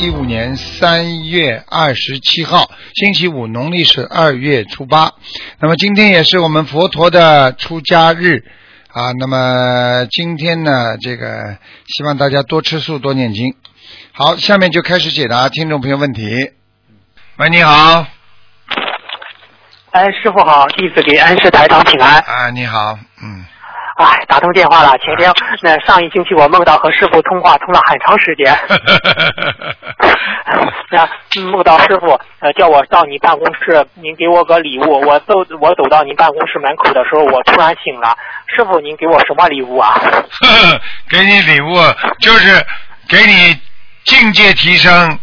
[0.00, 5.12] 一五年三月二十七号，星期五，农历是二月初八。
[5.58, 8.42] 那么今天也是我们佛陀的出家日
[8.94, 9.12] 啊。
[9.18, 13.54] 那么今天呢，这个希望大家多吃素，多念经。
[14.12, 16.50] 好，下面就开始解答听众朋友问题。
[17.36, 18.06] 喂，你好。
[19.90, 22.18] 哎，师傅好，弟子给安师台长请安。
[22.20, 23.44] 啊，你好，嗯。
[24.02, 24.96] 哎，打通电话了。
[24.98, 25.32] 前天
[25.62, 28.56] 那上一星期我梦到和师傅通话，通了很长时间。
[30.92, 31.08] 那
[31.52, 35.00] 梦到师傅呃叫我到你办公室，您给我个礼物。
[35.02, 38.16] 我走我走到您办公室门口的时候，我突然醒了。
[38.56, 39.94] 师傅，您给我什么礼物啊？
[41.08, 41.76] 给你礼物
[42.20, 42.64] 就是
[43.08, 43.56] 给你
[44.04, 45.18] 境界提升。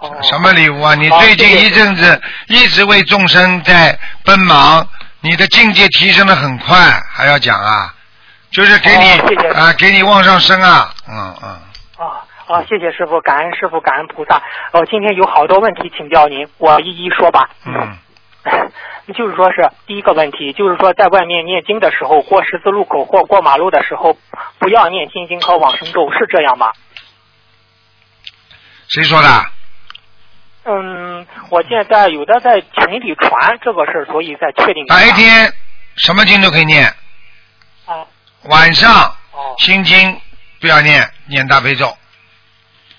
[0.00, 0.94] 哦什么礼物啊？
[0.94, 4.86] 你最近一阵子一直为众生在奔忙，
[5.24, 6.76] 你的境界提升的很快，
[7.10, 7.94] 还要讲啊？
[8.50, 11.48] 就是给你啊，给你往上升啊，嗯嗯。
[11.96, 12.62] 啊啊！
[12.68, 14.42] 谢谢师傅，感恩师傅，感恩菩萨。
[14.72, 17.48] 哦，今天有好多问题请教您，我一一说吧。
[17.64, 17.96] 嗯，
[19.16, 24.18] 就是说是第一个问题，就是说在外面念经的时候，过十字路口或过马路的时候，
[24.58, 26.70] 不要念心经和往生咒，是这样吗？
[28.88, 29.46] 谁说的？
[30.64, 34.86] 嗯，我现在有的在群里传这个事儿，所以在确定。
[34.86, 35.52] 白天
[35.96, 36.86] 什么经都可以念，
[37.86, 38.04] 啊
[38.44, 38.90] 晚上
[39.32, 40.20] 哦，心经
[40.60, 41.86] 不要念，念大悲咒。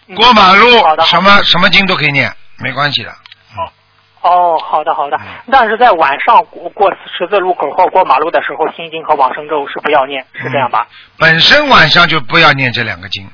[0.07, 0.69] 嗯过马路
[1.05, 3.11] 什么什么经都可以念，没关系的。
[4.21, 5.25] 哦，好的好的嗯。
[5.51, 10.87] 但是在晚上过过十字路口或过马路的时候，心经和往生咒是不要念，是这样吧？
[11.17, 13.27] 本身晚上就不要念这两个经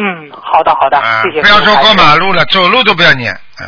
[0.00, 1.42] 嗯，好的好的，啊，谢谢。
[1.42, 2.14] 不要说过马。
[2.14, 3.66] 路了，走路都不要念，嗯。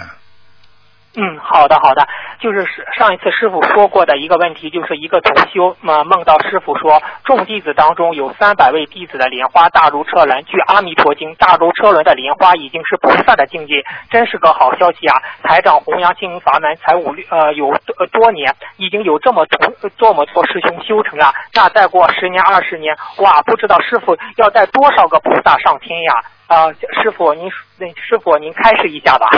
[1.17, 2.07] 嗯，好的好的，
[2.39, 2.65] 就是
[2.97, 15.21] 上一次师傅说过的一个问题，就是一个同修嘛梦到师傅说，众弟子当中有三百位弟子的莲花大如车轮，据《阿弥陀经》，大如车轮的莲花已经是菩萨的境界，真是个好消息啊！
[15.43, 17.67] 台长弘扬心灵法门才五六呃有
[17.99, 26.23] 呃多年，已经有这么多这么多师兄修成了，那再过十年二十年，哇，不知道师傅要带多少个菩萨上天呀！
[26.47, 26.67] 啊、
[27.03, 29.29] 师傅您那师傅您开示一下吧。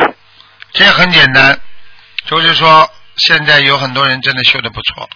[0.72, 1.60] 这很简单，
[2.26, 5.08] 就是说现在有很多人真的修的不错，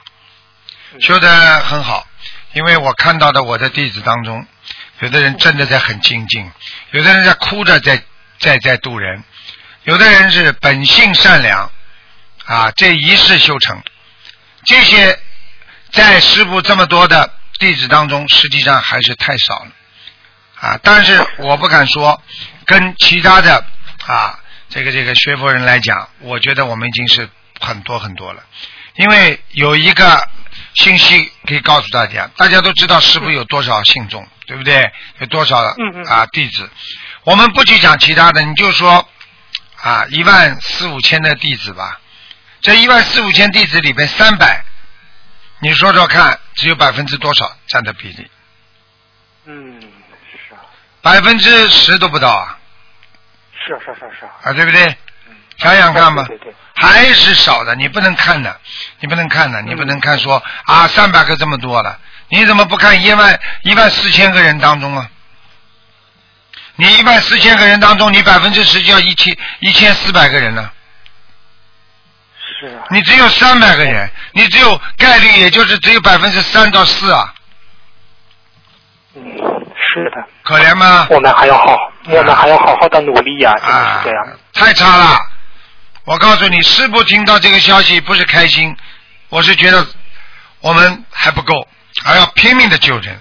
[1.00, 2.06] 修的很好，
[2.52, 4.46] 因为我看到的我的弟子当中，
[5.00, 6.50] 有的人真的在很精进，
[6.90, 8.02] 有的人在哭着在
[8.38, 9.24] 在在渡人，
[9.84, 11.70] 有的人是本性善良，
[12.44, 13.82] 啊，这一世修成，
[14.64, 15.18] 这些
[15.90, 19.70] 在师傅这么多的弟子当中，实际上还是太少了。
[20.60, 22.22] 啊，但是我不敢说，
[22.64, 23.62] 跟其他的
[24.06, 24.38] 啊，
[24.68, 27.28] 这个这个学佛人来讲，我觉得我们已经是
[27.60, 28.42] 很多很多了。
[28.96, 30.28] 因为有一个
[30.74, 34.90] 信息可以告诉大家，大家都知道师傅有多少信众，对不对？
[35.18, 36.68] 有多少啊弟子？
[37.24, 39.06] 我们不去讲其他的，你就说
[39.82, 42.00] 啊一万四五千的弟子吧，
[42.62, 44.64] 这一万四五千弟子里边三百，
[45.60, 48.30] 你说说看，只有百分之多少占的比例？
[49.44, 49.80] 嗯，
[50.48, 50.58] 是啊，
[51.02, 52.58] 百分之十都不到啊，
[53.66, 54.96] 是是是是，啊，对不对？
[55.58, 58.60] 想想看吧，对对对，还是少的，你不能看的，
[59.00, 65.10] 你不能看的，你不能看说啊三百个这么多了，你怎么不看一万一万四千个人当中啊？
[66.76, 70.70] 你一万四千个人当中，你百分之十就要一千一千四百个人呢，
[72.60, 77.32] 是啊，你只有三百个人，你只有概率也就是只有百分之三到四啊，
[79.14, 79.22] 嗯，
[79.94, 81.06] 是的，可怜吗？
[81.08, 81.74] 我们还要好，
[82.08, 85.18] 我们还要好好的努力呀、真的啊是这样。，太差了！
[86.04, 88.76] 我告诉你，师傅听到这个消息不是开心，
[89.28, 89.84] 我是觉得
[90.60, 91.66] 我们还不够，
[92.04, 93.20] 还要拼命的救人。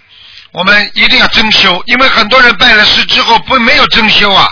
[0.52, 4.48] 我们一定要真修，因为很多人拜了师之后不没有真修啊。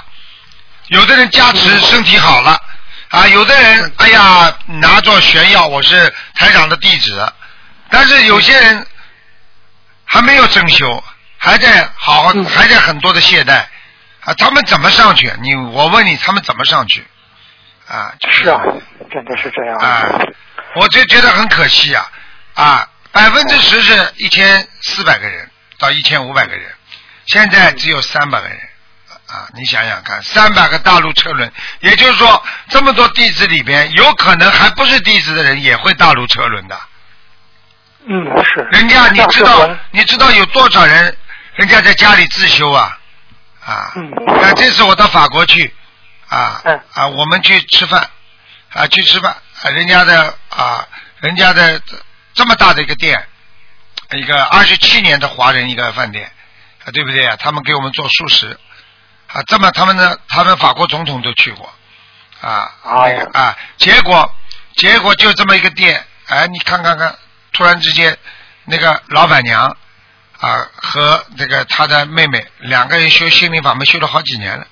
[0.88, 2.60] 有的人加持身体好了
[3.10, 7.32] 啊，有的人哎呀拿着炫耀我是台长的弟子，
[7.90, 8.86] 但是有些人
[10.06, 11.04] 还没有真修，
[11.38, 13.64] 还在好好还在很多的懈怠
[14.26, 15.32] 啊，他们怎么上去？
[15.42, 17.06] 你我问你，他们怎么上去？
[17.88, 18.62] 啊，就是啊，
[19.12, 19.76] 真的是这样。
[19.78, 20.20] 啊，
[20.76, 22.10] 我就觉得很可惜啊
[22.54, 26.72] 啊，百分之十是一千四百个人到一千五百个人，
[27.26, 28.58] 现在只有三百个人
[29.28, 36.80] 啊，你想想看，三百个大陆车轮，也就是说这么多弟子里边，有可能还不是弟子的人也会大陆车轮的
[38.06, 38.62] 嗯，是。
[38.72, 41.18] 人家你知道你知道有多少人，
[41.56, 42.98] 人家在家里自修啊
[43.66, 43.92] 啊！
[43.96, 45.74] 嗯啊，这次我到法国去
[46.28, 48.10] 啊嗯啊，我们去吃饭
[48.74, 49.32] 啊，去吃饭，
[49.62, 50.88] 啊人家的啊，
[51.20, 51.82] 人家的
[52.34, 53.26] 这么大的一个店，
[54.12, 56.32] 一个二十七年的华人一个饭店
[56.86, 57.36] 啊，对不对啊？
[57.38, 58.60] 他们给我们做素食
[59.28, 61.72] 啊，这么他们的，他们法国总统都去过
[62.42, 64.30] 啊，哎啊，结果
[64.76, 67.16] 结果就这么一个店，哎，你看看看，
[67.54, 68.18] 突然之间
[68.66, 69.78] 那个老板娘
[70.44, 74.68] 啊和这个他的妹妹两个人修心灵法门修了好几年了，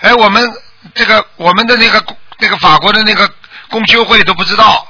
[0.00, 0.52] 哎，我们
[0.94, 2.04] 这个我们的那个
[2.38, 3.30] 那个法国的那个
[3.70, 4.84] 公修会都不知道，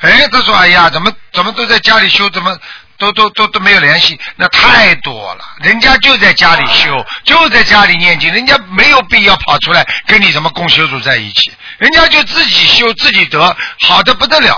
[0.00, 2.58] 哎，他说哎呀，怎么怎么都在家里修，怎么
[2.98, 13.56] 都都都都没有联系，那太多了，人家就在家里修，就在家里念经，人家没有必要跑出来跟你什么共修组在一起，人家就自己修自己得，
[13.86, 14.52] 好的不得了，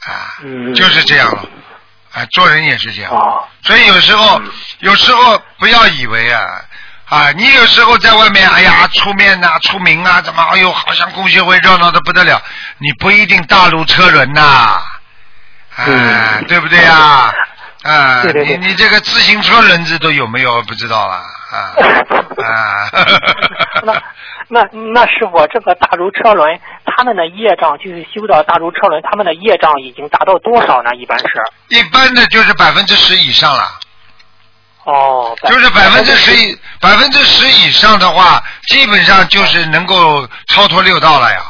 [0.00, 1.48] 啊，嗯就是这样了，
[2.14, 3.10] 啊，做人也是这样。
[3.12, 4.40] 哦，所以有时候，
[4.80, 6.40] 有时候不要以为啊
[7.08, 12.40] 啊，你有时候在外面，哎呀，出面呐、出名啊，怎么，哎呦，好像工学会热闹的不得了，
[12.78, 14.82] 你不一定大如车轮呐、啊，
[15.86, 16.44] 嗯。
[16.46, 17.32] 对不对呀？
[17.84, 21.76] 啊，对对对你你这个自行车轮子都有没有不知道了啊
[22.42, 22.88] 啊
[23.84, 24.02] 那
[24.48, 30.94] 那那是我，这个大如车轮，他们的业障就是修到大如车轮，他们的业障已经达到多少呢？
[30.96, 31.26] 一般是？
[31.68, 33.62] 一般的就是百分之十以上了。
[34.84, 41.40] 哦，就是百分之十以百分之十以上的话，基本上就是能够超脱六道了呀。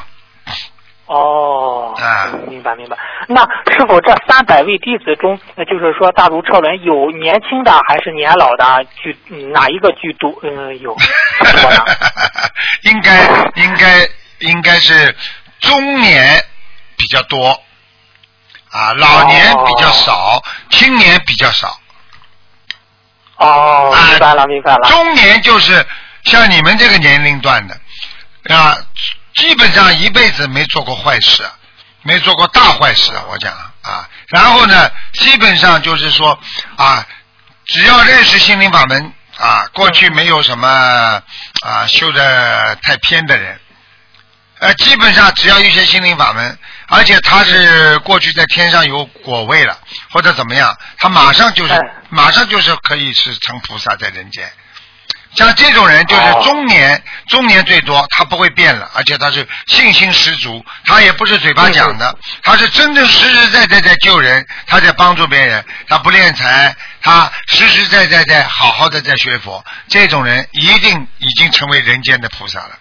[1.07, 2.97] 哦，啊明白明白。
[3.29, 3.43] 那
[3.73, 10.35] 是否，这三百位弟子中，呃就是说大如车轮有年轻的还是年老的居、嗯哪一个居多？
[10.43, 11.85] 嗯，有多呢？
[12.85, 13.25] 应该
[13.57, 14.09] 应该
[14.39, 15.15] 应该是
[15.61, 16.43] 中年
[16.97, 17.51] 比较多，
[18.71, 21.69] 啊，老年比较少，青年比较少。
[23.37, 24.89] 哦，啊明白了明白了。
[24.89, 25.85] 中年就是
[26.23, 27.75] 像你们这个年龄段的
[28.55, 28.75] 啊，
[29.37, 31.45] 基本上一辈子没做过坏事，
[32.03, 33.53] 没做过大坏事，我讲
[33.83, 34.09] 啊。
[34.29, 36.39] 然后呢，基本上就是说
[36.77, 37.07] 啊，
[37.67, 43.61] 只要认识心灵法门啊，过去没有什么啊修的太偏的人，
[44.61, 46.59] 呃，基本上只要一些心灵法门，
[46.89, 49.79] 而且他是过去在天上有果位了，
[50.11, 54.51] 或者怎么样，他马上就是哎马上就是可以是成菩萨在人间。
[55.35, 72.79] 像这种人就是哦中年，中年最多，他不会变了，而且他是信心十足，他也不是嘴巴讲的，他是真正实实在在在救人，他在帮助别人，他不敛财，他实实在在在好好的在学佛，这种人一定已经成为人间的菩萨了。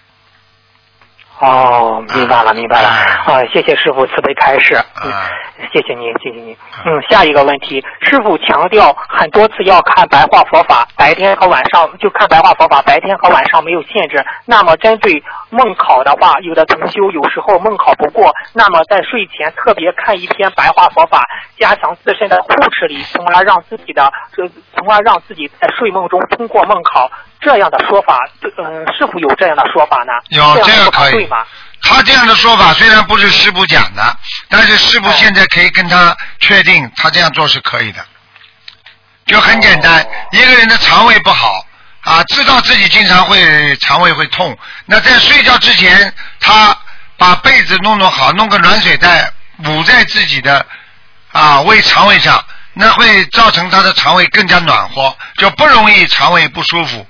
[1.40, 2.88] 哦，明白了，明白了。
[2.88, 2.96] 啊
[3.26, 4.76] 啊，谢谢师傅慈悲开示。
[5.04, 5.30] 嗯啊，
[5.74, 6.56] 谢谢您，谢谢您。
[6.86, 14.24] 嗯，下一个问题，师傅强调很多次要看白话佛法，白天和晚上就看白话佛法，白天和晚上没有限制。
[14.46, 21.24] 那么针对梦考的话，有的同修有时候梦考不过，那么在睡前特别看一篇白话佛法，
[21.58, 24.48] 加强自身的护持力，从而让自己的这，
[24.78, 27.10] 从而让自己在睡梦中通过梦考。
[27.44, 30.14] 这样的说法，嗯、是否有这样的说法呢？
[30.30, 31.46] 有这个可以对吗？
[31.82, 34.18] 他这样的说法虽然不是师傅讲的，
[34.50, 38.04] 但是师傅哎现在可以跟他确定，他这样做是可以的。
[39.26, 41.66] 就很简单哦，一个人的肠胃不好
[42.02, 46.76] 啊，知道自己经常会肠胃会痛，那在睡觉之前，他
[47.18, 49.32] 把被子弄弄好，弄个暖水袋
[49.66, 50.66] 捂在自己的
[51.32, 57.06] 啊胃肠胃上，那会造成他的肠胃更加暖和，就不容易肠胃不舒服。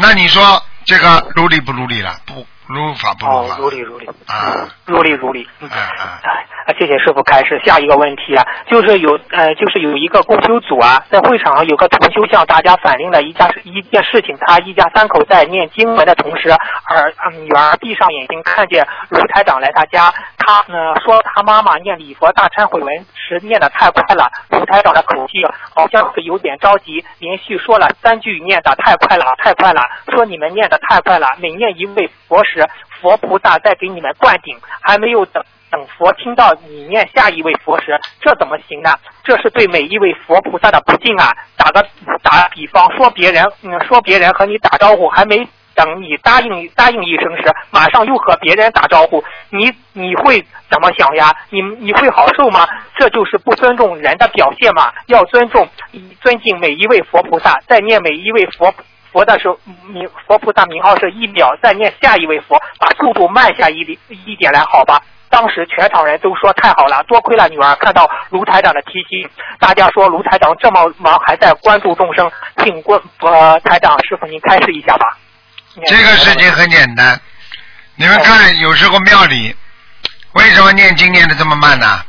[0.00, 2.16] 那你说这个如理不如理了？
[2.24, 4.06] 不如法不如哦法，如理如理。
[4.26, 5.48] 啊，如理如理。
[5.60, 5.68] 嗯。
[5.68, 6.20] 啊啊。
[6.22, 7.58] 哎，啊谢谢师傅开始。
[7.64, 25.38] 下一个问题啊，就是有呃，就是有一个共修组啊，在会场有个同修向大家反映了一家一件事情，他一家三口在念经文的同时，儿女儿闭上眼睛看见卢台长来他家，他呢说他妈妈念礼佛大忏悔文时念的太快了，卢台长的口气
[25.74, 29.80] 好像是有点着急，连续说了三句念的太快了，太快了，
[30.12, 32.62] 说你们念的太快了，每念一位佛时，
[33.00, 35.42] 佛菩萨在给你们灌顶，还没有等。
[35.70, 38.90] 等佛听到你念下一位佛时，这怎么行呢？
[39.22, 41.32] 这是对每一位佛菩萨的不敬啊！
[41.56, 41.86] 打个
[42.22, 51.34] 打比方，说别人，嗯，说别人和你打招呼，还没等你答应答应一声时，马上又和别人打招呼，你你会怎么想呀？
[51.50, 52.66] 你你会好受吗？
[52.96, 54.92] 这就是不尊重人的表现嘛！
[55.06, 55.68] 要尊重
[56.20, 58.74] 尊敬每一位佛菩萨，在念每一位佛。
[59.10, 65.00] 佛的时候，名佛菩萨名号是一秒，再念下一位佛，把速度慢下一点一点来，好吧？
[65.30, 69.28] 当时全场人都说太好了，多亏了女儿看到卢台长的提醒。
[69.58, 72.30] 大家说卢台长这么忙还在关注众生，
[72.62, 75.18] 请关呃台长师傅您开示一下吧。
[75.86, 77.20] 这个事情很简单，
[77.96, 79.54] 你们看，有时候庙里
[80.32, 82.02] 为什么念经念的这么慢呢？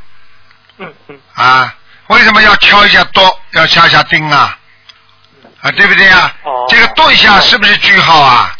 [0.78, 1.74] 嗯嗯啊，
[2.08, 4.56] 为什么要敲一下哆，要下下钉啊？
[5.60, 6.32] 啊，对不对呀？
[6.42, 8.56] 哦这个剁一下是不是句号啊？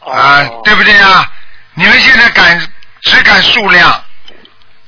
[0.00, 1.30] 啊，哦对不对呀？
[1.74, 2.60] 你们现在赶
[3.02, 4.04] 只赶数量，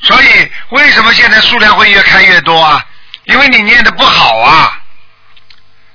[0.02, 2.84] 所以为什么现在数量会越开越多啊？
[3.24, 4.76] 因为你念的不好啊。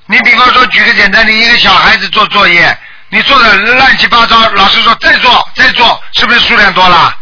[0.08, 2.78] 你比方说，举个简单的，一个小孩子做作业，
[3.10, 7.18] 你做的乱七八糟，老师说再做再做，是不是数量多了？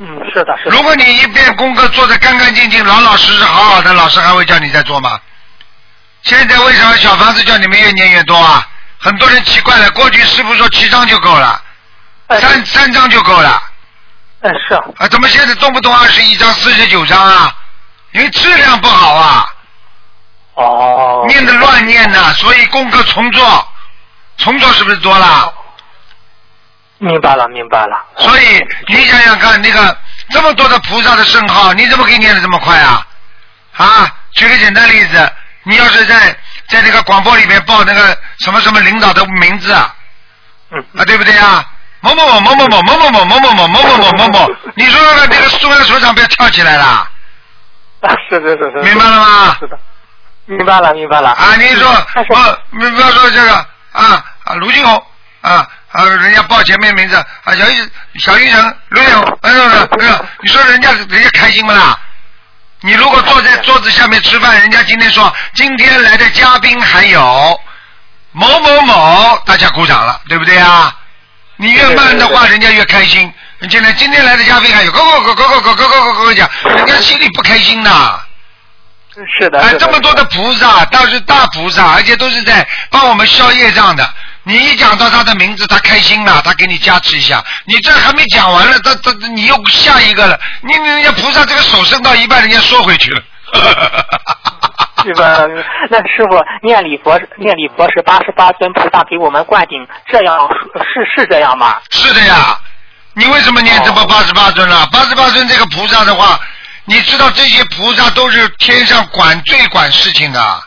[0.00, 5.18] 嗯是的是的如果你一遍功课做的干干净净、老老实实、好好的，老师还会叫你再做吗？
[6.22, 8.64] 现在为什么小房子叫你们越念越多啊？
[8.98, 11.60] 很多人奇怪了，过去师傅说七张就够了，
[12.28, 13.60] 哎三三张就够了，
[14.40, 17.52] 嗯是啊，啊怎么现在动不动二十一张、四十九张啊？
[18.12, 19.54] 因为质量不好啊，
[20.54, 23.68] 哦念的乱念呐、所以功课重做，
[24.38, 25.52] 重做是不是多了？
[26.98, 28.06] 明白了明白了。
[28.16, 29.96] 所以你想想看，那个
[30.30, 33.06] 这么多的菩萨的圣号，你怎么可以念的这么快啊？
[33.76, 35.32] 啊，举个简单例子，
[35.64, 36.36] 你要是在
[36.68, 39.94] 在那个广播里面报那个什么什么领导的名字啊，
[40.70, 41.64] 嗯啊，对不对啊？
[42.00, 46.84] 某某某某某某某某某某某某某某某某，你说那个那个中央首长不要跳起来了？
[48.00, 48.82] 啊是是是是。
[48.84, 49.78] 明白了吗是的，
[50.46, 51.30] 明白了明白了。
[51.30, 53.54] 啊，你说啊，你不要说这个
[53.92, 54.94] 啊啊，卢俊宏
[55.40, 57.90] 啊啊，人家报前面名字啊，小玉
[58.20, 61.98] 小玉成卢俊宏，哎呦哎呦，你说人家人家开心不啦？
[62.82, 67.60] 你如果坐在桌子下面吃饭，人家今天说今天来的嘉宾还有
[68.30, 70.94] 某某某，大家鼓掌了，对不对啊？
[71.58, 73.32] 你越慢的话，人家越开心。
[73.68, 78.20] 现在今天来的嘉宾还有，go go go go go go go go go go 讲，人家心里不开心呐。
[79.40, 79.60] 是的。
[79.60, 84.08] 哎，这么多的菩萨，倒是大菩萨，而且都是在帮我们消业障的。
[84.44, 87.44] 你一讲到他的名字，他开心了，他给你加持一下。
[87.66, 90.38] 你这还没讲完了，他他你又下一个了。
[90.60, 93.20] 你你人家菩萨这个手伸到一半，人家缩回去了。
[95.02, 95.38] 是吧？
[95.90, 100.48] 那师傅念礼佛念礼佛是八十八尊菩萨给我们灌顶，这样
[100.94, 101.76] 是是这样吗？
[101.90, 102.58] 是的呀，
[103.14, 104.86] 你为什么念这么哦八十八尊了？
[104.92, 106.38] 八十八尊这个菩萨的话，
[106.84, 110.62] 你知道这些菩萨都是天上管最管事情的，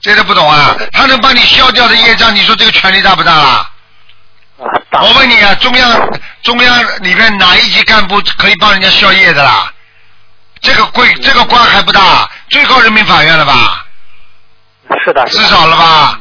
[0.00, 0.76] 这都不懂啊？
[0.92, 3.70] 他能帮你消掉的业障，你说这个权力大不大啦？
[4.58, 9.70] 啊，我问你啊，中央中央里面哪一级干部可以帮人家消业的啦？
[10.60, 13.86] 这个贵这个官还不大，最高人民法院了吧？
[15.04, 16.18] 是的，是少了吧？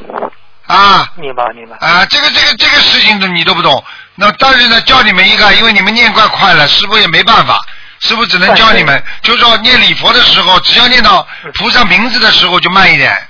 [0.68, 1.78] 啊明白明白。
[1.78, 3.84] 啊，这个这个这个事情都你都不懂。
[4.16, 7.60] 那但是呢，教你们一个，因为你们念怪快了，师傅也没办法，
[8.00, 13.28] 师傅只能教你们，就是说念礼佛的时候，只要念到菩萨名字的时候就慢一点，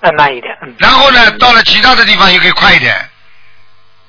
[0.00, 0.74] 再慢一点，嗯。
[0.78, 3.10] 然后呢，到了其他的地方也可以快一点。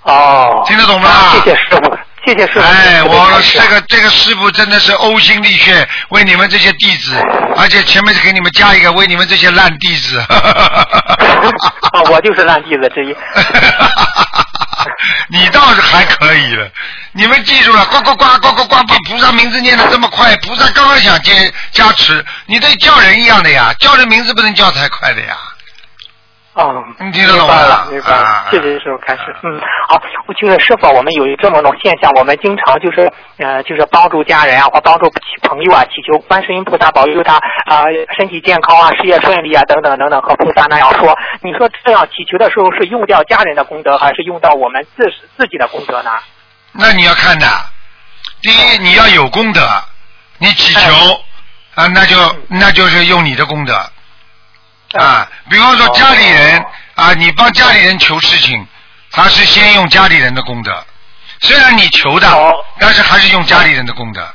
[0.03, 0.63] 哦。
[0.65, 1.96] 听得懂吗啊谢谢师傅，
[2.27, 2.59] 谢谢师傅。
[2.59, 7.15] 哎，我这个这个师傅真的是呕心沥血为你们这些弟子，
[7.55, 10.19] 而且前面给你们加一个为你们这些烂弟子。
[10.19, 13.15] 啊， 我就是烂弟子之一。
[15.29, 16.69] 你倒是还可以了，
[17.13, 25.37] 你们记住了，呱呱呱呱呱呱，把菩萨名字念得这么快，菩萨刚刚想接加持，你得叫人一样的呀，叫人名字不能叫太快的呀。
[26.57, 29.21] 哦，你听得懂明白吗了，明白了啊，谢谢师傅开始。
[29.43, 35.07] 嗯，好，我就是师傅，我们有这么种现象，我们经常就是呃，就是帮助家人啊，或帮助
[35.43, 37.35] 朋友啊，祈求观世音菩萨保佑他
[37.67, 37.85] 啊、
[38.17, 41.15] 身体健康啊，事业顺利啊，等等等等，和菩萨那样说。
[41.43, 45.05] 你说这样祈求的时候是用掉家人的功德，还是用到我们自
[45.37, 46.09] 自己的功德呢？
[46.71, 47.45] 那你要看的，
[48.41, 49.61] 第一你要有功德，
[50.39, 50.91] 你祈求
[51.75, 53.73] 啊，那就那就是用你的功德
[54.97, 55.27] 啊。
[55.49, 58.67] 比方说家里人啊，你帮家里人求事情，
[59.11, 60.85] 他是先用家里人的功德，
[61.41, 64.27] 虽然你求的哦，但是还是用家里人的功德。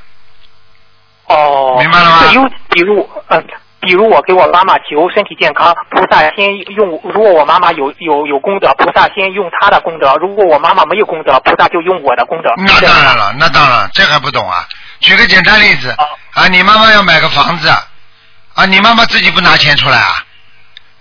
[1.26, 3.42] 哦，明白了吗比如，比如，呃，
[3.80, 12.52] 比如我给我妈妈求身体健康，菩萨先用，如果我妈妈有有有功德，菩萨先用她的功德；如果我妈妈没有功德，菩萨就用我的功德。
[12.58, 14.66] 那当然了，那当然，这还不懂啊？
[15.00, 16.04] 举个简单例子哦
[16.34, 17.68] 啊，你妈妈要买个房子
[18.54, 20.14] 啊，你妈妈自己不拿钱出来啊？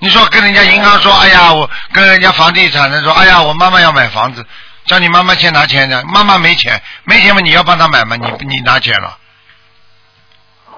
[0.01, 4.43] 你说跟人家银行说，哎呀，我跟人家房地产的说，哎呀，我妈妈要买房子，
[4.85, 9.15] 叫你妈妈先拿钱的，妈妈没钱，没钱嘛，你要帮她买嘛，你你拿钱了，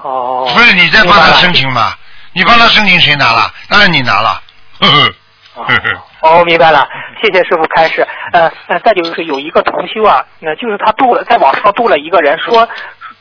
[0.02, 1.94] 哦，不是你在帮她申请嘛？
[2.34, 3.50] 你帮她申请谁拿了？
[3.70, 4.42] 当然你拿了，
[4.82, 5.14] 呵呵
[5.56, 6.04] 呵呵。
[6.20, 6.86] 哦，明白了，
[7.22, 8.06] 谢谢师傅开始。
[8.34, 12.68] 呃，呃再就是有一个同修啊，那就是他度了，在网上度了一个人说，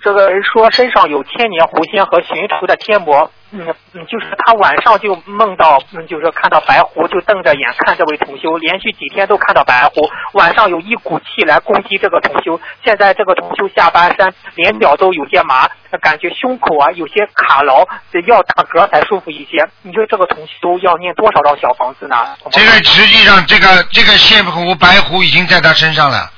[0.02, 15.68] 这个人说身上有千年狐仙和寻仇的天魔，嗯嗯，就是他晚上就梦到，嗯，就是看到白狐，就瞪着眼看这位同修，连续几天都看到白狐，晚上有一股气来攻击这个同修，现在这个同修下半身连脚都有些麻，
[16.00, 17.86] 感觉胸口啊有些卡牢，
[18.26, 19.64] 要打嗝才舒服一些。
[19.82, 22.16] 你说这个同修要念多少张小房子呢？
[22.50, 26.28] 这个实际上，这个这个线狐白狐已经在他身上了，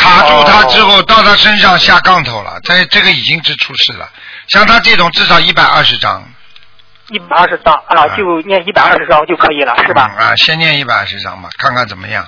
[0.00, 4.08] 卡住他之后，到他身上下杠头了，这这个已经是出事了。
[4.48, 6.24] 像他这种至少一百二十张，
[7.08, 10.10] 一百二十张啊，就念一百二十张就可以了，是吧？
[10.18, 12.26] 嗯啊，先念一百二十张吧，看看怎么样，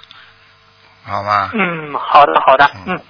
[1.04, 1.50] 好吧？
[1.54, 3.00] 嗯，好的好的，嗯。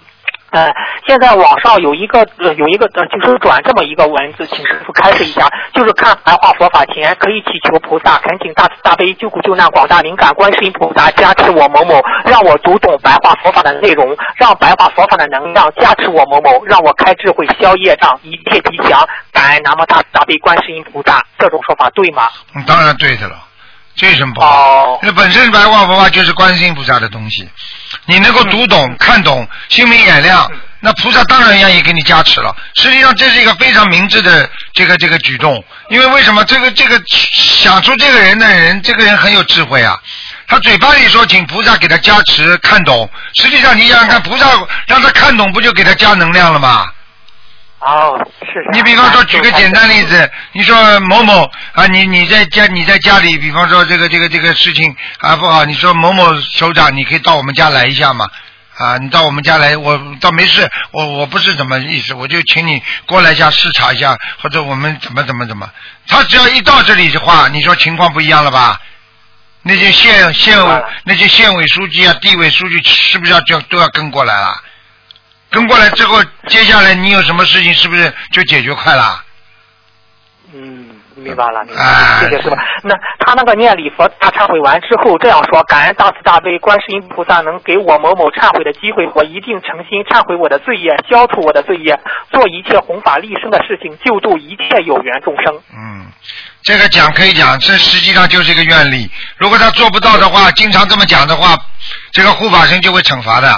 [0.52, 0.68] 呃，
[1.06, 21.24] 现在网上有一个呃有一个呃就是转这么一个文字，请师傅开示一下，就是看白话佛法前可以祈求菩萨恳请大慈大悲救苦救难广大灵感观世音菩萨加持我某某，让我读懂白话佛法的内容，让白话佛法的能量加持我某某，让我开智慧消业障，一切吉祥，感恩南无大慈大悲观世音菩萨。
[21.38, 22.28] 这种说法对吗？
[22.54, 23.36] 嗯，当然对的了，
[23.96, 24.98] 这有什么不好？
[25.02, 27.48] 那本身白话佛法就是观世音菩萨的东西，
[28.06, 32.54] 你能够读懂、看懂、心明眼亮，那菩萨当然愿意给你加持了。
[32.74, 39.96] 实际上这是一个非常明智的这个这个举动，因为为什么这个这个想出这个人的人，这个人很有智慧啊。
[40.48, 44.46] 他嘴巴里说请菩萨给他加持看懂，实际上你想想看，菩萨
[44.86, 46.86] 让他看懂，不就给他加能量了吗？
[47.84, 48.64] 哦，是。
[48.72, 58.28] 你比方说，举个简单例子，你说某某啊，你你在家你在家里，比方说这个这个这个事情啊不好，你说某某首长，你可以到我们家来一下嘛？
[58.78, 65.68] 啊，你到我们家来，我倒没事，我我不是怎么意思，我就请你过来一下视察一下，或者我们怎么怎么怎么。
[66.06, 68.80] 他只要一到这里的话，你说情况不一样了吧？
[69.64, 74.60] 那些县县委那些县委书记啊、地委书记是不是要就都要跟过来了？
[75.52, 79.22] 跟过来之后，接下来你有什么事情，是不是就解决快了？
[80.54, 82.56] 嗯，明白了，明白了，谢谢师傅。
[82.82, 91.98] 那他那个念礼佛大忏悔完之后，这样说：感恩大慈大悲观世音菩萨能给我某某忏悔的机会，我一定诚心忏悔我的罪业，消除我的罪业，
[92.30, 95.54] 做一切弘法利生的事情，救度一切有缘众生。
[95.72, 96.06] 嗯，
[96.62, 99.10] 这个讲可以讲，这实际上就是一个愿力。
[99.36, 101.56] 如果他做不到的话，经常这么讲的话，
[102.10, 103.48] 这个护法神就会惩罚的。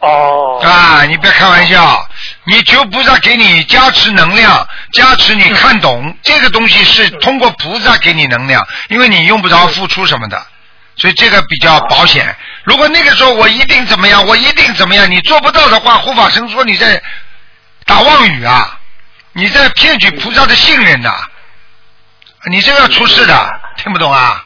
[0.00, 0.60] 哦。
[0.62, 2.06] 啊，你别开玩笑，
[2.44, 10.46] 你求菩萨给你加持能量，加持你看懂这个东西是通过菩萨给你能量，因为你用不着付出什么的，
[10.96, 12.36] 所以这个比较保险。
[12.64, 17.02] 如果那个时候我一定怎么样，我一定怎么样，你做不到的话，护法神说你在
[17.86, 18.78] 打妄语啊，
[19.32, 21.14] 你在骗取菩萨的信任呐，
[22.50, 24.44] 你这个要出事的，听不懂啊？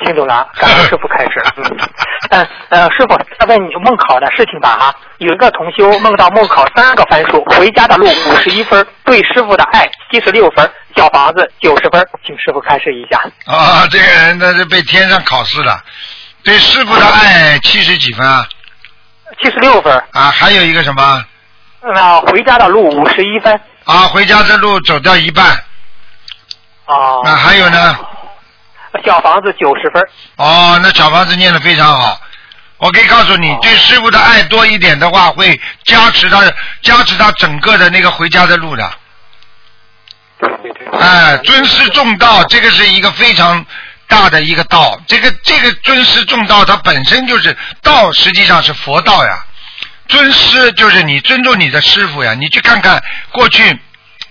[0.00, 1.42] 听懂了，感恩师傅开始。
[1.56, 1.64] 嗯，
[2.28, 4.94] 呃，师傅再问你梦考的事情吧哈。
[5.18, 13.18] 有一个同修梦到梦考三个分数，回家的路五十一分，对师傅的爱七十六分，小房子九十分，请师傅开示一下。
[13.46, 15.82] 啊，这个人那是被天上考试了，
[16.44, 18.46] 对师傅的爱七十几分啊？
[19.42, 19.92] 七十六分。
[20.12, 21.24] 啊，还有一个什么？
[21.94, 23.52] 那回家的路五十一分。
[23.84, 25.56] 啊，回家的路走掉一半。
[26.86, 27.22] 哦。
[27.24, 27.98] 那还有呢？
[29.04, 30.02] 小房子九十分。
[30.36, 32.20] 哦，那小房子念的非常好。
[32.78, 36.40] 我可以告诉你，对师傅的爱多一点的话，会加持他，
[36.80, 38.90] 加持他整个的那个回家的路的。
[41.00, 43.66] 哎，尊师重道，这个是一个非常
[44.06, 44.96] 大的一个道。
[45.08, 49.44] 这个这个尊师重道，它本身就是道，实际上是佛道呀。
[50.06, 52.32] 尊师就是你尊重你的师傅呀。
[52.34, 53.76] 你去看看过去，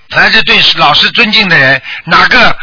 [0.10, 2.58] 凡是对老师尊敬的人，哪个？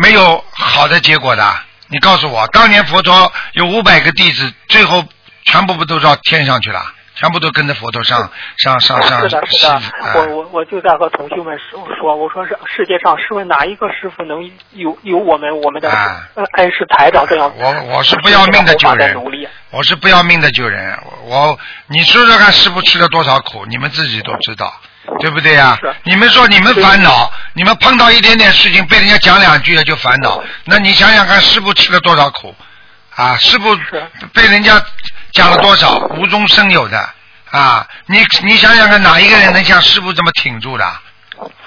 [0.00, 1.44] 没有好的结果的，
[1.88, 5.04] 你告诉我，当年佛陀有五百个弟子，最后
[5.44, 6.82] 全部不都到天上去了？
[7.16, 9.20] 全部都跟着佛陀上上上上。
[9.20, 9.82] 是的，是的，
[10.14, 11.54] 我我我就在和同学们
[12.00, 15.90] 说，我说是世界上试问哪一个师傅能有有我们我们的
[16.54, 17.52] 恩师台长这样？
[17.58, 19.14] 我我是不要命的救人，
[19.68, 20.98] 我是不要命的救人。
[21.26, 21.58] 我
[21.88, 23.66] 你说说看，师傅吃了多少苦？
[23.66, 24.72] 你们自己都知道。
[25.18, 25.76] 对不对呀？
[26.04, 32.54] 你们说你们烦恼，你们碰到一点点事情被人家讲两句了就烦恼，那你想想看，师傅吃了多少苦
[33.16, 33.36] 啊？
[33.36, 33.76] 师傅
[34.32, 34.82] 被人家
[35.32, 37.08] 讲了多少无中生有的
[37.50, 37.86] 啊？
[38.06, 40.84] 你你想想看，哪一个人能像师傅这么挺住的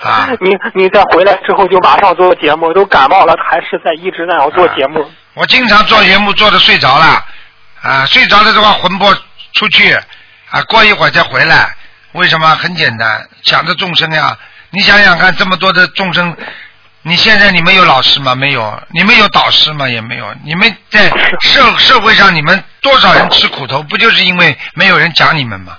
[0.02, 0.30] 啊？
[0.40, 5.06] 你你再回来之后就马上做节目，都感冒了还是在一直那样做节目？
[5.36, 7.26] 我经常做节目做的睡着了
[7.82, 9.14] 啊，睡着了的话魂魄
[9.54, 9.94] 出去
[10.50, 11.76] 啊，过一会儿再回来。
[12.14, 12.56] 为什么？
[12.56, 14.38] 很简单，想着众生呀！
[14.72, 16.36] 你想想看，这么多的众生，
[17.02, 18.34] 你现在你们有老师吗？
[18.34, 18.82] 没有。
[18.92, 19.88] 你们有导师吗？
[19.90, 20.34] 也没有。
[20.44, 21.10] 你们在
[21.42, 23.84] 社社会上，你们多少人吃苦头？
[23.84, 25.78] 不就是因为没有人讲你们吗？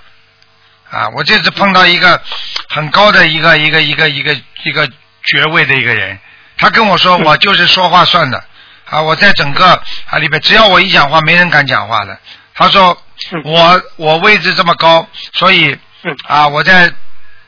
[0.91, 1.09] 啊！
[1.09, 2.21] 我这次碰到一个
[2.69, 6.17] 很高的一个一个一个一个一个爵位的一个人，
[6.57, 8.41] 他跟我说， 我就是说话算的
[8.89, 9.01] 啊！
[9.01, 12.17] 我在整个啊里边，只要我一讲话，没人敢讲话的。
[12.53, 12.97] 他说
[13.43, 15.77] 我我位置这么高，所以
[16.27, 16.91] 啊我在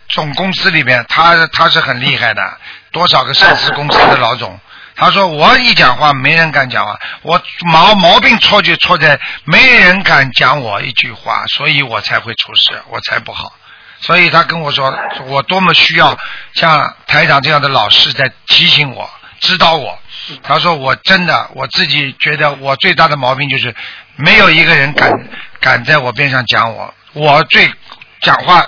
[0.10, 2.58] 总公司里面，他他是很厉害的。
[2.92, 4.60] 多少个上市公司的老总，
[4.96, 7.42] 他说我一讲话没人敢讲话，我
[7.72, 13.54] 毛毛病错就错在没人敢讲我一句话，所以我才会出事，我才不好。
[14.00, 16.18] 所以他跟我说，我多么需要
[16.54, 19.10] 像台长这样的老师在提醒我、
[19.42, 20.00] 指导我。
[20.44, 23.74] 他说我真的我自己觉得我最大的毛病就是
[24.16, 25.12] 没有一个人敢
[25.60, 27.72] 敢在我边上讲我，我最
[28.28, 28.66] 讲话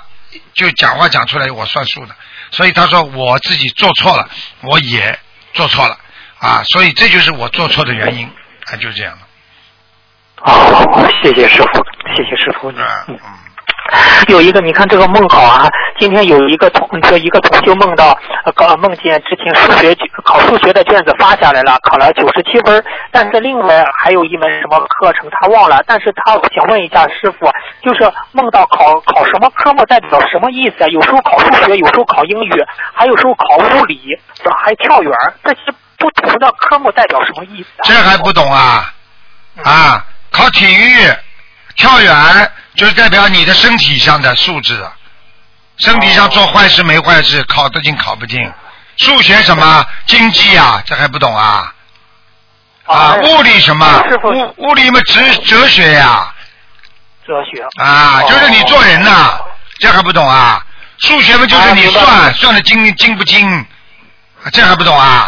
[0.54, 2.16] 就讲话讲出来我算数的。
[2.52, 4.30] 所以他说我自己做错了，
[4.62, 5.20] 我也
[5.54, 5.98] 做错了
[6.40, 8.26] 啊，所以这就是我做错的原因，
[8.72, 9.20] 啊，就这样了。
[10.42, 11.84] 好，谢谢师傅，
[12.16, 12.72] 谢谢师傅。
[12.72, 13.49] 嗯。
[14.28, 15.68] 有一个，你看这个梦考啊，
[16.00, 27.50] 今天有一个同说一个同学梦到，呃，梦见之前数学考数学的卷子发下来了，考了九十七分，但是另外还有一门什么课程他忘了，但是他想问一下师傅，
[27.82, 30.88] 就是梦到考考什么科目代表什么意思啊？
[30.88, 32.52] 有时候考数学，有时候考英语，
[32.94, 34.00] 还有时候考物理，
[34.64, 35.12] 还跳远，
[35.44, 35.60] 这些
[35.98, 37.84] 不同的科目代表什么意思啊？
[37.84, 38.94] 这还不懂啊？
[39.64, 41.08] 啊，考体育，
[41.76, 42.14] 跳远。
[42.80, 44.82] 就是代表你的身体上的素质，
[45.80, 48.40] 身体上做坏事没坏事，考得进考不进。
[48.96, 51.74] 数学什么经济啊，这还不懂啊？
[52.86, 54.02] 啊，物理什么？
[54.24, 56.34] 物物理嘛，哲哲学呀。
[57.28, 57.62] 哲学。
[57.84, 59.38] 啊，就是你做人呐，
[59.80, 60.66] 这还不懂啊？
[61.00, 63.66] 数学嘛，就是你算算的精精不精，
[64.54, 65.28] 这还不懂啊？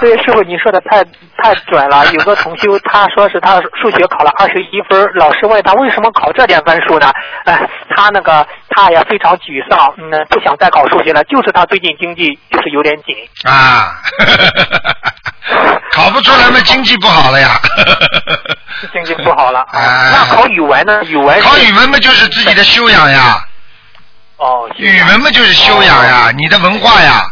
[0.00, 1.04] 对，师傅，你说的太
[1.36, 2.06] 太准了。
[2.12, 7.10] 有个同修，他说是他数学考了二十一分，老师问他为什么考这点分数呢？
[7.44, 11.22] 哎，他那个他也非常沮丧，嗯，不想再考数学了。
[11.24, 13.94] 就是他最近经济就是有点紧啊，
[15.92, 17.50] 考不出来嘛，经济不好了呀。
[18.92, 20.10] 经济不好了啊。
[20.12, 21.02] 那考语文呢？
[21.04, 23.46] 语文考语文嘛，就是自己的修养呀。
[24.38, 24.68] 哦。
[24.76, 27.26] 语文嘛，就是修养呀，你的文化呀，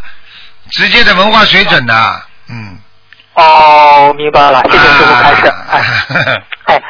[0.71, 2.21] 直接的文化水准呐。
[2.49, 2.77] 嗯，
[3.35, 5.47] 哦，明白了，谢谢师傅开始。
[6.65, 6.81] 哎，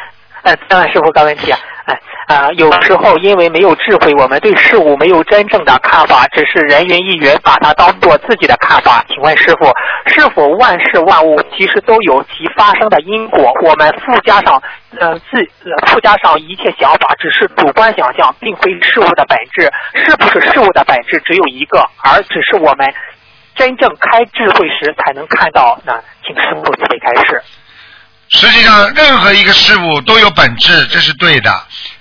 [0.43, 1.99] 哎，张师傅个问题啊，哎
[2.35, 9.03] 啊，有时候因为没有智慧，我们对事物没有真正的看法，只是人云亦云，把它当做自己的看法。
[9.07, 9.71] 请问师傅，
[10.07, 13.53] 是否万事万物其实都有其发生的因果？
[13.63, 14.61] 我们附加上
[14.99, 19.71] 呃自呃附加上一切想法，只是主观想象，并非事物的本质。
[19.93, 22.93] 是不是事物的本质只有一个，而只是我们？
[23.55, 25.79] 真正开智慧时才能看到。
[25.85, 25.93] 那
[26.25, 27.43] 请师傅慈悲开示。
[28.29, 31.51] 实际上，任何一个事物都有本质，这是对的。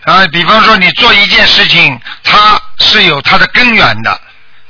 [0.05, 4.11] 啊，比方说你做一件事情，它是有它的根源的。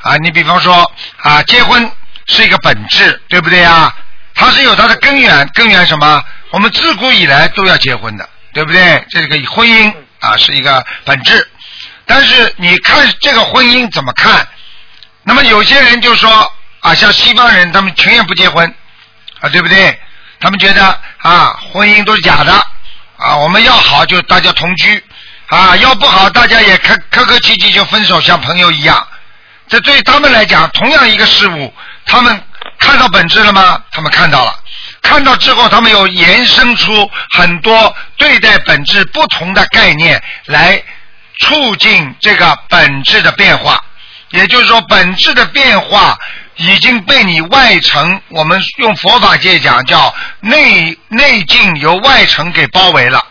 [0.01, 1.89] 啊，你比方说啊，结婚
[2.27, 3.95] 是一个本质，对不对啊？
[4.35, 6.25] 它是有它的根源，根源什么？
[6.51, 9.05] 我们自古以来都要结婚的，对不对？
[9.09, 11.47] 这个婚姻啊是一个本质。
[12.07, 14.49] 但是你看这个婚姻怎么看？
[15.23, 16.53] 那么有些人就说。
[16.83, 18.69] 啊，像西方人，他们情愿不结婚，
[19.41, 19.99] 啊，对不对？
[20.41, 22.53] 他们觉得啊，婚姻都是假的，
[23.17, 25.05] 啊，我们要好就大家同居，
[25.47, 29.07] 啊，要不好大家也客客客气气就分手，像朋友一样。
[29.69, 31.73] 这对他们来讲，同样一个事物，
[32.05, 32.45] 他们
[32.81, 33.81] 看到本质了吗？
[33.93, 34.53] 他们看到了，
[35.01, 40.83] 看到之后，他们又延伸出很多对待本质不同的概念，来
[41.39, 43.81] 促进这个本质的变化。
[44.31, 46.19] 也就是说，本质的变化。
[46.57, 53.25] 已经被你外层，我们用佛法界讲叫内内境由外层给包围了。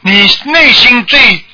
[0.00, 1.44] 你内心最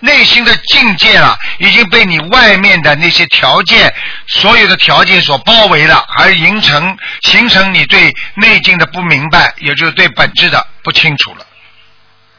[0.00, 3.92] 内心的境界啊，已经被你外面的那些条件，
[4.26, 11.46] 所有的条件所包围了，而形成形成你对内境的不明白，也就是对本质的不清楚了。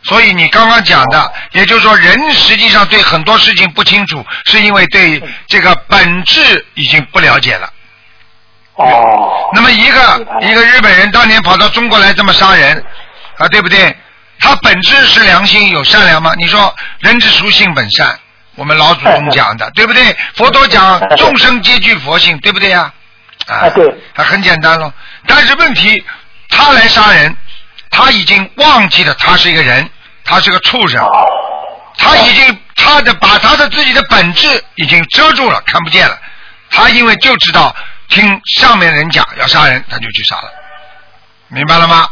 [0.07, 7.67] 所以你刚刚讲的，也就是说，人实际上对很多事情不清楚，是因为对这个本质已经不了解了。
[8.75, 9.49] 哦。
[9.53, 12.83] 那么一个一个日本人当年跑到中国来这么杀人，
[13.37, 13.95] 啊，对不对？
[14.39, 16.33] 他本质是良心有善良吗？
[16.37, 18.19] 你说人之初性本善，
[18.55, 20.15] 我们老祖宗讲的， 对不对？
[20.35, 22.93] 佛陀讲众生皆具佛性，对不对呀？
[23.47, 23.91] 啊，对。
[24.13, 24.91] 他很简单喽，
[25.25, 26.03] 但是问题，
[26.49, 27.35] 他来杀人，
[27.89, 29.89] 他已经忘记了他是一个人。
[30.25, 31.07] 他是个畜生，
[31.97, 36.17] 他已经他的把他的自己的本质已经遮住了，看不见了。
[36.71, 37.73] 他因为就知道
[38.09, 40.51] 听上面人讲要杀人，他就去杀了，
[41.47, 42.09] 明白了吗？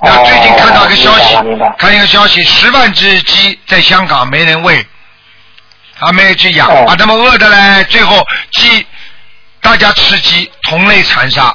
[0.00, 1.34] 那哦最近看到一个消息
[1.76, 4.86] 看一个消息，十万只鸡在香港没人喂，
[5.98, 8.86] 啊，没人去养，哦把他们饿的嘞，最后鸡
[9.60, 11.54] 大家吃鸡，同类残杀。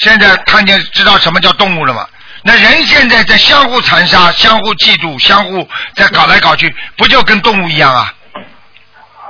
[0.00, 2.06] 现在看见知道什么叫动物了吗？
[2.42, 8.14] 那人现在在相互残杀、相互嫉妒、相互在搞来搞去，不就跟动物一样啊？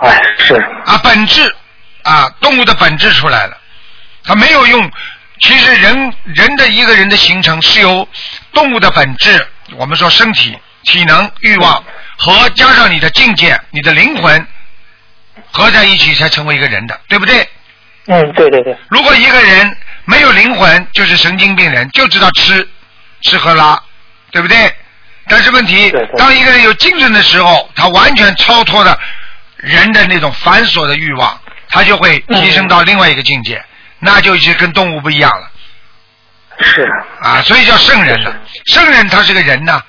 [0.02, 0.54] 哎是，
[0.86, 1.54] 啊，本质
[2.04, 3.56] 啊，动物的本质出来了，
[4.24, 4.90] 它没有用。
[5.40, 8.06] 其实人人的一个人的形成是由
[8.52, 9.46] 动物的本质，
[9.76, 11.82] 我们说身体、体能、欲望
[12.16, 14.46] 和加上你的境界、你的灵魂
[15.50, 17.48] 合在一起才成为一个人的，对不对？
[18.06, 22.66] 嗯对对对，如果一个人没有灵魂，就是神经病人，就知道吃
[23.22, 23.80] 吃喝拉，
[24.30, 24.74] 对不对？
[25.28, 28.98] 但是问题当一个人有精神的时候，他完全超脱了
[29.56, 33.62] 人的那种繁琐的欲望，他就会提升到另外一个境界，
[34.00, 35.50] 那就已经跟动物不一样了
[36.62, 36.82] 是，
[37.22, 37.40] 啊！
[37.42, 38.36] 所以叫圣人了。
[38.66, 39.82] 圣人他是个人呐，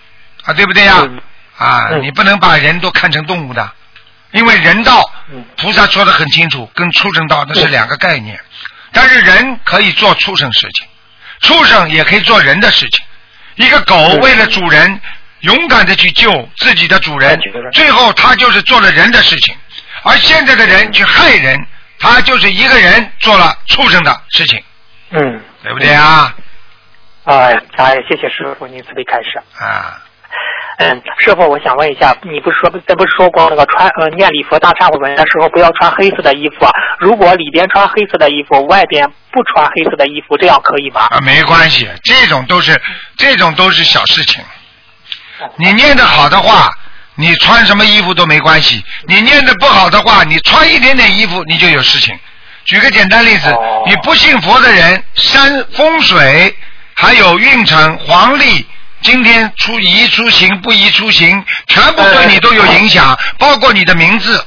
[0.44, 1.00] 啊，对不对呀？
[1.02, 1.22] 嗯
[1.58, 3.72] 啊，嗯你不能把人都看成动物的，
[4.32, 8.40] 因为人道嗯，菩萨说的很清楚，跟畜生道那是两个概念。
[8.92, 10.88] 但是人可以做畜生事情，
[11.42, 13.06] 畜生也可以做人的事情。
[13.56, 15.02] 一个狗嗯为了主人，
[15.42, 17.40] 勇敢的去救自己的主人
[17.74, 19.56] 最后他就是做了人的事情。
[20.04, 21.60] 而现在的人去害人，
[22.00, 24.64] 他就是一个人做了畜生的事情，
[25.12, 26.36] 嗯，对不对啊？
[27.26, 29.40] 哎，哎，谢谢师傅，您慈悲开示。
[29.60, 30.02] 啊，
[30.82, 36.72] 嗯，师傅，我想问一下，你不是说咱不是说过那个穿呃念礼佛大忏悔文的时候不要穿黑色的衣服啊？
[36.98, 41.02] 如果里边穿黑色的衣服，外边不穿黑色的衣服，这样可以吗？
[41.12, 42.82] 啊，没关系，这种都是
[43.16, 44.44] 这种都是小事情。
[45.58, 46.72] 你念得好的话，
[47.14, 52.18] 你穿什么衣服都没关系；你念得不好的话，你穿一点点衣服你就有事情。
[52.66, 56.56] 举个简单例子，哦你不信佛的人，山风水
[56.96, 58.66] 还有运程、黄历，
[59.02, 64.46] 今天出宜出行不宜出行，全部对你都有影响，包括你的名字、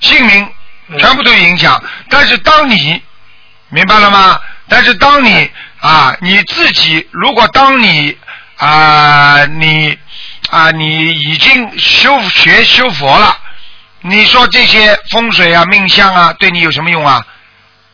[0.00, 0.48] 姓名，
[0.88, 1.82] 嗯全部都有影响。
[2.08, 3.02] 但是当你
[3.68, 4.40] 明白了吗？
[4.68, 8.16] 但是当你啊，你自己如果当你
[8.56, 9.98] 啊，你
[10.50, 13.36] 啊，你已经修学修佛了，
[14.00, 17.24] 你说这些风水啊、命相啊，对你有什么用啊？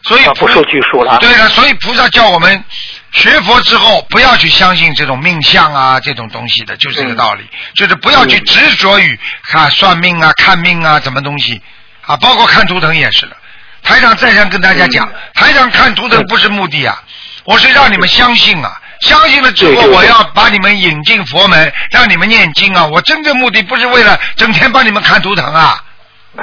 [0.02, 1.18] 所以啊不受拘束了。
[1.18, 2.64] 对了，所以菩萨叫我们
[3.12, 11.60] 学佛之后不要去相信这种命相啊这种东西的，就是这个道理，就是不要去嗯执着于看算命啊、看命啊什么东西
[12.06, 13.36] 啊，包括看图腾也是的。
[13.82, 17.02] 台长再三跟大家讲，嗯台长看图腾不是目的啊，
[17.44, 18.80] 我是让你们相信啊。
[19.00, 22.84] 相信了之后，我要把你们引进佛门，让你们念经啊！
[22.84, 25.82] 我真正目的不是为了整天帮你们看图腾啊，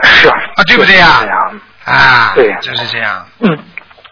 [0.04, 1.36] 是啊对不对呀对呀
[1.86, 3.28] 啊，对就是这样。
[3.42, 3.64] 嗯。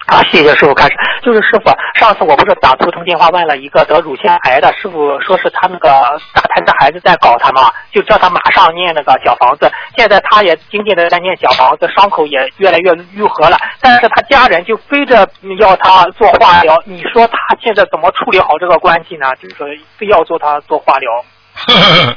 [0.06, 0.91] 啊，谢谢师傅开始。
[1.24, 5.89] 就是师傅，上次我不是打图腾电话问了一个得乳腺癌的师傅，说是他那个
[6.32, 9.72] 打胎的孩子在搞他嘛，就叫他马上念那个小房子。
[9.98, 13.58] 现在他也精进的在念小房子，伤口也越来越愈合了。
[13.82, 19.34] 但是他家人就非着要他做化疗，你说他现在怎么处理好这个关系呢？
[19.41, 19.65] 就是说
[19.98, 21.12] 非要做他做化疗。
[21.56, 22.15] 呵呵，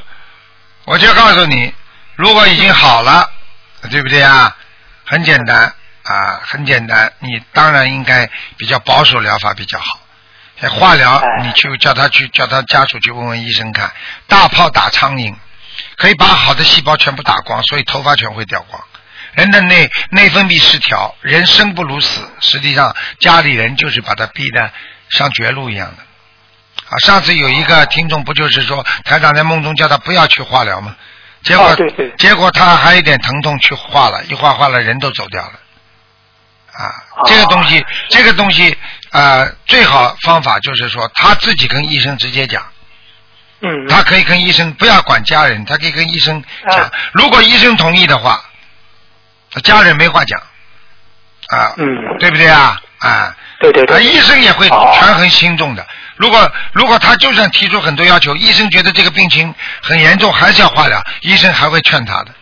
[0.85, 1.73] 我就告诉你，
[2.15, 3.27] 如果已经好了，
[3.89, 4.55] 对不对啊？
[5.05, 5.73] 很简单
[6.09, 7.13] 啊，很简单。
[7.19, 9.99] 你当然应该比较保守疗法比较好。
[10.71, 13.91] 化疗哎，你去叫他去叫他家属去问问医生看，
[14.27, 15.35] 大炮打苍蝇，
[15.97, 18.83] 可以把好的细胞全部打光，所以头发全会掉光。
[19.33, 22.27] 人的内内分泌失调，人生不如死。
[22.41, 24.71] 实际上，家里人就是把他逼得
[25.11, 26.03] 像绝路一样的。
[26.89, 30.95] 啊，上次有一个听众不就是说台长在梦中叫他不要去化疗吗？
[31.43, 31.75] 结果、
[32.17, 35.53] 结果他还有点疼痛去化了，一化化了人都走掉了。
[36.79, 38.77] 啊，这个东西，这个东西，
[39.11, 42.65] 呃，最好方法就是说他自己跟医生直接讲，
[43.61, 46.79] 嗯，他可以跟医生不要管家人，他可以跟医生讲。
[46.79, 48.41] 啊，如果医生同意的话，
[49.61, 50.39] 家人没话讲，
[51.49, 51.85] 啊，嗯。
[52.19, 52.81] 对不对啊？
[52.99, 53.85] 啊，啊，对对。
[53.85, 54.91] 对，医生也会哦。
[54.99, 55.85] 权衡轻重的。
[56.15, 62.35] 如果如果他就算提出很多要求，医生觉得这个病情很严重，还是要化疗，医生还会劝他的，啊，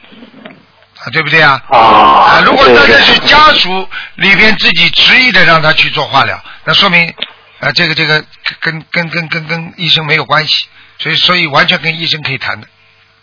[1.11, 1.61] 对不对啊？
[1.69, 7.13] 啊啊，如果对对真的是家属里边自己执意的让他去做化疗，那说明
[7.59, 8.23] 啊，这个这个
[8.59, 10.65] 跟跟跟跟跟医生没有关系，
[10.99, 12.67] 所以所以完全跟医生可以谈的，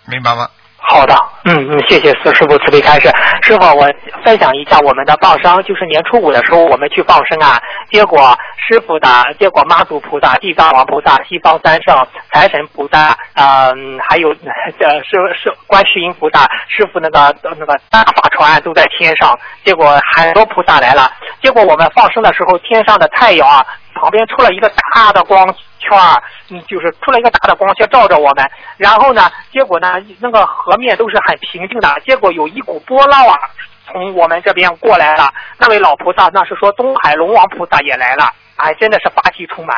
[0.07, 0.49] 明白吗？
[0.87, 3.09] 好的，嗯嗯，谢谢师师傅慈悲开示。
[3.43, 3.89] 师傅，我
[4.23, 7.59] 分享一下我们的放生，就是年初五的时候我们去放生啊，
[7.91, 21.11] 结果师傅的，结果妈祖菩萨、地藏王菩萨、西方三圣、财神菩萨，嗯，还有呃是是观世音菩萨，师傅那个那个大法船都在天上，结果很多菩萨来了，
[21.43, 23.65] 结果我们放生的时候，天上的太阳啊。
[23.97, 25.47] 旁边出了一个大的光
[25.85, 28.51] 圈儿，嗯，就是出了一个大的光圈照着我们。
[28.77, 32.01] 然后呢，结果呢，那个河面都是很平静的。
[32.05, 33.39] 结果有一股波浪啊，
[33.87, 35.33] 从我们这边过来了。
[35.59, 38.33] 那位老菩萨，那是说东海龙王菩萨也来了。
[38.57, 39.77] 哎，真的是法气充满。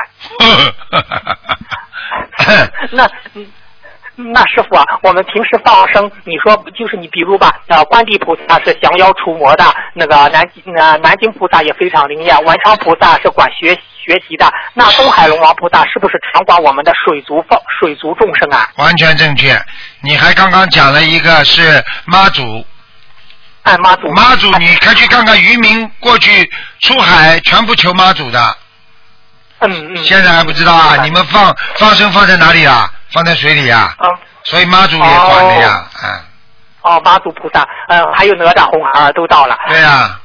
[2.92, 3.46] 那嗯。
[4.18, 10.42] 那师傅啊，我们平时放生，你说就是你比如吧，呃，观地菩萨是降妖除魔的，那个南
[10.74, 18.66] 呃南京菩萨也非常灵验，文昌菩萨是管学学习的，那东海龙王菩萨是不是常管我们的水族放水族众生啊？
[18.76, 19.54] 完全正确，
[20.00, 22.64] 你还刚刚讲了一个是妈祖，
[23.64, 26.50] 哎妈祖，妈祖，你可去看看渔民过去
[26.80, 28.56] 出海全部求妈祖的，
[29.58, 31.04] 嗯嗯，现在还不知道啊？
[31.04, 32.90] 你们放放生放在哪里啊？
[33.16, 34.10] 放在水里呀，嗯，
[34.44, 36.20] 所以妈祖也管的呀，嗯。
[36.82, 39.58] 哦，妈祖菩萨，嗯，还有哪吒、红孩儿都到了。
[39.68, 40.20] 对呀，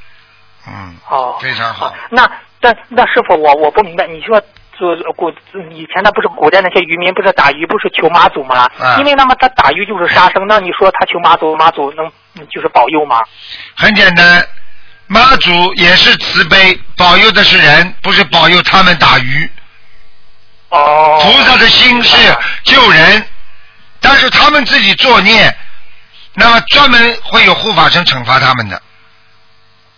[0.67, 0.93] 嗯。
[1.07, 1.37] 哦。
[1.39, 1.93] 非常好。
[2.09, 4.41] 那但那师傅，我我不明白，你说
[4.77, 5.29] 做古
[5.71, 8.69] 以前那不是古代那些渔民不是打鱼不是求妈祖吗？
[8.77, 8.99] 嗯。
[8.99, 12.05] 因为那么他打鱼就是杀生，那你说他求妈祖，妈祖能
[12.49, 13.21] 就是保佑吗？
[13.77, 14.45] 很简单，
[15.07, 19.49] 妈祖也是慈悲，保佑的是人，不是保佑他们打鱼。
[20.71, 22.17] 哦，菩萨的心是
[22.63, 23.27] 救人，
[23.99, 25.55] 但是他们自己作孽，
[26.33, 28.81] 那么专门会有护法神惩罚他们的，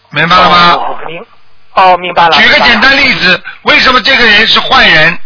[0.09, 0.71] 明白了吗？
[0.71, 1.25] 哦，明，
[1.73, 2.38] 哦，明白了。
[2.38, 5.19] 举个简单例子，为什么这个人是坏人？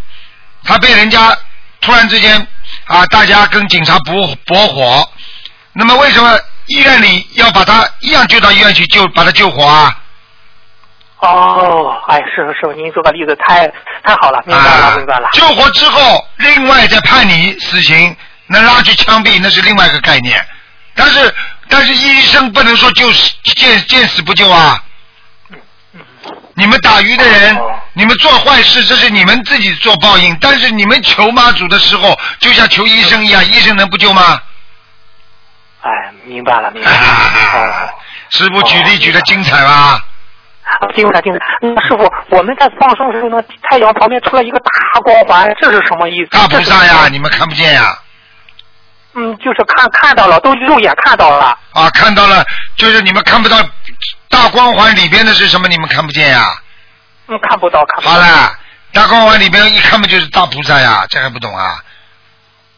[0.64, 1.34] 他被人家
[1.80, 2.46] 突然之间
[2.86, 5.10] 啊，大家跟警察搏搏火，
[5.72, 9.98] 那么为什么医院里要把他一样救到医院去救，把他救活啊？
[11.20, 13.68] 哦，哎，师傅，师傅，您说个例子太
[14.04, 15.30] 太好了，明白了，明白了。
[15.34, 20.40] 救活之后，另外再判你死刑，那拉去枪毙，那是另外一个概念。
[20.96, 21.34] 但是，
[21.70, 23.12] 但是医生不能说就
[23.44, 24.84] 见见死不救啊。
[26.54, 27.58] 你们打鱼的人，
[27.94, 30.36] 你们做坏事，这是你们自己做报应。
[30.40, 34.40] 但是你们求妈祖的时候，就像求医生一样，医生能不救吗？
[35.82, 35.90] 哎，
[36.26, 37.90] 明白了，明白了。
[38.30, 40.04] 师傅举例举的精彩吧？
[40.96, 41.40] 精彩精彩！
[41.62, 46.30] 那师傅，我们在放生的时候，那太阳旁边出来一个大光环，这是什么意思？
[46.32, 47.98] 大菩萨呀，你们看不见呀？
[49.14, 51.58] 嗯，就是看看到了，都肉眼看到了。
[51.74, 53.58] 啊，看到了，就是你们看不到
[54.30, 55.68] 大光环里边的是什么？
[55.68, 56.46] 你们看不见呀？
[57.28, 58.14] 嗯，看不到，看不到。
[58.14, 58.52] 好了，
[58.94, 61.06] 大光环里边一看不就是大菩萨呀？
[61.10, 61.84] 这还不懂啊？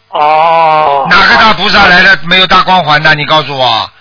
[0.10, 1.08] 哦。
[1.10, 3.14] 哪个大菩萨来了没有大光环的？
[3.16, 3.92] 你告诉我。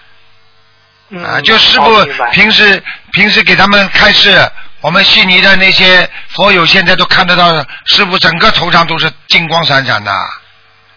[1.24, 4.50] 啊，就师傅平时平时给他们开示，
[4.82, 7.50] 我们悉尼的那些佛友现在都看得到，
[7.86, 10.12] 师傅整个头上都是金光闪闪的，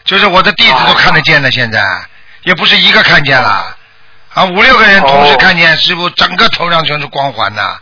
[0.03, 1.49] 就是我的弟子都看得见的。
[1.51, 1.81] 现在
[2.43, 3.75] 也不是一个看见了，
[4.33, 7.79] 啊，五六个人同时看见师傅整个头上全是光环的，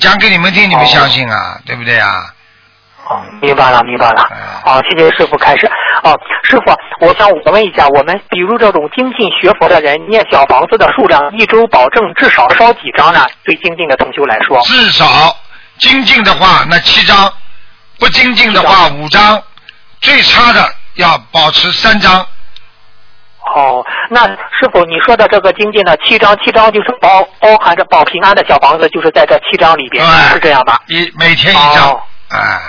[0.00, 2.34] 讲给你们听，你们相信啊，对不对啊？
[3.08, 4.28] 哦，明白了，明白了。
[4.64, 5.66] 好，谢谢师傅开始。
[6.02, 13.26] 哦，师傅，我想我问一下，我们比如这种精进学佛的人，念小房子的数量，一周保证至少烧几张呢？
[13.44, 15.04] 对精进的同修来说，至少
[15.78, 17.32] 精进的话，那七张；
[17.98, 19.38] 不精进的话，五张；
[20.02, 20.60] 最差的
[20.96, 22.14] 要保持三张。
[23.56, 30.78] 哦，那师傅你说的这个精进的七张，七张就是包包含着保平安的小房子，就是在这七张里边，是这样吧？
[30.88, 32.38] 一每天一张，哎。
[32.38, 32.60] 哦，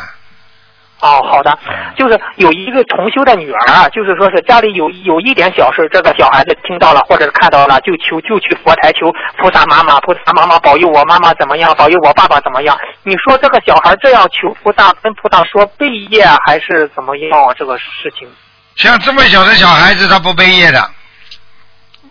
[0.99, 1.57] 好的，
[1.95, 12.77] 就是有一个同修的女儿啊，就是说是家里有有一点小事，这个小孩子听到了或者是看到了，就求就去佛台求菩萨妈妈，菩萨妈妈保佑我妈妈怎么样，保佑我爸爸怎么样？
[13.03, 17.55] 你说这个小孩这样求菩萨，跟菩萨说背业还是怎么样？
[17.57, 18.27] 这个事情？
[18.75, 20.79] 像这么小的小孩子，他不背业的。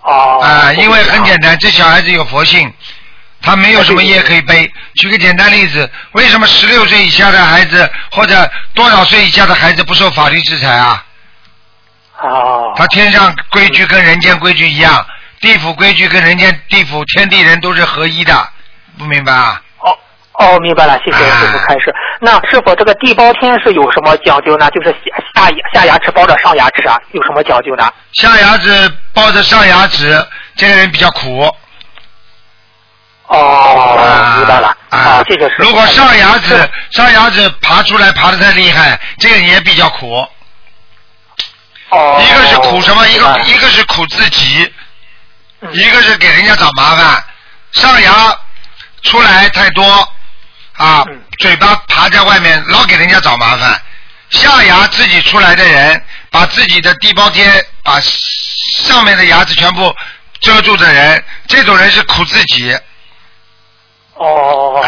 [0.03, 0.40] 哦。
[0.42, 2.72] 啊，因为很简单，这小孩子有佛性。
[3.40, 4.70] 他没有什么业可以背。
[4.94, 11.05] 举个简单例子，为什么十六岁以下的孩子或者多少岁以下的孩子不受法律制裁啊？
[12.20, 12.72] 哦。
[12.77, 15.07] 他天上规矩跟人间规矩一样，
[15.40, 18.48] 地府规矩跟人间地府天地人都是合一的，
[18.98, 19.62] 不明白啊？
[19.79, 19.96] 哦
[20.35, 21.95] 哦，明白了，谢谢师傅开始。
[22.20, 24.68] 那是否这个地包天是有什么讲究呢？
[24.70, 24.91] 就是
[25.34, 27.89] 下下下牙齿包着上牙齿啊，有什么讲究呢？
[28.12, 30.24] 下牙齿包着上牙齿，
[30.57, 31.49] 这个人比较苦。
[33.29, 34.76] 哦，知道了。
[34.91, 35.57] 啊，这个是。
[35.59, 40.26] 如果上牙齿，上牙齿爬出来爬的太厉害，这个也比较苦。
[41.91, 42.22] 哦。
[42.22, 43.07] 一个是苦什么？
[43.07, 44.72] 一个一个是苦自己，
[45.61, 47.22] 嗯一个是给人家找麻烦。
[47.72, 48.35] 上牙
[49.03, 49.85] 出来太多
[50.79, 53.79] 啊嗯，嘴巴爬在外面，老给人家找麻烦。
[54.31, 59.95] 下牙自己出来的人，把自己的地包天，把上面的牙齿全部
[60.41, 62.74] 遮住的人，这种人是苦自己。
[64.19, 64.85] 哦哦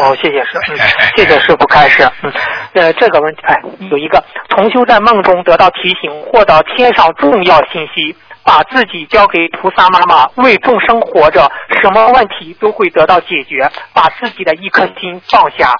[0.00, 0.76] 哦，谢谢师，嗯，
[1.16, 2.02] 谢谢师傅开始。
[2.22, 2.32] 嗯，
[2.74, 3.54] 呃，这个问题，哎，
[3.90, 11.50] 有一个同修在梦中得到提醒，获得天上重要信息，把自己交给菩萨妈妈，为众生活着，
[11.82, 15.74] 什么问题都会得到解决，把自己的一颗心放下。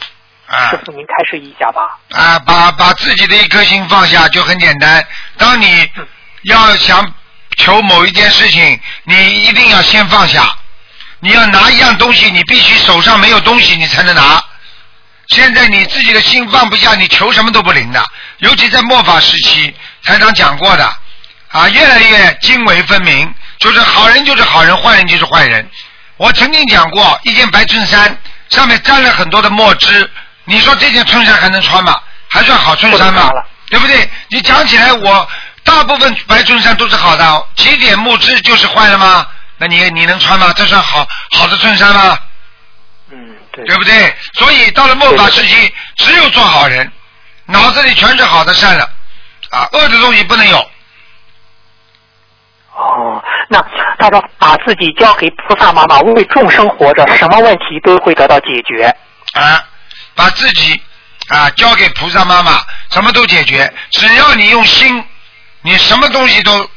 [0.49, 1.99] 啊师傅，您开示一下吧。
[2.11, 5.05] 啊，把把自己的一颗心放下就很简单。
[5.37, 5.67] 当你
[6.45, 7.07] 要想
[7.57, 10.43] 求某一件事情，你一定要先放下。
[11.21, 14.43] 你要拿一样东西，你必须手上没有东西，你才能拿。
[15.29, 18.03] 现在你自己的心放不下，你求什么都不灵的。
[18.39, 20.85] 尤其在末法时期，台长讲过的
[21.51, 25.69] 啊，越来越泾渭分明，就是好人就是好人，坏人就是坏人。
[26.17, 28.17] 我曾经讲过，一件白衬衫
[28.51, 30.11] 上面沾了很多的墨汁，
[30.45, 31.95] 你说这件衬衫还能穿吗？
[32.29, 33.31] 还算好衬衫吗？
[33.71, 34.09] 对不对？
[34.29, 35.29] 你讲起来，我
[35.63, 39.27] 大部分白衬衫都是好的，几点墨汁就是坏了吗？
[39.59, 40.53] 那你你能穿吗？
[40.57, 42.19] 这算好好的衬衫吗？
[43.11, 44.17] 嗯，对对不对？
[44.35, 46.91] 所以到了末法时期，只有做好人，
[47.47, 48.85] 脑子里全是好的善的，
[49.51, 50.59] 啊，恶的东西不能有。
[52.75, 53.61] 哦，那
[53.99, 58.95] 他说把自己交给菩萨妈妈，为众生活着，什么问题都会得到解决。
[59.33, 59.65] 啊，
[60.15, 60.81] 把自己
[61.29, 63.73] 啊交给菩萨妈妈，什么都解决。
[63.91, 65.05] 只要你用心，
[65.63, 66.71] 你什么东西都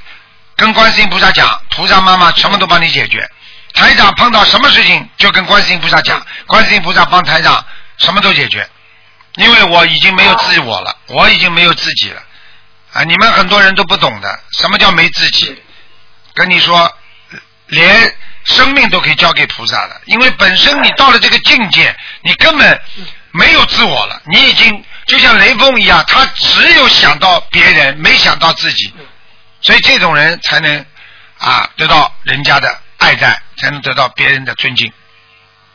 [0.62, 3.28] 跟观世音菩萨讲，菩萨妈妈什么都帮你解决。
[3.74, 7.66] 台长碰到什么事情就跟观世音菩萨讲，观世音菩萨帮台长
[7.98, 8.70] 什么都解决。
[9.38, 12.22] 因为我已经没有自我了，我已经没有自己了。
[12.94, 15.60] 啊，你们很多人都不懂的，什么叫没自己？
[16.36, 16.96] 跟你说，
[17.66, 22.80] 连生命都可以交给菩萨的，因为本身你到了这个境界，你根本
[23.32, 28.94] 没有自我了，你已经就像雷锋一样，他只有想到别人，没想到自己，
[29.62, 30.86] 所以这种人才能
[31.40, 34.92] 啊得到人家的爱戴，才能得到别人的尊敬，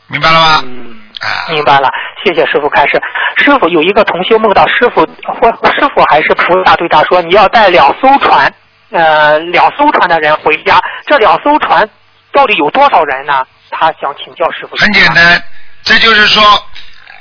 [0.07, 0.61] 明白了吗？
[0.63, 1.89] 嗯，啊，明白了，
[2.23, 3.01] 谢谢师傅开示。
[3.37, 5.01] 师傅有一个同修梦到师傅
[5.33, 8.51] 或师傅还是菩萨对他说，你要带两艘船，
[8.91, 10.81] 呃，两艘船的人回家。
[11.05, 11.87] 这两艘船
[12.31, 13.45] 到底有多少人呢？
[13.69, 14.75] 他想请教师傅。
[14.77, 15.13] 很简。
[15.13, 15.41] 单，
[15.83, 16.43] 这就是说，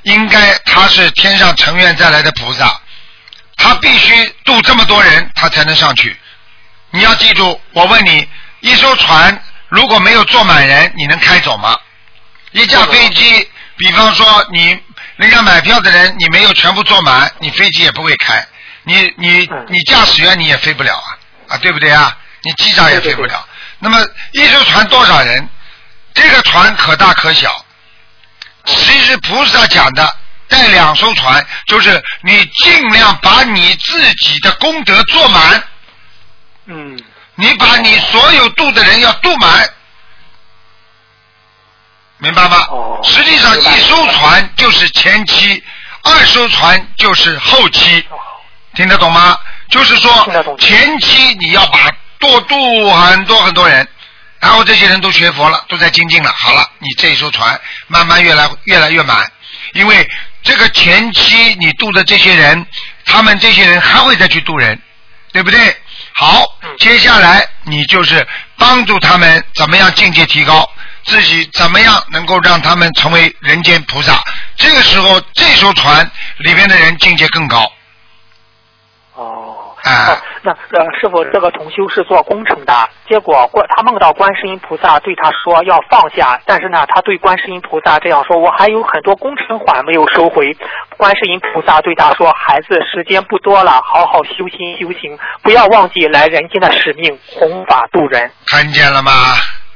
[0.03, 2.67] 应该他是天上成愿再来的菩萨，
[3.57, 6.17] 他必须渡这么多人，他才能上去。
[6.91, 8.29] 你要记住，我问你，
[8.61, 11.77] 一艘船如果没有坐满人，你能开走吗？
[12.53, 14.79] 一架飞机，比方说你
[15.17, 18.47] 人家买票的人，你没有全部坐满，你飞机也不会开。
[18.85, 21.19] 你你嗯你驾驶员你也飞不了啊
[21.49, 22.17] 啊，对不对啊？
[22.43, 23.47] 你机长也飞不对对了。
[23.81, 24.01] 那么
[24.33, 25.49] 一艘船多少人？
[26.15, 27.65] 这个船可大可小。
[28.65, 30.17] 其实菩萨讲的
[30.49, 35.63] 带两艘船，就是你尽量把你自己的功德做满，
[36.67, 37.01] 嗯，
[37.37, 39.69] 你把你所有渡的人要渡满，
[42.19, 42.67] 明白吗？
[42.71, 45.63] 哦实际上，一艘船就是前期，
[46.03, 48.05] 二艘船就是后期，
[48.75, 49.39] 听得懂吗？
[49.71, 53.87] 就是说前期你要把多渡很多很多人，
[54.41, 59.31] 然后这些人都学佛了，都在精进了，好了，你这一艘船慢慢越来越来越满，
[59.73, 60.09] 因为
[60.43, 62.67] 这个前期你渡的这些人，
[63.05, 64.81] 他们这些人还会再去渡人，
[65.33, 65.77] 对不对？
[66.19, 70.67] 好，嗯接下来你就是帮助他们怎么样境界提高，
[71.05, 74.25] 自己怎么样能够让他们成为人间菩萨。
[74.57, 77.71] 这个时候，这艘船里面的人境界更高。
[79.87, 90.57] 哦，啊哦那呃，师傅，这个同修是做工程的，结果观他梦到观世音菩萨对他说要放下，但是呢，他对观世音菩萨这样说：“我还有很多工程款没有收回。”
[90.97, 98.31] 观世音菩萨对他说：“孩子，时间不多了，好好修心修行，不要忘记来人间的使命，弘法度人。
[98.47, 99.13] 看见了吗？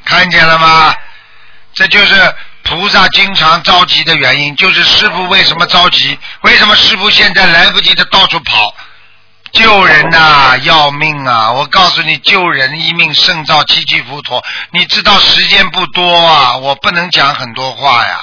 [0.04, 0.94] 看见了吗？
[1.72, 2.14] 这就是
[2.64, 6.18] 菩萨经常着急的原因，就是师傅为什么着急？
[6.42, 8.74] 为什么师傅现在来不及的到处跑？
[9.52, 11.52] 救人呐、要命啊！
[11.52, 14.40] 我告诉你，救人一命胜造七级浮屠。
[14.70, 18.20] 你知道时间不多啊，我不能讲很多话呀。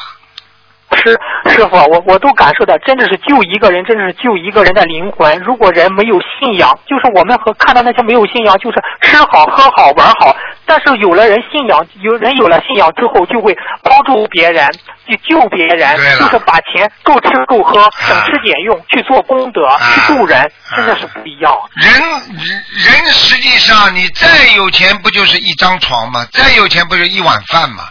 [0.97, 5.39] 师师傅，我我都感受到，真的是救一个人，真的是救一个人的灵魂。
[5.39, 10.35] 如果人没有信仰，就是我们和看到那些没有信仰，就是吃好喝好玩好，
[10.65, 14.67] 但是有了人信仰，有人有了信仰之后，就会帮助别人，
[15.07, 19.61] 去救别人，就是把钱够吃够喝，省吃俭用去做功德，
[19.93, 21.53] 去助人，真的是不一样。
[21.75, 26.25] 人人实际上，你再有钱，不就是一张床吗？
[26.31, 27.83] 再有钱，不就一碗饭吗？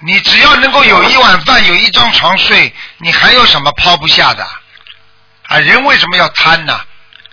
[0.00, 4.46] 啊，你只要能够有一碗饭，有一张床睡，你还有什么抛不下的？
[5.48, 6.80] 啊，人为什么要贪呢？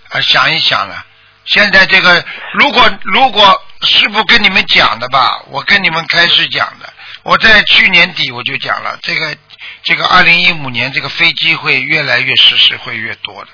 [0.09, 1.05] 啊，想一想了。
[1.45, 6.93] 现在这个，如果如果师傅跟你们讲的吧，我跟你们开始讲的，
[7.23, 9.35] 我在去年底我就讲了，这个
[9.83, 13.49] 这个二零一五年这个飞机会越来越失事，会越多的。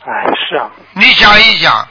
[0.00, 0.10] 哎，
[0.48, 1.88] 是啊，你想一想，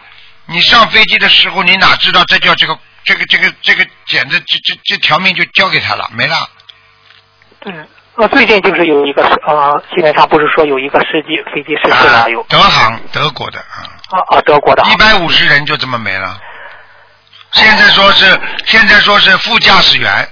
[0.48, 6.50] 你上飞机的时候，你哪知道这叫这个这个这个这个简直这这这条命就交给他了，没了。
[7.66, 7.88] 嗯。
[8.16, 16.36] 我最近就是有一个呃，新闻上不是说有一个司机飞机失事了，有啊德航德国的啊，啊啊，德国的啊一百五十人就这么没了。
[17.52, 20.28] 现在说是现在说是副驾驶员，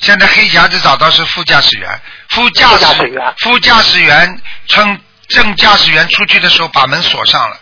[0.00, 1.98] 现在黑匣子找到是副驾驶员，
[2.28, 7.56] 副驾驶驶员副驾驶员乘正驾驶员出去的时候把门锁上了，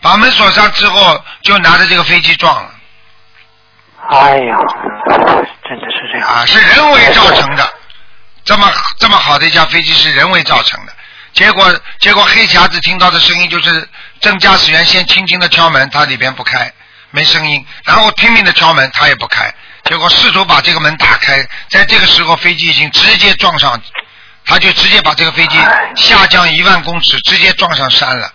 [0.00, 2.71] 把门锁上之后就拿着这个飞机撞了
[4.10, 4.56] 哎呀，
[5.64, 6.28] 真的是这样。
[6.28, 7.72] 啊，是人为造成的。
[8.44, 10.92] 这么这么好的一架飞机是人为造成的，
[11.32, 13.88] 结果结果黑匣子听到的声音就是
[14.20, 16.72] 正驾驶员先轻轻的敲门，他里边不开，
[17.12, 23.80] 没声音，然后拼命的敲门，他也不开，结果试图把这个门打开，在这个时候飞机已经直接撞上，
[24.44, 25.56] 他就直接把这个飞机
[25.94, 28.32] 下降一万公尺，直接撞上山了，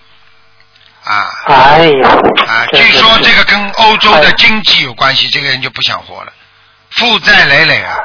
[1.08, 2.10] 啊哎呀，
[2.48, 2.66] 啊！
[2.74, 6.34] 据说这个跟欧洲的经济有关系，这个人就不想活了，
[6.92, 7.96] 负债累累啊。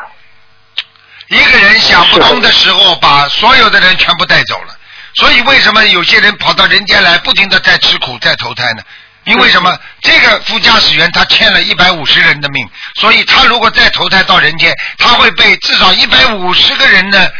[1.28, 4.76] 一个人想不通的时候，把所有的人全部带走了。
[5.14, 8.82] 所以为什么有些人跑到人间来，不停的在吃苦，在投胎呢？
[9.24, 9.78] 因为什么？
[10.00, 17.32] 这个副驾驶员他欠了一百五十人的命，所以他如果再投胎到人间，他会被至少一百五十个人的，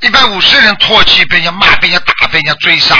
[0.00, 2.96] 一百五十人唾弃，被人家骂，被人家打，被人家追杀。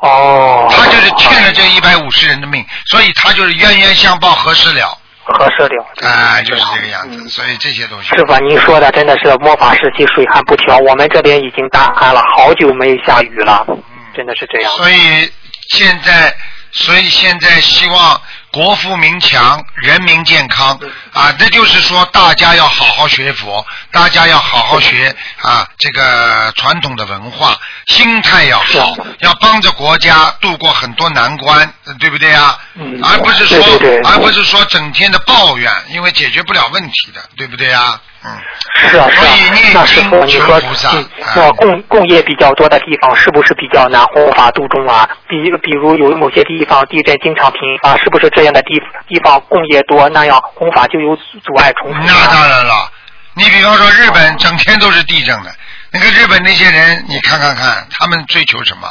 [0.00, 4.98] 哦，他就是欠了这一百五十人的命，所以他就是冤冤相报何时了？
[5.24, 6.08] 合适了。
[6.08, 7.16] 啊，就是这个样子。
[7.18, 8.08] 嗯所以这些东西。
[8.10, 13.66] 师傅，您说的真的是魔法时期水旱不调，我们这边已经大旱了，好久没下雨了，
[14.14, 14.72] 真的是这样。
[14.74, 15.32] 所以
[15.68, 16.32] 现在，
[16.70, 18.20] 所以现在希望
[18.56, 20.80] 国富民强，人民健康
[21.12, 27.54] 啊，这就是说大家要好好学佛，大家要好好学啊这个传统的文化，
[27.88, 32.58] 心态要好，要帮着国家度过很多难关，对不对啊？
[32.76, 38.00] 嗯而不是说，对对对而不是说整天的抱怨，因为解决不了问题的，对不对啊？
[38.26, 38.90] 嗯。
[38.90, 39.80] 是啊，是所以念啊。
[39.80, 41.04] 那时候，你经说嗯啊
[41.34, 45.08] 那共共业比较多的地方，是不是比较难弘法度众啊？
[45.28, 52.04] 比比如有某些地方地震经常频啊，是不是这样的地地方工业多，那样弘法就有阻碍重复、啊？
[52.06, 52.90] 那当然了，
[53.34, 55.54] 你比方说日本整天都是地震的，
[55.90, 58.88] 那个日本那些人，你看看看，他们追求什么？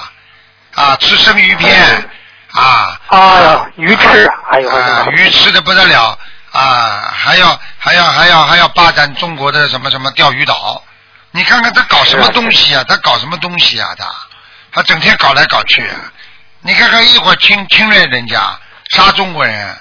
[0.75, 1.71] 啊，吃生鱼片，
[2.51, 5.11] 啊，啊呀，鱼吃，还有啊什，么？
[5.13, 6.17] 鱼吃的不得了，
[6.55, 10.81] 啊，还要还要还要还要霸占中国的什么什么钓鱼岛，
[11.31, 12.83] 你看看他搞什么东西啊？
[12.87, 13.89] 他搞什么东西啊？
[13.97, 14.05] 他
[14.71, 15.95] 他整天搞来搞去，啊
[16.61, 18.39] 你看看一会儿侵侵略人家，
[18.89, 19.75] 杀中国人，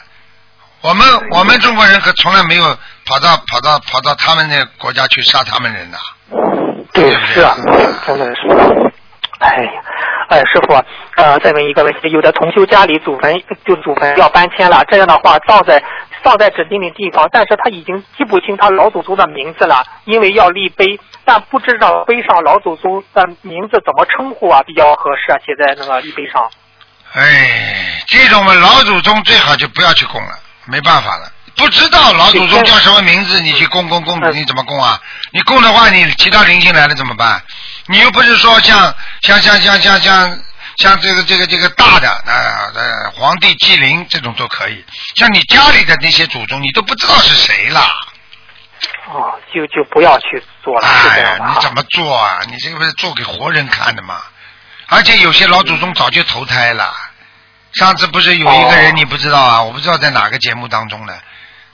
[0.83, 5.99] 我们我们中国人可从来没有跑到跑到跑到他们那个国家去杀他们人呐。
[6.93, 7.57] 对，是啊，
[8.07, 8.93] 真的是。
[9.41, 9.71] 哎呀，
[10.29, 10.75] 哎，师傅，
[11.17, 15.83] 呃，再问一个问题，有的同修家里祖坟就祖坟要搬迁了，这样的话葬在
[16.25, 26.51] 葬在指定的地方，但是他已经记不清他老祖宗的名字了，因为要立碑，但不知道碑上老祖宗的名字怎么称呼啊，比较合适啊，写在那个立碑上。
[27.13, 30.31] 哎，这种嘛，老祖宗最好就不要去供了，
[30.67, 31.31] 没办法了。
[31.57, 35.01] 不知道老祖宗叫什么名字，你去供供供，嗯你怎么供啊？
[35.31, 37.41] 你供的话，你其他灵性来了怎么办？
[37.87, 40.39] 你又不是说像像像像像像
[40.77, 44.85] 像这个这个这个大的啊呃皇帝祭灵这种都可以，
[45.17, 47.81] 像你家里的那些祖宗，你都不知道是谁了。
[49.07, 52.41] 哦，就就不要去做了，是这哎你怎么做啊？
[52.47, 54.21] 你这个不是做给活人看的吗？
[54.89, 56.95] 而且有些老祖宗早就投胎了。
[57.73, 59.63] 上次不是有一个人哦你不知道啊？
[59.63, 61.15] 我不知道在哪个节目当中呢。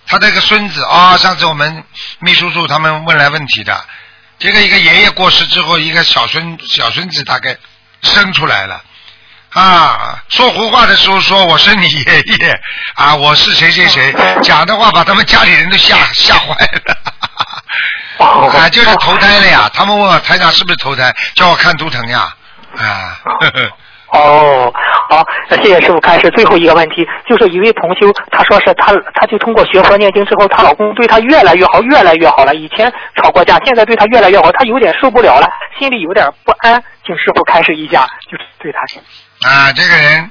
[0.07, 1.85] 他这个孙子啊、上次我们
[2.21, 3.85] 秘书处他们问来问题的，
[4.39, 7.57] 这个一个爷爷过世之后，一个小孙小孙子大概
[8.03, 8.83] 生出来了。
[9.53, 12.61] 啊，说胡话的时候说我是你爷爷
[12.95, 16.55] 啊，我是谁谁谁，讲的话把他们家里人都吓吓坏
[16.87, 16.97] 了。
[18.19, 19.69] 哦 啊，就是投胎了呀！
[19.75, 22.33] 他们问我台长是不是投胎，叫我看图腾呀。
[22.77, 23.71] 啊，呵 呵
[24.13, 24.73] 哦，
[25.09, 26.29] 好，那谢谢师傅开始。
[26.31, 32.55] 最后一个问题就是一位同修，他说是他，他就通过学佛念经之后，她老公对她越来越好，越来越好了。
[32.55, 35.49] 以前吵过架，现在对她越来越好，她有点受不了了，
[35.79, 38.81] 心里有点不安，请师傅开始一下，就是对她。
[39.43, 40.31] 啊，这个人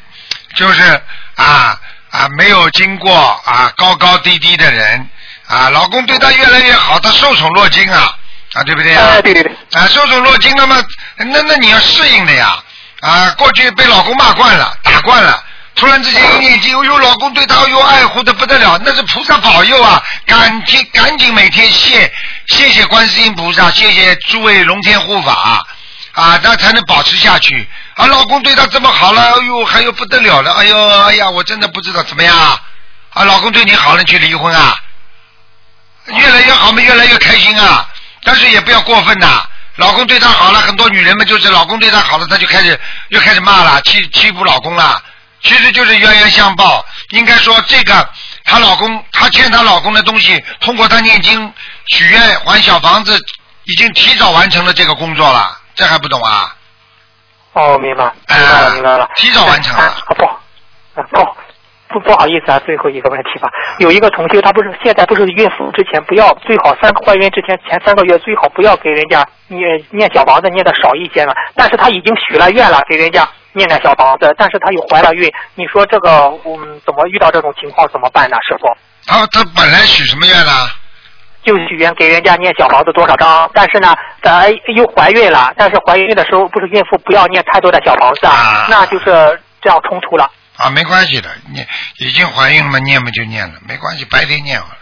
[0.55, 1.01] 就是
[1.35, 1.79] 啊
[2.11, 5.09] 啊，没有经过啊高高低低的人
[5.47, 8.15] 啊，老公对她越来越好，她受宠若惊啊
[8.53, 9.05] 啊，对不对啊？
[9.13, 10.83] 哎，对对对，啊，受宠若惊，那么
[11.17, 12.57] 那那你要适应的呀
[13.01, 15.43] 啊，过去被老公骂惯了，打惯了。
[15.75, 20.03] 突然之间一念经，哟，老公对她又爱护的不得了，那是菩萨保佑啊！
[20.25, 22.11] 赶紧赶紧每天谢
[22.47, 25.63] 谢谢观世音菩萨，谢谢诸位龙天护法
[26.11, 27.65] 啊，那才能保持下去。
[27.99, 32.61] 啊，老公对她这么好了，哎呦，还有不得了了，哎呦，哎呀，我真的不知道怎么样啊！
[33.09, 34.81] 啊，老公对你好了，你去离婚啊？
[36.07, 37.85] 越来越好嘛，越来越开心啊！
[38.23, 39.45] 但是也不要过分呐。
[39.75, 42.79] 老公对她好了，很多女人们就是老公对她好了，她就开始
[43.09, 45.03] 又开始骂了，欺欺负老公了。
[45.43, 46.85] 其实就是冤冤相报。
[47.09, 48.09] 应该说这个，
[48.45, 51.53] 她老公她欠她老公的东西，通过她念经
[51.87, 53.19] 许愿还小房子，
[53.65, 55.57] 已经提早完成了这个工作了。
[55.75, 56.55] 这还不懂啊？
[57.53, 59.09] 哦，明白，明白了，明白了。
[59.15, 59.83] 提早完成了。
[59.83, 61.27] 啊不，啊不。
[61.91, 63.49] 不不好意思啊，最后一个问题吧。
[63.79, 71.33] 有一个同修，他不是现在不是孕妇之前不要最好三怀孕之前前三个月最好不要给人家念念小房子念的少一些嘛。
[71.55, 75.27] 但是他已经许了愿了，给人家念念小房子，但是他又怀了孕。
[75.55, 78.67] 你说这个嗯怎么遇到这种情况怎么办呢，师傅？
[79.07, 80.51] 他他本来许什么愿呢？
[81.43, 90.29] 就许愿给人家念小房子多少张，但是呢，咱又怀孕了，但是怀孕的时候不是孕妇不要念太多的小房子，啊那就是这样冲突了。
[90.57, 91.65] 啊，没关系的，念
[91.97, 94.77] 已经怀孕了嘛，念嘛就念了，没关系，白天念好了，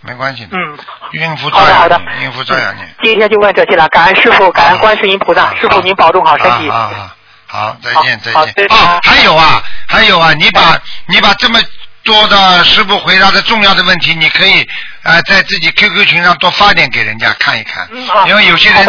[0.00, 0.56] 没关系的。
[0.56, 0.78] 嗯，
[1.12, 2.88] 孕妇照样念，孕妇照样念。
[3.02, 6.68] 今天就问这些了，感恩师傅，感恩观世音菩萨，好师傅您保重好身体。
[6.70, 7.14] 啊
[7.50, 8.32] 好，再见再。
[8.52, 11.58] 见啊，还有啊，还有啊，你把你把这么
[12.04, 14.68] 多的师傅回答的重要的问题，你可以
[15.08, 17.88] 啊在自己 QQ 群上多发点给人家看一看
[18.28, 18.84] 因为有些人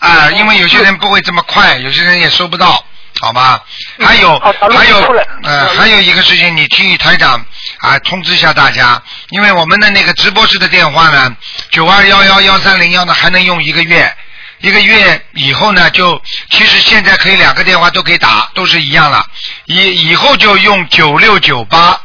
[0.00, 2.84] 啊，因为有些人不会这么快，有些人也收不到。
[3.20, 3.62] 好吧，
[4.00, 4.96] 还有还有
[5.42, 7.44] 呃嗯还有一个事情，你替台长
[7.78, 11.36] 啊通知一下大家，因为我们的那个直播室的电话呢，
[11.70, 14.12] 九二幺幺幺三零幺呢还能用一个月，
[14.60, 19.24] 一个月以后呢就其实现在可以两个电话都可以打，都是一样了，
[19.66, 22.00] 以以后就用九六九八，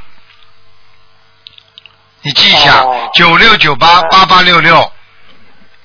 [2.27, 4.77] 你记一下哦九六九八八八六六。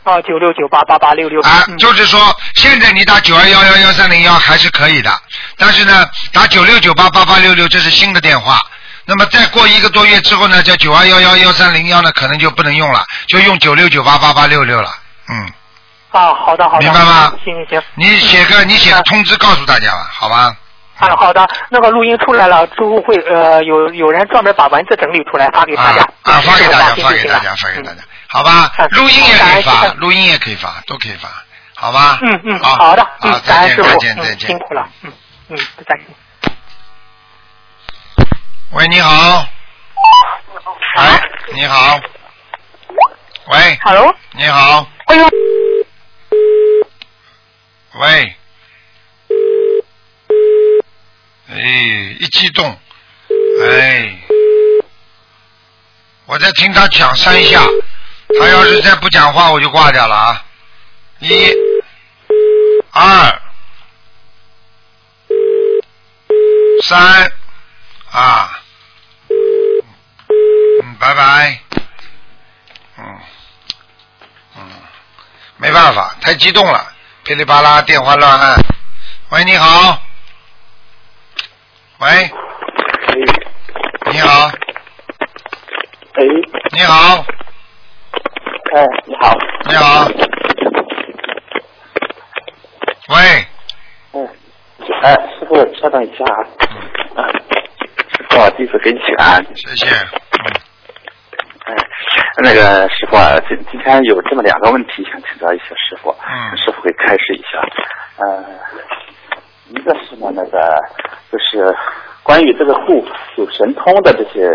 [0.02, 1.40] 啊，九六九八八八六六。
[1.42, 5.16] 啊，嗯就是说，现在你打九二幺幺幺三零幺还是可以的，
[5.56, 8.60] 但是呢，打九六九八八八六六这是新的电话。
[9.04, 14.92] 那么再过一个多月之后呢，叫九二幺幺幺三零幺呢，可能就不能用了，就用九六九八八八六六了。
[15.28, 15.52] 嗯，
[16.10, 16.82] 啊，好的好的。
[16.82, 17.82] 明白吗行行行。
[17.94, 20.52] 你写个你写个通知告诉大家吧，好吧？
[21.02, 26.02] 啊，好的，那个录音出来了，之后会呃有有人专门把文字整理出来发给大啊家。
[26.32, 28.88] 啊，发给大家，发给大家，发给大家，好吧嗯？
[28.92, 31.28] 录音也可以发，录音也可以发，都可以发，
[31.74, 32.18] 好吧？
[32.22, 34.58] 嗯嗯，好好的，好，嗯，再见，再见，再嗯，见辛。
[34.58, 35.12] 苦了，嗯
[35.48, 36.06] 嗯，再见。
[38.72, 39.44] 喂，你好。
[40.96, 41.20] 哎，
[41.54, 41.98] 你好。
[43.48, 44.86] 喂，Hello，你好。
[45.06, 45.26] 哎呦，
[48.00, 48.36] 喂。
[51.54, 52.78] 哎，一激动，
[53.62, 54.18] 哎，
[56.24, 57.60] 我在听他讲三下，
[58.40, 60.44] 他要是再不讲话，我就挂掉了啊。
[61.18, 61.52] 一、
[62.90, 63.42] 二、
[66.82, 67.30] 三，
[68.10, 68.58] 啊，
[69.28, 71.60] 嗯，拜拜，
[72.96, 73.20] 嗯，
[74.56, 74.62] 嗯，
[75.58, 76.94] 没办法，太激动了，
[77.24, 78.58] 噼里啪啦电话乱按。
[79.28, 80.01] 喂，你好。
[82.02, 82.08] 喂，
[84.10, 84.48] 你好，
[86.14, 86.24] 哎，
[86.72, 87.24] 你好，
[88.74, 89.32] 哎，你好，
[89.68, 90.08] 你好。
[93.08, 93.46] 喂，
[94.14, 94.28] 嗯，
[95.02, 97.30] 哎，师傅，稍等一下啊，啊，
[98.10, 99.40] 师傅，弟子给你请安。
[99.54, 99.86] 谢谢。
[99.86, 100.02] 嗯，
[101.66, 101.76] 哎，
[102.42, 106.56] 那个师傅啊，今今天有这么两个问题想请教一下师傅，嗯。
[106.56, 107.62] 师傅会开始一下。
[108.16, 108.44] 呃，
[109.68, 110.76] 一个是呢，那个
[111.30, 111.74] 就是
[112.22, 113.04] 关于这个护
[113.36, 114.48] 有神通的这些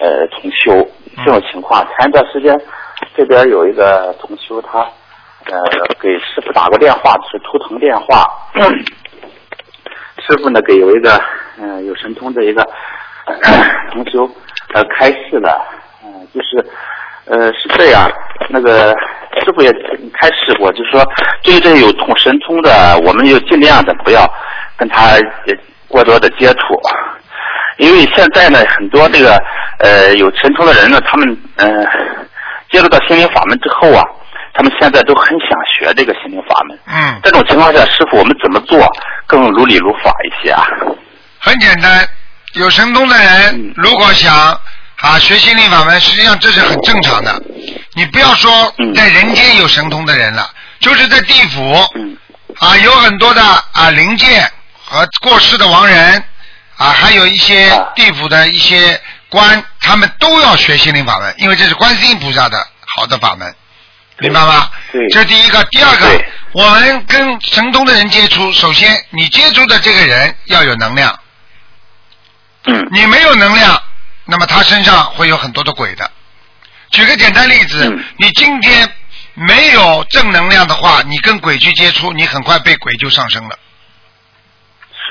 [0.00, 0.88] 呃同修
[1.24, 2.58] 这种情况，前一段时间
[3.16, 4.78] 这边有一个同修他
[5.50, 5.60] 呃
[6.00, 8.24] 给师傅打过电话，是图腾电话。
[10.26, 11.20] 师傅呢给有一个
[11.58, 12.62] 嗯、呃有神通的一个、
[13.26, 13.36] 呃
[13.92, 14.28] 同修
[14.72, 15.60] 呃开示了，
[16.04, 16.64] 嗯、就是
[17.26, 18.10] 呃是这样，
[18.48, 18.96] 那个
[19.44, 19.70] 师傅也
[20.18, 21.04] 开示过，就是说
[21.42, 24.24] 对于这有通神通的，我们就尽量的不要
[24.76, 25.10] 跟他
[25.46, 25.54] 呃
[25.94, 26.58] 过多的接触，
[27.78, 29.40] 因为现在呢，很多这个
[29.78, 31.86] 呃有神通的人呢，他们嗯、呃
[32.72, 34.02] 接触到心灵法门之后啊，
[34.52, 36.76] 他们现在都很想学这个心灵法门。
[36.86, 38.84] 嗯，这种情况下，师傅我们怎么做
[39.28, 40.66] 更如理如法一些啊？
[41.38, 42.04] 很简单，
[42.54, 44.34] 有神通的人嗯如果想
[45.02, 47.40] 啊学心灵法门，实际上这是很正常的。
[47.94, 51.60] 你不要说嗯在人间有神通的人了，就是在地府
[51.94, 52.16] 嗯
[52.58, 53.40] 啊有很多的
[53.72, 54.42] 啊灵界
[54.94, 56.22] 和过世的亡人
[56.76, 62.64] 啊，还有一些啊地府的一些官，他们都要学心灵法门，因为这是观世音菩萨的
[62.96, 63.52] 好的法门，
[64.18, 64.70] 明白吗？
[64.92, 71.18] 对这是第一个，第二个，我们跟神通的人接触，首先你接触的这个人要有能量。
[72.66, 73.82] 嗯你没有能量，
[74.24, 76.08] 那么他身上会有很多的鬼的。
[76.92, 78.88] 举个简单例子，嗯你今天
[79.34, 83.58] 没有正能量的话，你跟鬼去接触，你很快被鬼就上升了。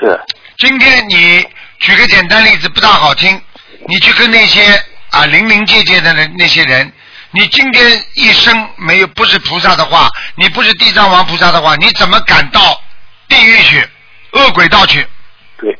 [0.00, 0.20] 是。
[0.58, 1.46] 今天你
[1.78, 3.40] 举个简单例子，不大好听，
[3.86, 6.92] 你去跟那些啊零零界界的人那些人，
[7.32, 12.80] 你今天一生没有不是菩萨的话，你不是地藏王菩萨的话，你怎么敢到
[13.28, 13.88] 地狱去、
[14.32, 15.06] 恶鬼道去？
[15.58, 15.76] 对。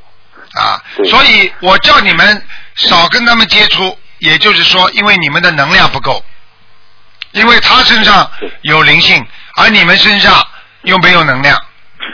[0.54, 6.24] 啊，所以我叫你们少跟他们接触，也就是说，因为你们的能量不够，
[7.32, 8.30] 因为他身上
[8.62, 9.24] 有灵性，
[9.56, 10.46] 而你们身上
[10.82, 11.60] 又没有能量，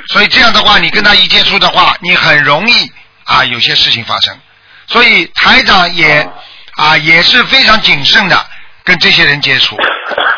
[0.08, 2.90] 所以这样的话，你跟他一接触的话，你很容易
[3.24, 4.38] 啊有些事情发生。
[4.86, 6.28] 所以台长也
[6.76, 8.46] 啊也是非常谨慎的
[8.84, 9.76] 跟这些人接触。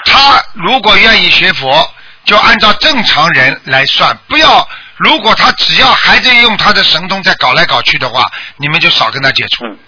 [0.04, 1.88] 他如果愿意学佛，
[2.24, 4.68] 就按照正常人来算，不要。
[4.96, 9.64] 如果他只要还在用他的神通在搞来搞去的话，你们就少跟他接触。
[9.66, 9.78] 嗯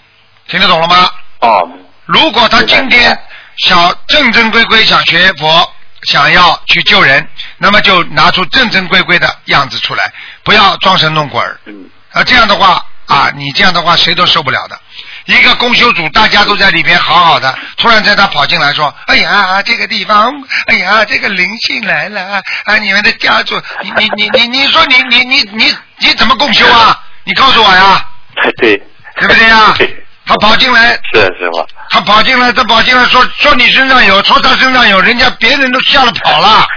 [0.47, 1.09] 听得懂了吗？
[1.39, 1.67] 哦
[2.05, 3.19] 如果他今天
[3.57, 5.73] 想正正规规想学佛，
[6.05, 7.27] 想要去救人，
[7.57, 10.11] 那么就拿出正正规规的样子出来，
[10.43, 11.59] 不要装神弄鬼儿。
[11.65, 14.79] 嗯啊，这样的话啊，你这样的话谁都受不了的。
[15.25, 20.31] 一个公修组，大家都在里边好好的，突然在他跑进来说：“哎呀，这个地方，
[20.67, 22.77] 哎呀，这个灵性来了啊！
[22.77, 27.03] 你们的家族，你你你你你说你你你你你怎么共修啊？
[27.23, 28.05] 你告诉我呀，
[28.61, 28.77] 对
[29.17, 30.04] 对不对呀对？
[30.25, 36.67] 他跑进来，是师傅他跑进来，他跑进来说说你身上有，说他身上有，人家别人都吓得跑了。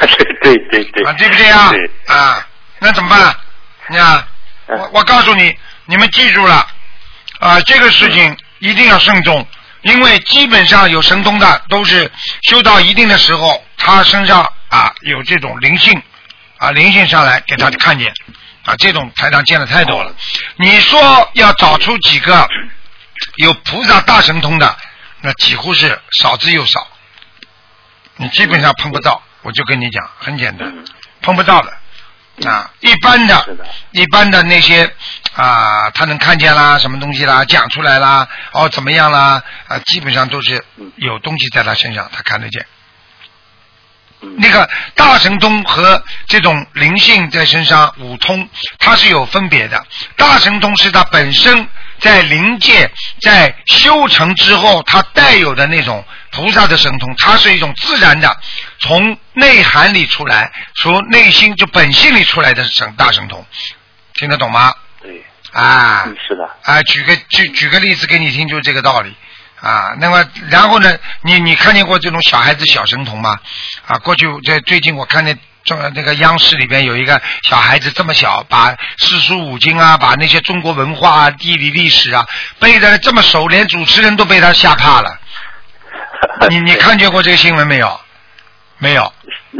[0.00, 0.06] 对
[0.42, 1.70] 对对对啊，对不对呀？
[1.70, 1.90] 对。
[2.14, 2.46] 啊，
[2.78, 3.36] 那怎么办？
[3.88, 4.26] 你看，
[4.68, 4.78] 嗯。
[4.78, 5.54] 我我告诉你，
[5.84, 6.66] 你们记住了。
[7.40, 9.46] 啊，这个事情一定要慎重，
[9.82, 12.10] 因为基本上有神通的都是
[12.42, 16.00] 修到一定的时候，他身上啊有这种灵性
[16.58, 18.10] 啊灵性上来给他看见
[18.64, 20.14] 啊，这种台上见的太多了。
[20.56, 22.48] 你说要找出几个
[23.36, 24.76] 有菩萨大神通的，
[25.20, 26.86] 那几乎是少之又少，
[28.16, 29.22] 你基本上碰不到。
[29.42, 30.84] 我就跟你讲，很简单，嗯
[31.20, 32.48] 碰不到的。
[32.48, 33.56] 啊，一般的，
[33.90, 34.90] 一般的那些
[35.34, 42.64] 啊，他能看见啦，什么东西啦，讲出来啦，哦，怎么样啦，啊，基本上都是嗯有东西在他身上，他看得见。
[44.22, 44.36] 嗯。
[44.38, 48.48] 那个大神通和这种灵性在身上五通，
[48.78, 49.84] 它是有分别的。
[50.16, 51.68] 大神通是它本身
[51.98, 58.36] 在灵界在修成之后，它带有的那种菩萨的神通，它是一种自然的，
[58.80, 63.44] 从内涵里出来，从内心就本性里出来的神大神通，
[64.14, 64.72] 听得懂吗？
[65.00, 65.24] 对。
[65.52, 66.48] 啊，嗯是的。
[66.62, 69.14] 啊，举个举举个例子给你听，就是这个道理
[69.62, 69.94] 啊。
[69.98, 73.38] 那么然后呢，你你看见过这种小孩子小神童吗？
[73.86, 82.26] 啊，过去在最近我看见中那个央视里边有一个小孩子这么小，把四书五经啊，把那些中国文化啊、地理历史啊
[82.58, 85.18] 背的这么熟，连主持人都被他吓怕了。
[86.50, 88.00] 你你看见过这个新闻没有？
[88.82, 89.02] 没有。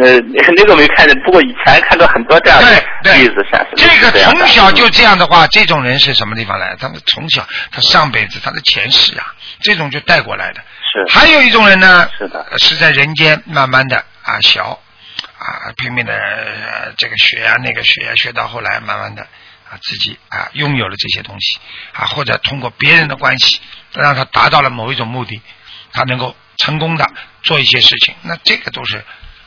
[0.02, 0.18] 呃，
[0.56, 6.76] 那个没看见，不过以前看到很多这样的，例子，像是这个从小就这样的话，这种人是什么地方来的？
[6.76, 10.60] 他们从小他上辈子他的前世啊，这种就带过来的。
[10.92, 14.76] 是还有一种人呢，是的呃是在人间慢慢的啊学啊
[15.76, 21.58] 拼命的、呃这个学啊那个学啊，学到后来慢慢的啊自己啊拥有了这些东西
[21.92, 23.60] 啊，或者通过别人的关系
[23.92, 25.40] 让他达到了某一种目的，
[25.92, 27.06] 他能够成功的
[27.42, 29.02] 做一些事情，那这个都是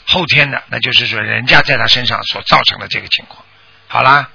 [0.08, 3.44] 后天的，那就是说人家在他身上所造成的这个情况。
[3.88, 4.28] 好啦，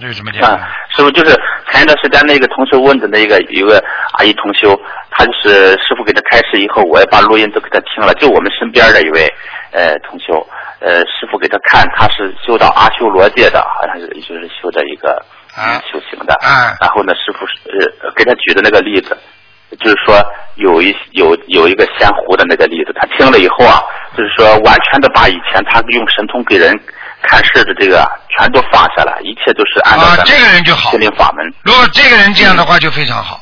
[0.00, 0.52] 就是这么简单。
[0.52, 1.34] 啊，师傅就是
[1.70, 3.82] 前一段时间那个同学问的那个有个
[4.12, 4.78] 阿姨同修，
[5.10, 9.26] 她就是师傅给她开示以后，我也把录音都给她听了，就我们身边的一位
[9.72, 10.46] 呃同修，
[10.80, 15.10] 呃师傅给她看，她是修到阿修罗界的，好像是就是修的一个、
[15.54, 17.54] 啊嗯修行的，啊然后呢师傅是
[18.02, 19.16] 呃给她举的那个例子。
[19.80, 20.22] 就是说
[20.56, 23.80] 有一有有一个仙湖的那个例子，他听了以后啊，
[24.16, 26.78] 就是说完全的把以前他用神通给人
[27.22, 28.06] 看事的这个
[28.36, 31.00] 全都放下了，一切都是按照咱，们啊这个人就好心。
[31.00, 31.54] 灵法门。
[31.62, 33.40] 如果这个人这样的话，就非常好。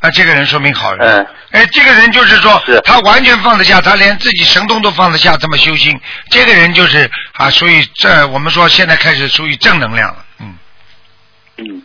[0.00, 1.06] 啊，这个人说明好人。
[1.06, 6.00] 嗯，哎，这个人就是说是，他完全放得下，他连自己神通都放得下，这么修心，
[6.30, 10.24] 这个人就是啊，属于这我们说现在开始属于正能量了。
[10.40, 10.54] 嗯，
[11.58, 11.82] 嗯，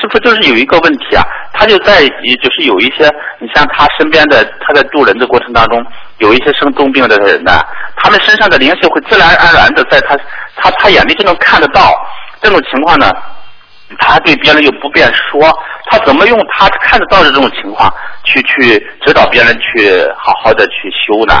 [0.00, 1.22] 是不是就是有一个问题啊，
[1.52, 3.04] 他就在就是有一些，
[3.38, 5.84] 你像他身边的他在渡人的过程当中，
[6.18, 7.60] 有一些生重病的人呢，
[7.96, 10.16] 他们身上的灵性会自然而然的在他
[10.56, 11.92] 他他眼里就能看得到，
[12.40, 13.12] 这种情况呢，
[13.98, 15.50] 他对别人又不便说，
[15.90, 17.92] 他怎么用他看得到的这种情况
[18.24, 21.34] 去去指导别人去好好的去修呢？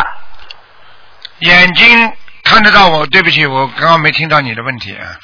[1.38, 2.12] 眼睛
[2.44, 4.92] 看得到我，对不起，我刚刚没听到你的问题。
[4.92, 5.16] 啊。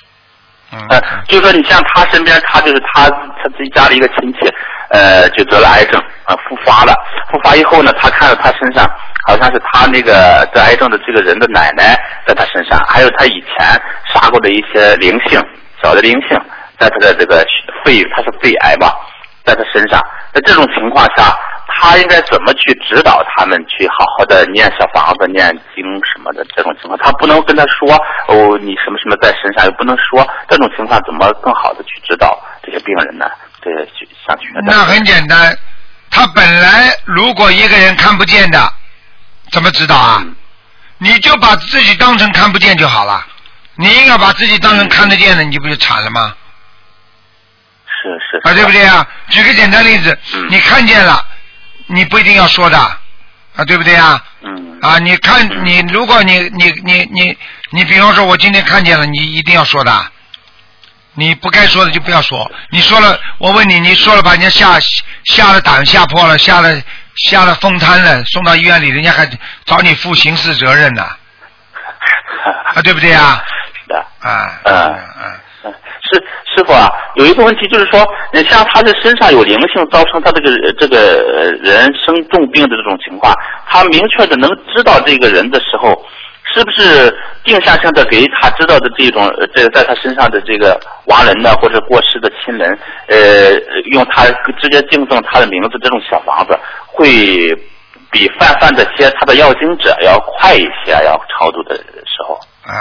[0.77, 4.39] 嗯，呃，就说你像他身边，他就是他他自己家的一个亲戚，
[4.91, 6.95] 呃，就得了癌症，啊、复发了。
[7.31, 8.89] 复发以后呢，他看到他身上
[9.27, 13.67] 好像是他那个得癌症的这个人的奶奶在他身上，还有他以前
[14.13, 15.41] 杀过的一些灵性，
[15.83, 16.39] 小的灵性，
[16.79, 17.45] 在他的这个
[17.85, 18.93] 肺，他是肺癌吧，
[19.47, 20.03] 在他身上。
[20.35, 21.35] 在这种情况下，
[21.69, 26.45] 他应该怎么去指导他们去好好的念小房子、念经什么的？
[26.55, 27.95] 这种情况，他不能跟他说
[28.29, 33.27] 哦，你什么什么在身上，又不能说这种情况怎么更好的去指导这些病人呢？
[33.63, 35.57] 这些去想去那很简单，
[36.11, 38.59] 他本来如果一个人看不见的，
[39.53, 40.19] 怎么指导啊？
[40.23, 40.35] 嗯
[40.99, 43.23] 你就把自己当成看不见就好了。
[43.75, 46.35] 你应该把自己当成看得见的，你不就惨了吗？
[48.07, 49.07] 是是啊，对不对啊？
[49.31, 51.25] 举个简单例子，嗯你看见了，
[51.87, 54.23] 你不一定要说的，啊，对不对啊？
[54.43, 57.37] 嗯啊，你看嗯你，如果你你你你
[57.73, 59.93] 你，比方说，我今天看见了，你一定要说的。
[61.19, 64.79] 你不该说的就不要说，你说了，我问你，你说了把人家吓
[65.25, 66.81] 吓了胆吓破了，吓了
[67.17, 69.27] 吓了风瘫了，送到医院里，人家还
[69.65, 71.03] 找你负刑事责任呢，
[72.75, 73.43] 啊，对不对啊？
[73.83, 73.99] 是的。
[74.21, 75.35] 啊，嗯嗯
[75.65, 75.75] 嗯
[76.57, 78.03] 师傅啊，有一个问题就是说，
[78.33, 83.35] 你像他的身上有灵性，造成他这个这个人生重病的这种情况，
[83.69, 86.03] 他明确的能知道这个人的时候，
[86.55, 92.79] 是不是定向性的给他知道的这种这个在他身上的这个亡人呢，或者过世的亲人，
[93.09, 93.53] 呃，
[93.93, 94.25] 用他
[94.59, 97.07] 直接敬赠他的名字这种小房子，会
[98.11, 102.39] 比泛泛的接他的要经者要快一些，要超度的时候。
[102.69, 102.73] 嗯，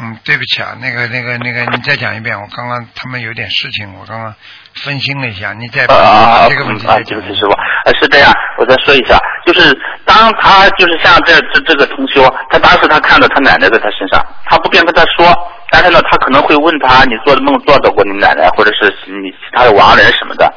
[0.00, 4.34] 嗯，对不起啊，那个那个那个，你再讲一遍，我刚刚他们有点事情，我刚刚
[4.74, 7.28] 分心了一下，你再把啊这个问题啊，再讲一遍。
[7.28, 7.52] 对不起师傅，
[7.84, 9.76] 呃，是这样，我再说一下，就是
[10.06, 15.28] 当他就是像这这这个同修，他当时他看到他奶奶在他身上，他不便跟他说，
[15.70, 20.50] 但是呢，他可能会问他，你做的梦做到过你奶奶，或者是你其他的亡人什么的，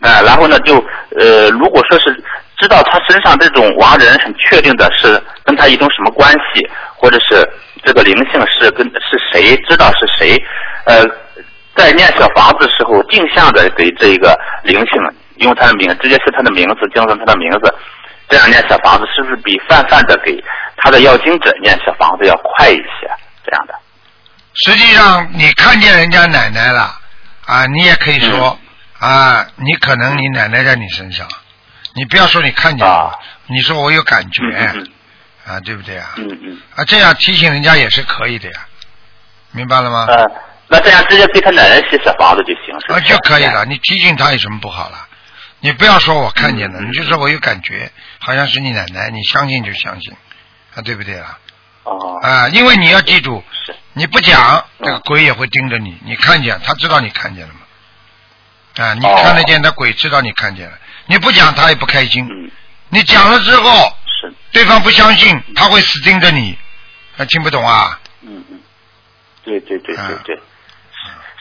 [0.00, 0.76] 呃，然后呢，就
[1.18, 2.24] 呃，如果说是
[2.56, 6.66] 知道他身上这种亡人很确定的是跟他一种什么关系，
[6.96, 7.46] 或者是
[7.88, 10.36] 这个灵性是跟是谁，知道是谁，
[10.84, 11.02] 呃，
[11.74, 14.88] 在念小房子的时候，定向的给这个灵性
[15.36, 17.74] 用他的名，直接是他的名字，叫上他的名字，
[18.28, 20.38] 这样念小房子是不是比泛泛的给
[20.76, 23.10] 他的要经者念小房子要快一些？
[23.42, 23.74] 这样的，
[24.52, 26.94] 实际上，你看见人家奶奶了
[27.46, 28.58] 啊，你也可以说、
[28.98, 31.26] 啊，你可能你奶奶在你身上，
[31.94, 33.14] 你不要说你看见了，啊
[33.46, 34.88] 你说我有感觉、嗯嗯
[35.48, 36.12] 啊，对不对啊？
[36.16, 38.66] 嗯嗯啊，这样提醒人家也是可以的呀，
[39.52, 40.04] 明白了吗？
[40.08, 40.24] 呃，
[40.68, 43.64] 那这样直接给他奶奶写小房子就行，是啊，就可以了。
[43.64, 45.06] 你提醒他有什么不好了？
[45.60, 47.90] 你不要说我看见了，嗯你就说我有感觉，
[48.20, 50.12] 好像是你奶奶，你相信就相信，
[50.74, 51.38] 啊，对不对啊？
[51.84, 53.42] 哦，啊，因为你要记住，
[53.94, 55.98] 你不讲，嗯这个鬼也会盯着你。
[56.04, 57.60] 你看见，他知道你看见了吗？
[58.84, 60.78] 啊，你哦看得见，他鬼知道你看见了。
[61.06, 62.24] 你不讲，他也不开心。
[62.30, 62.50] 嗯，
[62.90, 63.72] 你讲了之后，
[64.06, 64.07] 是，
[64.52, 66.56] 对方不相信，他会死盯着你。
[67.16, 67.98] 啊，听不懂啊？
[68.22, 68.58] 嗯嗯，
[69.44, 70.38] 对对对对啊对。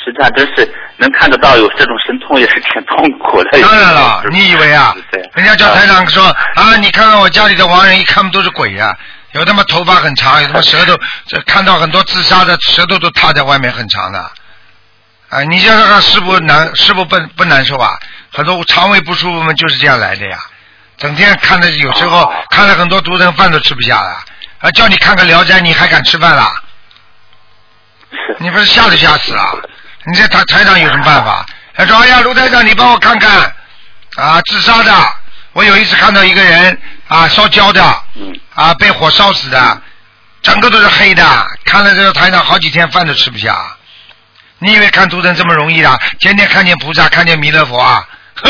[0.04, 3.62] 实际上，真是能看得到有这种神通，也是挺痛苦的。
[3.62, 4.96] 当然了， 你以为啊？
[5.34, 6.24] 人家叫台长说
[6.56, 8.98] 啊，你看看我家里的亡人，一看都是鬼呀、
[9.34, 10.98] 有他妈头发很长，有他妈舌头，
[11.28, 14.32] 这 看到很多自杀的舌头都塌在外面很长的。
[15.30, 17.92] 啊，你想想看，师傅难，师傅不不难受啊？
[18.32, 20.38] 很多肠胃不舒服嘛就是这样来的呀。
[20.98, 24.20] 整天看的，有时候哦看了很多毒人饭都吃不下了，
[24.60, 26.54] 啊，叫你看个《聊斋》，你还敢吃饭啦？
[28.40, 29.54] 你不是吓都吓死啊？
[30.06, 31.46] 你这台台长有什么办法？
[31.76, 33.56] 他说：“哎呀，卢台长，你帮我看看，
[34.16, 34.92] 啊，自杀的。
[35.54, 39.82] 我有一次看到一个人啊，烧焦的，嗯啊，被火烧死的，
[40.42, 41.24] 整个都是黑的。
[41.66, 43.56] 看了这个台长好几天饭都吃不下。
[44.60, 46.00] 你以为看图腾这么容易的？
[46.20, 48.04] 天天看见菩萨，看见弥勒佛啊？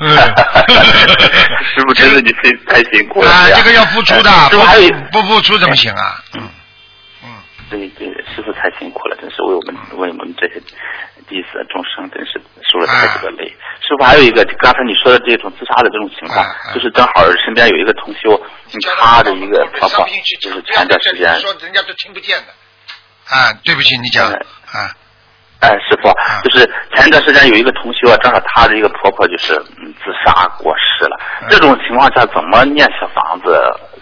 [0.00, 0.08] 嗯
[1.74, 3.30] 师傅真的你太太辛苦了。
[3.30, 6.22] 啊，这个要付出的，师傅还有不不付出怎么行啊？
[6.34, 6.42] 嗯
[7.24, 7.28] 嗯。
[7.70, 10.60] 对对，师傅太辛苦了，真是为我们为我们这些
[11.28, 12.40] 弟子众生，真是
[12.70, 13.48] 受了太多的累。
[13.80, 18.40] 师傅还有一个，刚才你说的这种自杀的这种情况，就是正好身边有一个同修，
[18.96, 20.06] 他的一个婆婆，
[20.40, 22.46] 就是前段时间，说人家都听不见的。
[23.34, 24.38] 啊，对不起，你讲啊。
[25.64, 26.12] 哎，师傅，
[26.42, 31.18] 就是前一段时间有一个同学啊，正好她的一个婆婆就是嗯自杀过世了。
[31.48, 33.58] 这种情况下，怎么念小房子？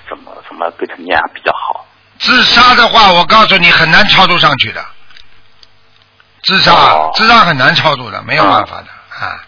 [0.09, 1.87] 怎么怎么给她念比较好？
[2.19, 4.85] 自杀的话，我告诉你很难超度上去的。
[6.43, 6.73] 自杀，
[7.15, 8.87] 自杀很难超度的，没有办法的
[9.25, 9.39] 啊，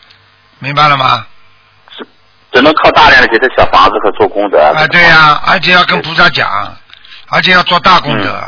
[0.61, 1.27] 明白了吗？
[1.97, 2.07] 只
[2.53, 4.59] 只能靠大量的给他小房子和做功德。
[4.61, 6.49] 啊，对呀，而且要跟菩萨讲，
[7.31, 8.41] 而且要做大功德。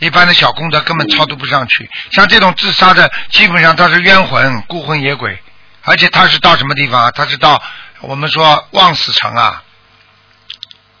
[0.00, 5.40] 一般的小功德根本超度不上去，像这种自杀的，基本上他是冤魂、孤魂野鬼，
[5.82, 7.10] 而且他是到什么地方啊？
[7.10, 7.60] 他是到
[8.00, 9.62] 我们说望死城啊，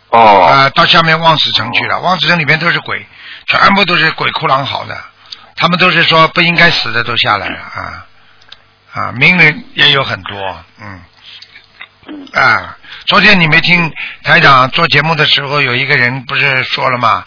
[0.08, 2.00] 哦，啊，到下面望死城去了。
[2.00, 3.06] 望死城里面都是鬼，
[3.46, 5.00] 全部都是鬼哭狼嚎的，
[5.54, 8.06] 他们都是说不应该死的都下来了啊。
[8.92, 11.02] 啊，名人也有很多，嗯，
[12.32, 12.76] 啊，
[13.06, 13.92] 昨天你没听
[14.24, 17.24] 台长做节目的时候，有一个人不是说了吗？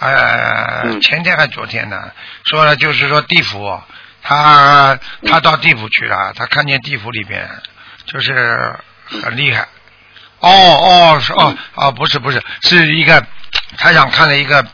[0.00, 2.10] 呃，前天还昨天呢，
[2.44, 3.80] 说了就是说地府，
[4.22, 7.48] 他他到地府去了，他看见地府里边
[8.06, 9.68] 就是很厉害。
[10.40, 13.24] 哦哦是哦哦不是不是是一个
[13.78, 14.66] 他想看了一个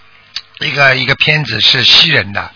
[0.58, 2.50] 一个一个片子是西人的。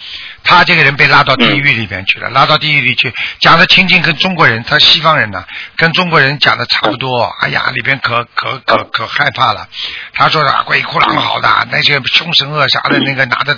[0.45, 5.45] 他这个人被拉到地狱里边去了，拉到地狱里去讲的情景跟中国人，他西方人呢，
[5.77, 7.25] 跟中国人讲的差不多。
[7.41, 9.67] 哎呀，里边可可可可害怕了。
[10.13, 13.57] 他说的鬼哭狼嚎的，那些凶神恶煞的那个拿着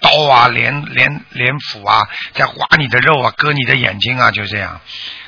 [0.00, 4.80] 刀啊、镰镰镰斧啊，在挖你的肉啊、割你的眼睛啊，就这样。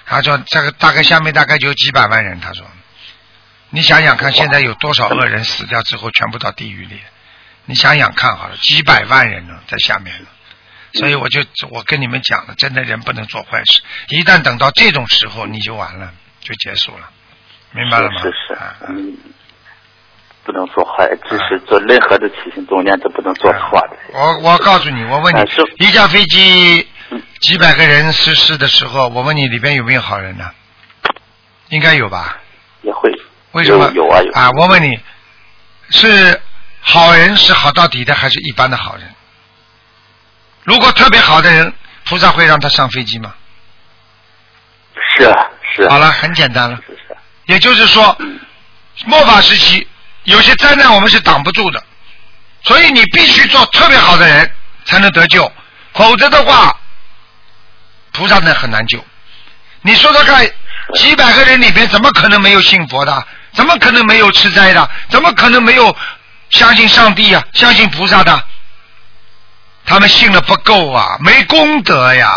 [0.06, 2.40] 他说这个大概下面大概就有几百万人。
[2.40, 2.64] 他说，
[3.70, 7.00] 你想想看，现在有多少恶人死掉之后全部到地狱里？
[7.66, 10.14] 你想想看好了，几百万人呢，在下面。
[10.94, 17.08] 所以我就我跟你们讲了，真的人不能做坏事，一旦等到这种时候，你就完了，就结束了，
[17.72, 18.22] 明白了吗？
[18.22, 19.16] 是是，嗯，
[20.44, 23.96] 不能做坏，只是做任何的事情中间都不能做错的。
[24.12, 26.88] 我我告诉你，我问你，一架飞机
[27.40, 30.50] 几百个人失事的时候，我问你里边有没有好人呢？
[31.68, 32.40] 应该有吧？
[32.82, 33.10] 也会。
[33.52, 33.90] 为什么？
[33.94, 34.32] 有啊有。
[34.32, 34.98] 啊，我问你，
[35.90, 36.40] 是
[36.80, 39.04] 好人是好到底的，还是一般的好人？
[40.70, 43.34] 如果特别好的人，菩萨会让他上飞机吗？
[45.16, 45.88] 是啊，是。
[45.88, 46.76] 好了，很简单了。
[46.86, 47.16] 是是。
[47.46, 48.16] 也就是说，
[49.04, 49.84] 末法时期
[50.22, 51.82] 有些灾难我们是挡不住的，
[52.62, 54.48] 所以你必须做特别好的人
[54.84, 55.52] 才能得救，
[55.92, 56.78] 否则的话，
[58.12, 59.04] 菩萨呢很难救。
[59.82, 60.48] 你说说看，
[60.94, 63.26] 几百个人里边怎么可能没有信佛的？
[63.54, 64.88] 怎么可能没有吃斋的？
[65.08, 65.96] 怎么可能没有
[66.50, 68.44] 相信上帝啊、相信菩萨的？
[69.84, 72.32] 他们信的不够啊，没功德呀。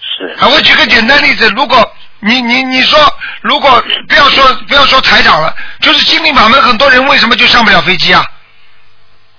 [0.00, 0.36] 是。
[0.40, 2.98] 啊，我举个简单例子，如果你你你说，
[3.42, 8.24] 如果不要说不要说台长了，就是心灵法门，很多人为什么就上不了飞机啊？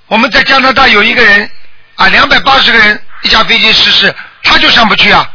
[0.08, 1.50] 我们在加拿大有一个人
[1.96, 5.30] 啊，两百八十个人一架飞机失事，他就上不去啊。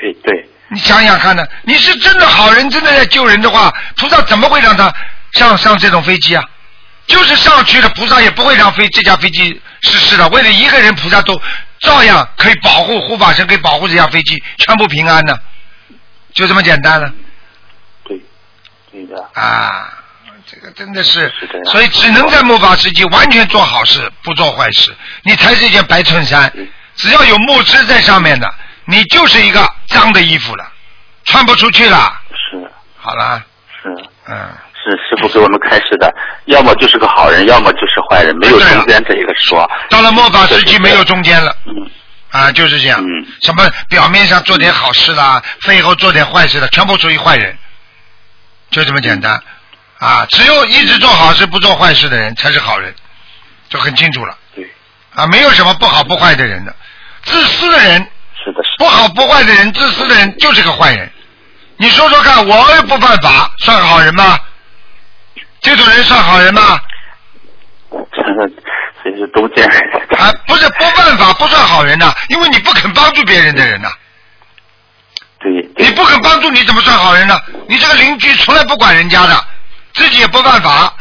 [0.00, 0.48] 对对。
[0.68, 4.94] 你想想看呢，你是真的好人，真的在救人的话，菩萨怎么会让他
[5.32, 6.44] 上上这种飞机啊？
[7.10, 10.28] 就是上去了，菩萨也不会让飞这架飞机失事的。
[10.28, 11.38] 为了一个人，菩萨都
[11.80, 15.38] 照样可以保护护法神，可以保护这架飞机全部平安的，
[16.32, 17.12] 就这么简单了。
[18.04, 18.20] 对，
[18.92, 19.28] 对的。
[19.34, 19.92] 啊，
[20.46, 21.32] 这个真的是，
[21.66, 24.94] 所以只能在末法时期完全做好事，不做坏事。
[25.24, 26.52] 你才是一件白衬衫，
[26.94, 28.48] 只要有墨汁在上面的，
[28.84, 30.64] 你就是一个脏的衣服了，
[31.24, 32.20] 穿不出去了。
[32.30, 32.70] 是。
[32.96, 33.44] 好了。
[33.82, 33.88] 是。
[34.28, 34.48] 嗯。
[34.82, 36.12] 是师傅给我们开示的，
[36.46, 39.70] 要么就是个好人，要么就是坏人，没有中间这一个说。
[39.90, 41.54] 到了末法时期，没有中间了。
[41.66, 41.90] 嗯。
[42.30, 43.00] 啊，就是这样。
[43.02, 43.26] 嗯。
[43.42, 47.56] 什么表面上做点好事啦，背后做点坏事的，全部属于坏人，
[48.70, 49.38] 就这么简单。
[49.98, 52.94] 啊，只有一直做好事不做坏事的人才是好人，
[53.68, 54.34] 就很清楚了。
[54.54, 54.66] 对。
[55.14, 56.74] 啊，没有什么不好不坏的人的，
[57.24, 57.98] 自私的人。
[58.42, 58.62] 是的。
[58.64, 61.10] 是不好不坏的人，自私的人就是个坏人。
[61.76, 64.38] 你说说看，我又不犯法，算个好人吗？
[65.60, 66.80] 这种人算好人吗？
[69.02, 69.80] 这是中间人。
[70.18, 73.90] 啊，不是不犯法不算好人呐，因为你不肯帮助别人的人呐。
[75.38, 75.50] 对。
[75.76, 77.40] 你不肯帮助，你怎么算好人呢？
[77.68, 79.44] 你这个邻居从来不管人家的，
[79.94, 80.94] 自己也不犯法，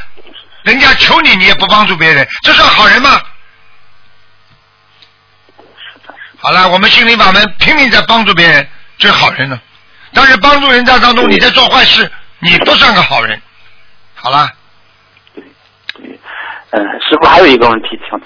[0.63, 3.21] 人家求你你也不帮助别人，这算好人吗？
[6.41, 9.59] 好了，我们心灵法门拼命在帮助别人，这是好人呢。
[10.13, 13.41] 但是帮助人家当中，你在做坏事，你不算个好人。
[14.21, 14.51] 好啦。
[15.33, 15.43] 对
[15.95, 16.19] 对，
[16.71, 18.19] 嗯，师傅还有一个问题，想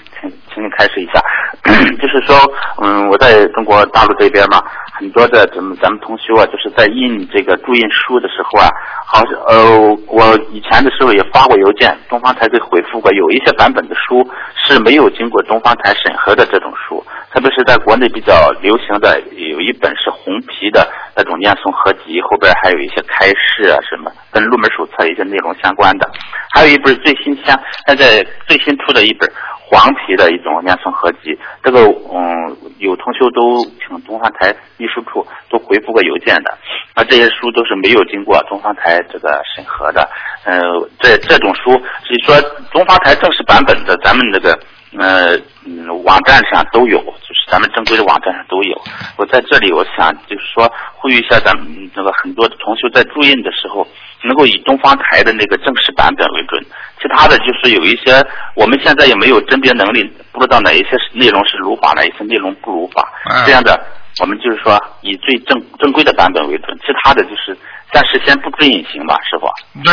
[0.54, 1.20] 请请你开始一下，
[2.00, 2.36] 就是说，
[2.80, 8.68] 嗯，我在中国大陆这边嘛，很多的咱们咱们同学啊，就是在印这个注印书的时候啊，
[9.04, 14.24] 好像呃，我以前的时候也发过邮件，东方台给回复过，有一些版本的书
[14.54, 20.86] 是没有经过东方台审核的这种书，特别是在国内比较流行的有一本是红皮的
[21.16, 26.08] 那种念诵合集，后边还有一些开示啊什么，跟入门手册一些内容相关的，
[26.54, 29.28] 还有一本最新鲜现在最新出的一本
[29.74, 36.56] 黄皮的一种念诵合集，这个嗯有同修都请东方台秘书处都回复过邮件的，
[36.94, 40.08] 啊这些书都是没有经过东方台这个审核的，
[40.44, 40.62] 呃
[41.00, 41.72] 这这种书
[42.04, 44.56] 是说东方台正式版本的，咱们这个
[44.96, 48.80] 呃嗯网站上都有，就是咱们正规的网站上都有。
[49.16, 53.84] 我在这里我想就是说呼吁一下咱们这个很多同修在注印的时候。
[54.24, 56.64] 能够以东方台的那个正式版本为准，
[57.00, 58.24] 其他的就是有一些
[58.56, 60.02] 我们现在也没有甄别能力，
[60.32, 63.06] 不知道哪一些内容是如法，哪一些内容不如法。
[63.46, 63.78] 这样的，
[64.20, 67.56] 我们就是说以最正正规的版本为准，其他的就是
[67.92, 69.46] 暂时先不追隐形吧，师傅。
[69.84, 69.92] 对，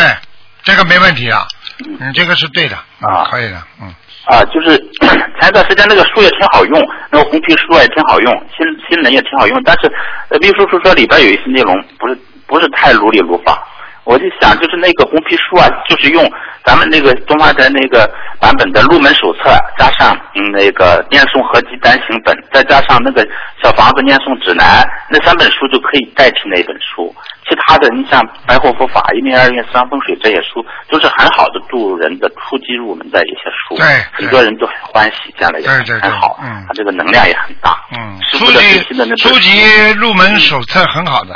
[0.63, 1.45] 这个没问题啊，
[1.79, 3.93] 你，这个是对的啊，可以的，嗯。
[4.25, 4.77] 啊，就是
[5.41, 6.79] 前一段时间那个书也挺好用，
[7.09, 9.91] 那个红皮书也挺好用，新新人也挺好用，但是
[10.39, 12.15] 秘书处说里边有一些内容不是
[12.45, 13.67] 不是太如理如法。
[14.03, 16.29] 我就想，就是那个红皮书啊，就是用
[16.65, 23.25] 咱们那个东方的那个版本的入门手册，加上嗯那个念诵合集单行本，再加上那个
[23.61, 27.13] 小房子念诵指南，那三本书就可以代替那本书。
[27.47, 33.75] 其他的，你像白话佛法、一命二运三风水这些书，都是很好的助人的初级入门的一些书。
[33.75, 36.39] 对，很多人都很欢喜，这样的也很好。
[36.41, 37.77] 嗯，它这个能量也很大。
[37.91, 41.35] 嗯，初级初级入门手册很好的。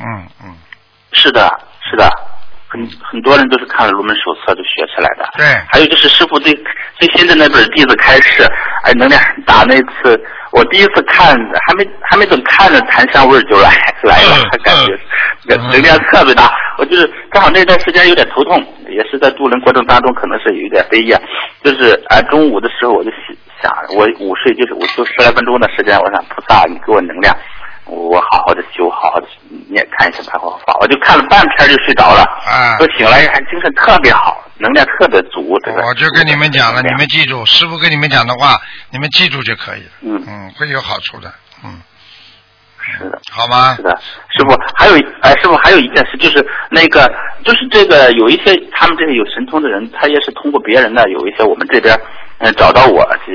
[0.00, 0.54] 嗯嗯，
[1.12, 1.48] 是的。
[1.90, 2.08] 是的，
[2.68, 5.28] 很很多人都是看了入门手册就学起来的。
[5.36, 6.52] 对，还有就是师傅最
[6.98, 8.42] 最新的那本弟子开示，
[8.84, 9.64] 哎，能量很大。
[9.64, 10.18] 那次
[10.52, 13.70] 我第一次看，还没还没等看着，檀香味儿就来
[14.02, 16.50] 来了，感觉能量特别大。
[16.78, 21.20] 我就是正好那段时间有点头痛，也是在渡轮过程当中，可能是有点悲咽。
[21.62, 23.10] 就是啊，中午的时候我就
[23.60, 27.36] 想，我午睡就是我就十来分钟的时间，我想菩萨，你给我能量。
[27.84, 29.26] 我好好的修，好好的
[29.72, 32.22] 念看一下白话法，我就看了半篇就睡着了。
[32.46, 32.76] 啊！
[32.78, 35.42] 我醒来还精神特别好，能量特别足。
[35.50, 38.60] 我就跟你们讲了，你们记住，师傅跟你们讲的话，
[38.90, 39.90] 你们记住就可以了。
[40.02, 41.32] 嗯嗯，会有好处的。
[41.64, 41.80] 嗯，
[42.80, 43.74] 是的，好吗？
[43.76, 43.90] 是的，
[44.36, 47.10] 师傅还有哎，师傅还有一件事，就是那个，
[47.44, 51.98] 就是这个有一些他们这些有神通的人，他也是通过别人的，有一些我们这边
[52.38, 53.32] 嗯找到我去。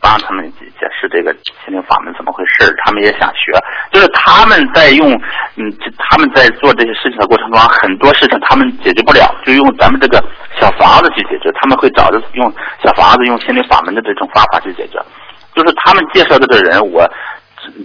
[0.00, 1.32] 帮他们解解释这个
[1.64, 3.52] 心灵法门怎么回事他们也想学，
[3.92, 5.12] 就是他们在用，
[5.56, 5.66] 嗯，
[5.98, 10.22] 他们在做这些事情的过程中，很多事情他们解决不了，就用咱们这个
[10.60, 11.50] 小房子去解决。
[11.60, 12.52] 他们会找着用
[12.84, 14.98] 小房子、用心灵法门的这种方法去解决。
[15.54, 17.04] 就是他们介绍的这人，我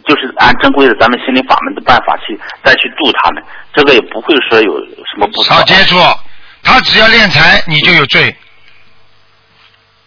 [0.06, 3.44] 就是按正规的咱们心灵法门的办法去再去度他们，
[3.74, 5.98] 这个也不会说有什么不少接触，
[6.62, 8.36] 他只要练财，你就有罪。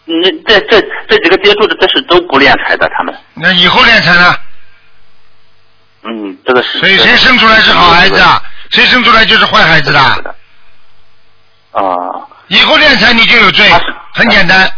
[0.07, 3.13] 你这这这几个接触的，这是都不练财的，他们。
[3.33, 4.35] 那以后练财呢？
[6.03, 6.79] 嗯，这个是。
[6.79, 8.41] 所以谁生出来是好孩子啊？
[8.69, 9.99] 谁生出来就是坏孩子的？
[9.99, 11.83] 啊。
[12.47, 13.69] 以后练财你就有罪，
[14.13, 14.71] 很简单。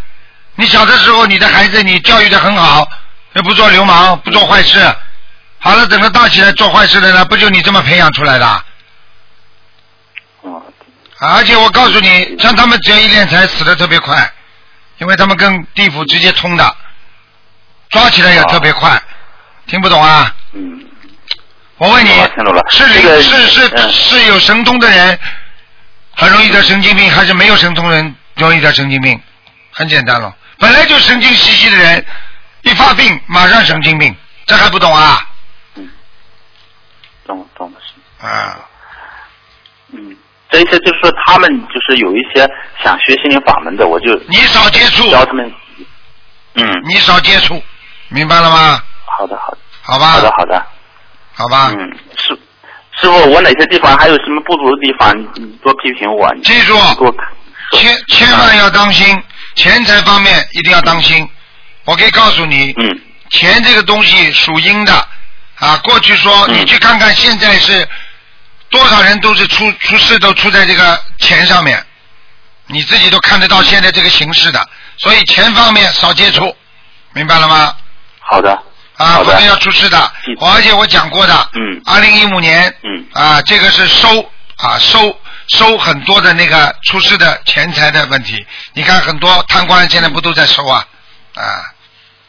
[0.55, 2.87] 你小的时候你的孩子你教育的很好，
[3.33, 4.79] 又不做流氓不做坏事，
[5.59, 8.47] 好了等到大起来做坏事的呢，不就你这么培养出来的？
[8.47, 8.65] 啊。
[11.19, 14.33] 而且我告诉你，像他们只要一练财，死的特别快。
[14.99, 16.75] 因为他们跟地府直接通的，
[17.89, 19.01] 抓起来也特别快，
[19.65, 20.35] 听不懂啊？
[20.53, 20.85] 嗯。
[21.77, 22.09] 我问你，
[22.69, 22.87] 是
[23.21, 25.17] 是是是有神通的人
[26.13, 29.17] 很容易得神经病，还是没有神通人容易得神经病？
[29.71, 32.05] 很简单了，本来就神经兮兮的人，
[32.63, 34.13] 一发病马上神经病，
[34.45, 35.25] 这还不懂啊？
[35.75, 35.89] 嗯。
[37.25, 38.27] 懂懂的是。
[38.27, 38.59] 啊。
[39.93, 40.17] 嗯。
[40.51, 42.49] 这些就是说，他们就是有一些
[42.83, 45.51] 想学心灵法门的，我就你少接触，教他们，
[46.55, 47.61] 嗯，你少接触，
[48.07, 48.81] 明白了吗？
[49.05, 50.65] 好的，好的，好吧，好的，好的，
[51.35, 51.71] 好吧。
[51.77, 52.33] 嗯，师
[52.99, 56.33] 师傅，我哪些地方还有什么不足的地方，你多批评我。
[56.43, 56.75] 记住，
[57.77, 59.21] 千千万要当心，
[59.53, 61.29] 钱财方面一定要当心。
[61.85, 64.93] 我可以告诉你，嗯，钱这个东西属阴的
[65.59, 65.77] 啊。
[65.83, 67.87] 过去说，你去看看，现在是。
[68.69, 71.85] 多少人都是出出事都出在这个钱上面，
[72.67, 76.55] 你自己都看得到现在这个形势的，所以钱方面少接触，
[77.13, 77.75] 明白了吗？
[78.19, 78.51] 好的。
[78.97, 80.11] 啊，否则要出事的。
[80.41, 81.49] 而且我讲过的。
[81.53, 81.81] 嗯。
[81.85, 82.73] 二零一五年。
[82.83, 83.05] 嗯。
[83.13, 85.17] 啊，这个是收啊收
[85.47, 88.45] 收很多的那个出事的钱财的问题。
[88.73, 90.85] 你看很多贪官现在不都在收啊
[91.35, 91.63] 啊，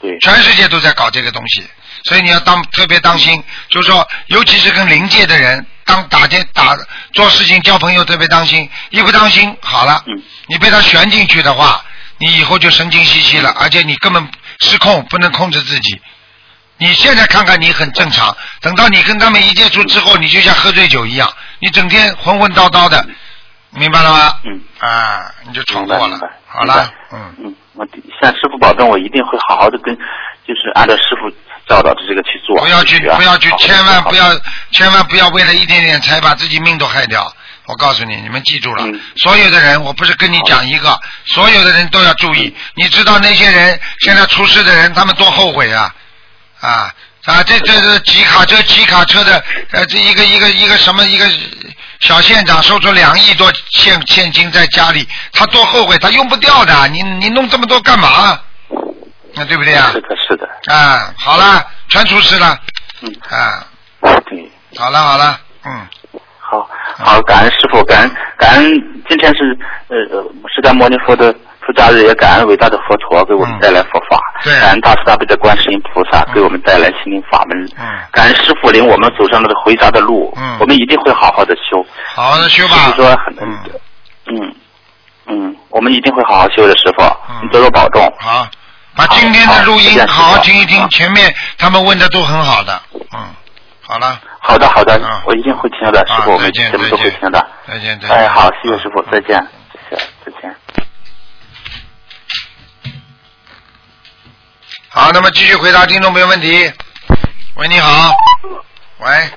[0.01, 1.69] 对，全世界都在搞这个东西，
[2.05, 6.77] 所以你要当特别当心，就是说，尤其是跟灵界的人，当打电打
[7.13, 11.85] 做事情交朋友特别当心，一不当心好了，嗯你被他旋进去的话，
[12.19, 14.29] 你以后就神经兮兮了，而且你根本
[14.61, 16.01] 失控，不能控制自己。
[16.79, 23.05] 你现在看看你很正常，等到你跟他们一接触之后，你就像喝醉酒一样，你整天混混叨叨的，
[23.71, 24.39] 明白了吗？
[24.45, 26.19] 嗯，啊，你就闯祸了。
[26.47, 27.85] 好了，嗯，嗯，我
[28.21, 29.95] 向师傅保证，我一定会好好的跟，
[30.47, 31.31] 就是按照师傅
[31.71, 32.59] 教导的这个去做。
[32.59, 34.27] 不要去，啊不要去，千万不要，
[34.73, 37.33] 千万不要为了一点点财把自己命都害掉。
[37.67, 42.53] 我告诉你，你们记住了，嗯所有的人，我不是跟你讲一个，所有的人都要注意。
[42.75, 45.95] 你知道那些人现在出事的人，他们多后悔啊
[46.61, 46.93] 啊
[47.27, 47.43] 啊！
[47.45, 51.31] 这这这骑卡车骑卡车的，呃，这一个一个一个什么一个
[52.01, 56.89] 小县长收出两亿多现现金在家里，他多后悔，他用不掉的。
[56.89, 58.41] 你你弄这么多干嘛？
[59.35, 59.89] 那对不对啊？
[59.93, 60.01] 是？
[60.01, 62.59] 的，是的，啊，好了，全出事了
[63.03, 63.65] 嗯，啊！
[64.27, 64.51] 对。
[64.79, 65.87] 好了好了，嗯，
[66.39, 68.71] 好，好，感恩师傅，感恩感恩，
[69.09, 69.59] 今天是
[69.89, 70.23] 呃呃
[70.55, 71.33] 释迦牟尼佛的
[71.67, 73.61] 出家日，也感恩伟大的佛陀给我们嗯。
[73.61, 74.53] 带来佛法，对。
[74.61, 76.35] 感恩大慈大悲的观世音菩萨嗯。
[76.35, 77.99] 给我们带来心灵法门，嗯。
[78.13, 80.57] 感恩师傅领我们走上了这回家的路，嗯。
[80.61, 81.85] 我们一定会好好的修，
[82.15, 82.75] 好好的修吧。
[82.77, 83.59] 师傅说很，嗯，
[84.27, 84.55] 嗯
[85.27, 87.41] 嗯，我们一定会好好修的，师傅，嗯。
[87.43, 88.47] 你多多保重，好，
[88.95, 93.35] 把今天的录音好好好听一听，前面他们问的都很好的，嗯，
[93.81, 98.17] 好了，好的好的嗯，我一定会听的，师啊傅，我们都会再见听的，再见再见。
[98.17, 100.57] 哎，好，谢谢师傅嗯，再见，谢谢，再见。
[104.89, 106.73] 好，那么继续回答听众朋友问题。
[107.55, 108.13] 喂，你好。
[108.99, 109.31] 喂。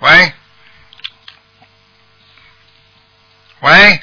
[0.00, 0.32] 喂。
[3.60, 4.00] 喂。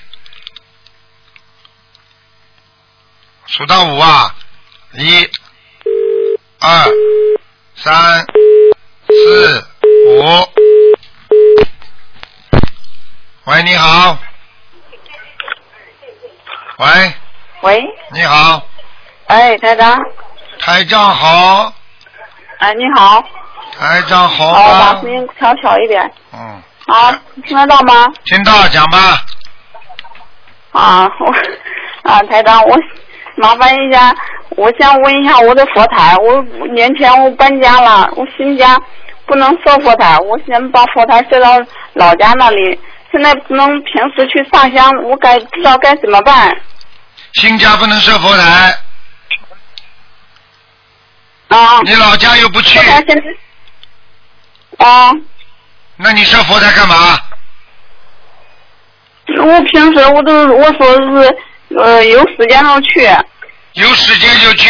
[3.52, 4.34] 数到五啊，
[4.94, 5.30] 一、
[6.62, 6.88] 二、
[7.76, 8.26] 三、
[9.06, 9.68] 四、
[10.08, 10.24] 五。
[13.44, 14.18] 喂，你好。
[16.78, 17.14] 喂，
[17.64, 17.84] 喂，
[18.14, 18.66] 你好，
[19.28, 20.00] 哎，台长，
[20.60, 21.74] 台长好，
[22.60, 23.22] 哎，你好，
[23.78, 25.12] 台长好哦，把声？
[25.12, 27.12] 音调小一点，嗯，好，
[27.46, 28.08] 听得到吗？
[28.24, 29.22] 听到讲吧。
[30.72, 32.78] 啊，我啊，台长，我
[33.42, 34.16] 麻烦一下，
[34.52, 38.80] 我想问一下我的佛台，我年前我搬家了，我新家
[39.26, 41.60] 不能设佛台，我想把佛台设到
[41.94, 42.80] 老家那里，
[43.12, 46.56] 现在不能平时去上香，我该不知道该怎么办。
[47.34, 48.76] 新家不能设佛台，
[51.48, 52.78] 啊，你老家又不去
[54.78, 55.12] 啊，
[55.98, 57.18] 那你设佛台干嘛？
[59.38, 61.38] 我平时我都我说是
[61.78, 63.10] 呃有时间就去。
[63.74, 64.70] 有时间就去，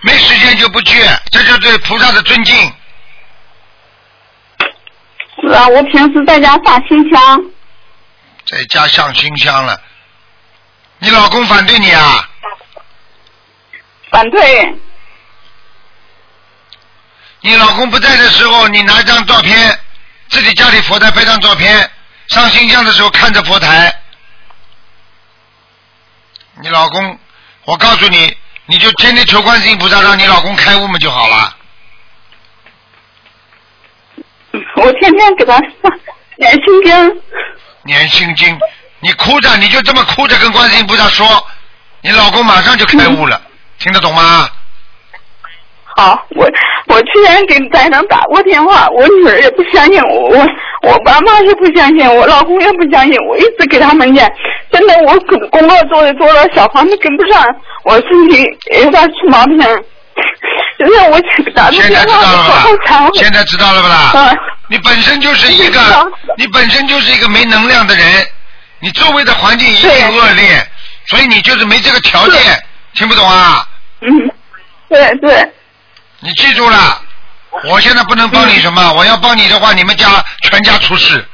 [0.00, 1.00] 没时间就不去，
[1.30, 2.54] 这就对菩萨的尊敬。
[5.40, 7.40] 是啊，我平时在家上新香。
[8.46, 9.80] 在家上新香了，
[10.98, 12.28] 你老公反对你啊？
[14.10, 14.74] 反对。
[17.40, 19.78] 你老公不在的时候，你拿一张照片，
[20.28, 21.88] 自己家里佛台拍张照片，
[22.26, 24.01] 上新香的时候看着佛台。
[26.62, 27.18] 你老公，
[27.64, 28.36] 我告诉你，
[28.66, 31.56] 你就天天求观世音菩萨，让你老公开悟嘛就好了。
[34.76, 35.68] 我天天给他上
[36.36, 37.22] 念心经。
[37.82, 38.56] 念心经，
[39.00, 41.44] 你哭着，你就这么哭着跟观世音菩萨说，
[42.00, 43.42] 你老公马上就开悟了，
[43.80, 44.48] 听得懂吗？
[45.96, 46.48] 好，我
[46.86, 50.46] 我去年给台长打过电话，我女儿也不相信我，我
[50.82, 54.30] 我爸妈也不相信，我老公也不相信，我一直给他们念。
[54.72, 57.44] 现在我工工作做的多了，小房子跟不上，
[57.84, 58.44] 我身体
[58.82, 59.58] 有点出毛病。
[60.78, 61.20] 现在我
[61.54, 63.10] 打的现在电话，知道了吧。
[63.14, 63.96] 现在知道了不啦？
[64.14, 64.34] 啊，
[64.68, 65.80] 你本身就是一个，
[66.36, 68.04] 你本身就是一个没能量的人，
[68.80, 70.66] 你周围的环境一定恶劣，
[71.06, 72.40] 所以你就是没这个条件，
[72.94, 73.64] 听不懂啊？
[74.00, 74.08] 嗯，
[74.88, 75.48] 对对，
[76.20, 77.00] 你记住了，
[77.64, 81.24] 我现在不能帮你什么， 我要帮你的话，你们家全家出事，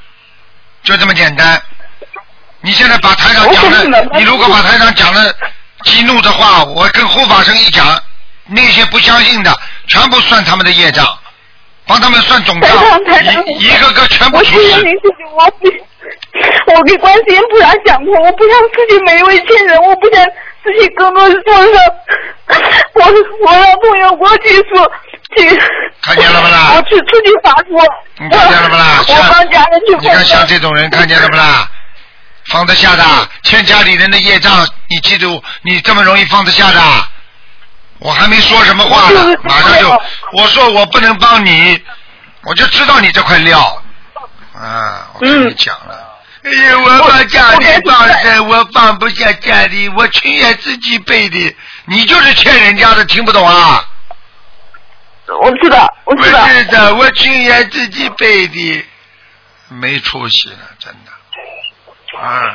[0.82, 1.60] 就这么简单。
[2.60, 5.34] 你现在把台长讲我怎么的，你如果把台长讲的
[5.84, 7.86] 激怒的话，我跟护法神一讲，
[8.46, 11.06] 那些不相信的全部算他们的业障，
[11.86, 12.70] 帮他们算总账
[13.46, 14.60] 一一个个全部我出事。
[14.60, 15.68] 去年你自己我不，
[16.74, 20.24] 我给观世音菩萨讲过，我不想自己没为亲人，我不想
[20.64, 21.72] 自己更多的创伤。
[22.94, 23.02] 我
[23.46, 24.90] 我让朋友给我寄书，
[25.38, 25.58] 寄。
[26.00, 27.66] 看见了不啦 我去出去发书，
[28.18, 28.98] 你看见了不啦？
[29.06, 31.68] 我像帮家人去你看像这种人看见了不啦？
[32.46, 33.04] 放得下的，
[33.42, 36.80] 欠家里人的业障，你记住，你这么容易放得下的？
[37.98, 39.90] 我还没说什么话呢， 马上就
[40.32, 41.82] 我说我不能帮你，
[42.44, 43.82] 我就知道你这块料
[44.54, 45.10] 啊！
[45.14, 46.04] 我跟你讲了。
[46.44, 51.56] 哎呀，我把家里放着，我放不下家里，我情愿自己背的。
[51.86, 53.84] 你就是欠人家的，听不懂啊？
[55.36, 56.94] 我知道，我我知道。
[56.94, 58.86] 我情愿自己背的，
[59.68, 62.18] 没出息了，真的。
[62.18, 62.54] 啊，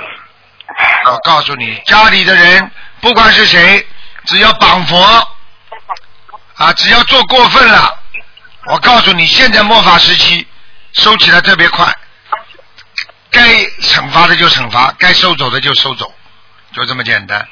[1.05, 2.71] 我告诉你，家里的人
[3.01, 3.85] 不管是谁，
[4.25, 4.97] 只要绑佛
[6.55, 7.99] 啊，只要做过分了，
[8.67, 10.47] 我告诉你，现在末法时期
[10.93, 11.93] 收起来特别快，
[13.29, 13.41] 该
[13.81, 16.11] 惩罚的就惩罚，该收走的就收走，
[16.73, 17.47] 就这么简单。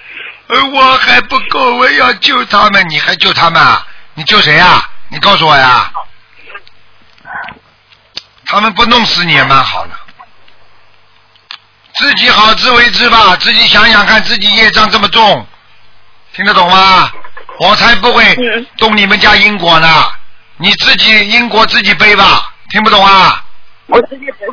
[0.48, 3.88] 而，我还不够，我要救他们，你还救他们啊？
[4.15, 4.89] 你救谁呀？
[5.11, 5.91] 你告诉我呀。
[8.47, 9.91] 他们不弄死你也蛮好的。
[11.95, 15.45] 自己好自为之吧，自己想想看，自己业障这么重，
[16.33, 17.11] 听得懂吗？
[17.59, 19.88] 我才不会嗯动你们家因果呢，
[20.57, 23.43] 你自己因果自己背吧，听不懂啊？
[23.88, 24.47] 我自己背，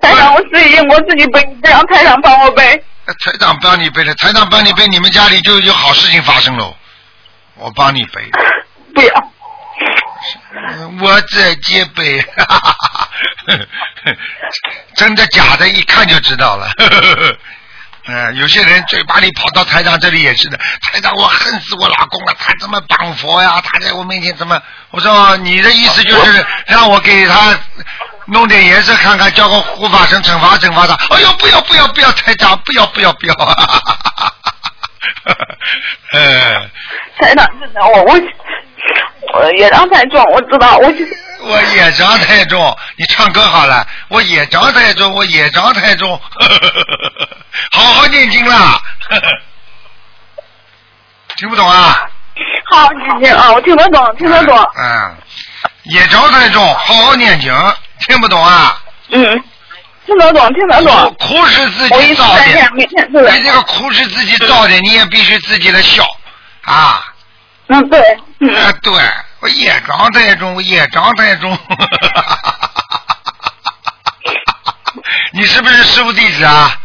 [0.00, 2.62] 台长，我自己我自己背，不让台长帮我背。
[3.06, 6.74] 台长帮你背了，台长帮你背，你们家里就有好事情发生喽。
[7.56, 8.30] 我帮你背，
[8.94, 9.23] 不要，
[11.00, 13.08] 我自己背，哈哈哈哈
[14.96, 16.70] 真的假的，一看就知道了。
[18.06, 23.62] 嗯，有些人嘴巴里跑到台长这里也是的，台长我恨死我老公了，他怎么绑佛呀？
[23.64, 24.60] 他在我面前怎么？
[24.90, 27.58] 我说你的意思就是让我给他
[28.26, 30.94] 弄点颜色看看，叫个护法神惩罚惩罚他。
[31.14, 33.34] 哎呦，不要不要不要，台长不要不要不要！
[36.12, 36.70] 嗯，
[37.18, 37.46] 台长
[37.90, 38.20] 我我
[39.32, 41.04] 我业障太重，我知道，我就
[41.42, 43.86] 我业障太重，你唱歌好了。
[44.08, 46.20] 我业障太重，我业障太重，
[47.72, 48.80] 好好念经啦。
[51.36, 52.08] 听不懂啊？
[52.70, 54.56] 好念经啊，我听得懂，听得懂。
[54.76, 55.16] 嗯，
[55.84, 57.52] 业障太重，好好念经。
[58.06, 58.78] 听不懂啊？
[59.10, 59.42] 嗯，
[60.06, 61.14] 听得懂，听得苦懂。
[61.18, 62.44] 苦是自己造的
[62.76, 62.86] 你。
[63.44, 66.04] 这个苦是自己造的，你也必须自己来笑
[66.62, 67.04] 啊。
[67.68, 68.00] 嗯，对，
[68.40, 68.92] 啊嗯，，对，
[69.40, 71.56] 我业障太重，我业障太重。
[75.32, 76.78] 你是不是师傅弟子啊？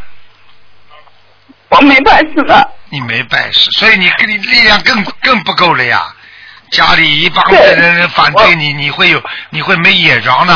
[1.70, 2.70] 我没拜师的。
[2.90, 6.14] 你没拜师，所以你跟你力量更更不够了呀。
[6.72, 10.54] 家里一帮子人反对你，你会有你会没业障的。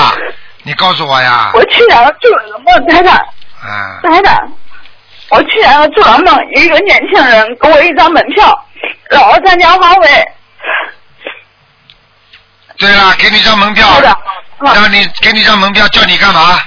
[0.64, 1.52] 你告诉我呀。
[1.54, 3.16] 我去年做了个梦，台长，
[3.62, 4.36] 啊，台长，
[5.30, 8.66] 我去年做了梦，一个年轻人给我一张门票，
[9.10, 10.08] 让我参加华为。
[12.84, 13.88] 对了，给你张门票
[14.60, 16.62] 让你给你张门票，叫你干嘛？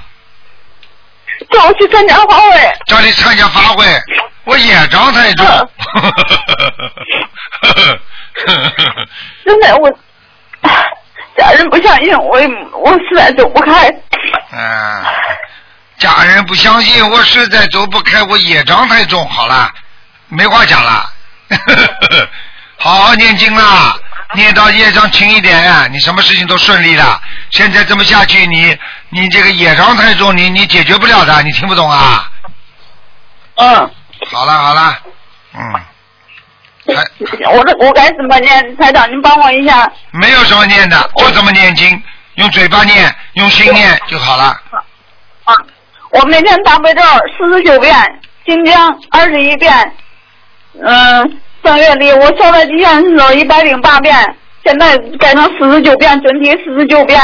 [1.51, 2.73] 叫我去参加花会。
[2.87, 3.85] 叫你参加花会，
[4.45, 5.47] 我业障太重。
[9.45, 9.93] 真的，我
[11.37, 13.87] 家人不相信，我也我实在走不开。
[14.51, 15.05] 啊，
[15.99, 19.29] 家人不相信，我实在走不开，我业障太重。
[19.29, 19.71] 好了，
[20.29, 21.07] 没话讲了，
[22.79, 23.97] 好好念经啦，
[24.35, 27.21] 念到业障轻一点，你什么事情都顺利了。
[27.51, 28.77] 现在这么下去，你
[29.11, 32.31] 你这个业障太重，你你解决不了的，你听不懂啊？
[33.57, 33.91] 嗯，
[34.31, 34.99] 好了好了，
[35.55, 38.77] 嗯，还我这我该怎么念？
[38.77, 39.91] 台长，您帮我一下。
[40.11, 42.03] 没有什么念的，就这么念经，
[42.35, 44.45] 用嘴巴念，用心念就好了。
[45.45, 45.55] 啊，
[46.11, 47.03] 我每天大悲咒
[47.39, 47.95] 四十九遍，
[48.45, 48.75] 心经
[49.11, 49.97] 二十一遍，
[50.85, 54.15] 嗯，正月里我烧的吉祥咒一百零八遍，
[54.65, 57.21] 现在改成四十九遍，整体四十九遍，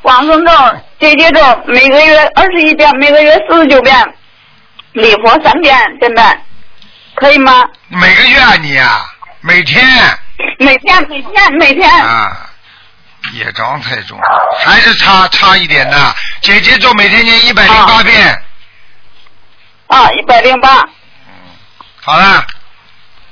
[0.00, 0.52] 往生咒、
[0.98, 3.94] 姐姐咒每个月二十一遍，每个月四十九遍，
[4.92, 6.42] 礼佛三遍，现在。
[7.16, 7.68] 可以吗？
[7.88, 9.04] 每个月啊你啊，
[9.42, 9.84] 每天？
[10.58, 12.48] 每天每天每天，啊，
[13.34, 14.18] 业障太重，
[14.64, 16.14] 还是差差一点的。
[16.40, 18.42] 姐姐咒每天念一百零八遍，
[19.88, 20.82] 啊，一百零八。
[22.00, 22.42] 好了。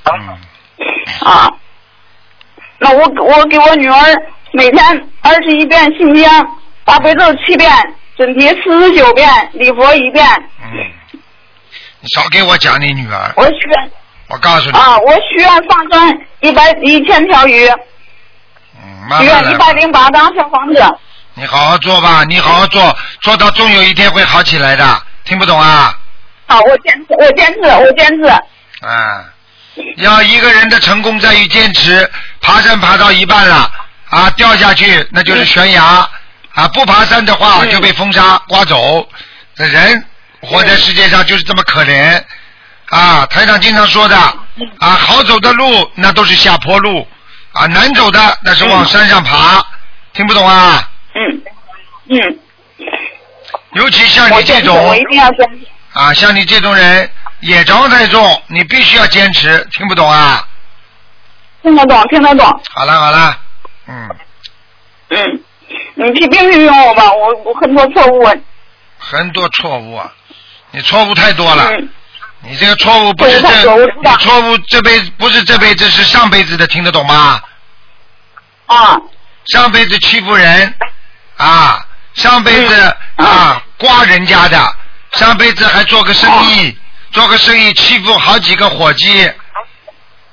[0.03, 0.39] 嗯，
[1.25, 1.51] 啊。
[2.79, 3.97] 那我我给我女儿
[4.53, 6.27] 每天二十一遍心经，
[6.85, 7.71] 大悲咒七遍，
[8.17, 10.27] 准提四十九遍，礼佛一遍。
[10.63, 10.71] 嗯，
[12.01, 13.91] 你少给我讲你女儿，我许愿
[14.29, 17.69] 我告诉你，啊，我许愿放生一百一千条鱼，
[18.83, 20.83] 嗯，慢许愿一百，零八张小房子。
[21.35, 25.03] 你好好做吧，你好好做，做到终有一天会好起来的。
[25.25, 25.95] 听不懂啊？
[26.47, 28.29] 好，我坚持，我坚持，我坚持。
[28.29, 29.25] 啊，
[29.97, 32.11] 要一个人的成功在于坚持，
[32.41, 33.71] 爬山爬到一半了
[34.11, 36.09] 啊，掉下去那就是悬崖
[36.55, 39.09] 啊，不爬山的话嗯就被风沙刮走。
[39.55, 40.05] 这人
[40.41, 42.23] 活在世界上就是这么可怜
[42.89, 43.27] 啊！
[43.27, 47.07] 台长经常说的啊，好走的路那都是下坡路
[47.53, 49.65] 啊，难走的那是往山上爬。
[50.13, 50.89] 听不懂啊？
[51.15, 51.43] 嗯
[52.09, 52.39] 嗯，
[53.75, 54.93] 尤其像你这种。
[55.93, 57.09] 啊，像你这种人
[57.41, 59.59] 业障太重，你必须要坚持。
[59.73, 60.47] 听不懂啊？
[61.63, 62.61] 听得懂，听得懂。
[62.75, 63.39] 好了好了，
[63.87, 64.09] 嗯，
[65.09, 65.45] 嗯，
[65.95, 68.27] 你批评批评我吧，我我很多错误。
[68.99, 70.13] 很多错误啊，
[70.71, 71.69] 你错误太多了。
[71.71, 71.89] 嗯
[72.43, 73.63] 你这个错误不是这，
[74.19, 77.39] 错误这辈子不是这辈子，是上辈子的，听得懂吗？
[78.65, 78.97] 啊，
[79.53, 80.75] 上辈子欺负人
[81.37, 84.75] 啊，上辈子、嗯啊刮人家的，
[85.13, 86.75] 上辈子还做个生意，哦
[87.13, 89.33] 做个生意欺负好几个伙计。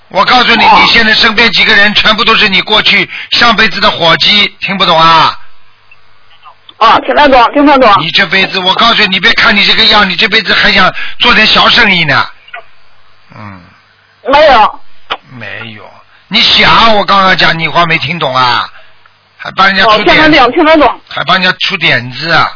[0.10, 5.38] 我告诉你，哦你现在身边几个人全部都是你过去上辈子的伙计，听不懂啊？
[6.78, 7.94] 啊，听得懂，听得懂。
[7.99, 12.26] 你这辈子，我告诉你，你别看你这个样，你这辈子还想做点小生意呢。
[13.36, 13.62] 嗯，
[14.32, 14.80] 没有，
[15.32, 15.90] 没有。
[16.30, 18.70] 你想，我刚刚讲你话没听懂啊？
[19.38, 21.02] 还帮人家哦，出点子听得懂，听得懂。
[21.10, 22.49] 还帮人家出点子啊！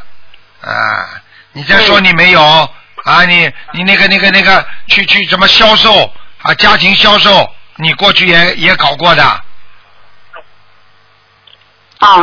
[0.62, 1.10] 啊，
[1.52, 2.70] 你再说嗯你没有、
[3.06, 3.26] 啊？
[3.26, 6.54] 你你那个那个那个去去什么销售啊？
[6.56, 9.24] 家庭销售，你过去也也搞过的。
[12.00, 12.18] 啊，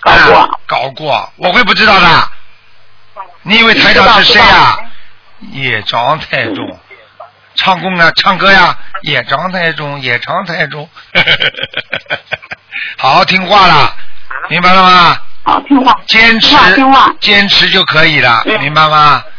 [0.00, 0.38] 搞过。
[0.38, 2.28] 啊搞过，我会不知道的。
[3.42, 4.78] 你以为台长是谁啊、
[5.52, 6.78] 业障太重，
[7.54, 10.88] 唱功啊，唱歌呀，业障太重，业障太重。
[12.98, 13.96] 好好听话了，
[14.50, 15.16] 明白了吗？
[15.44, 15.98] 好，听话。
[16.06, 19.22] 坚持听话，坚持就可以了，嗯明白吗？
[19.24, 19.32] 嗯，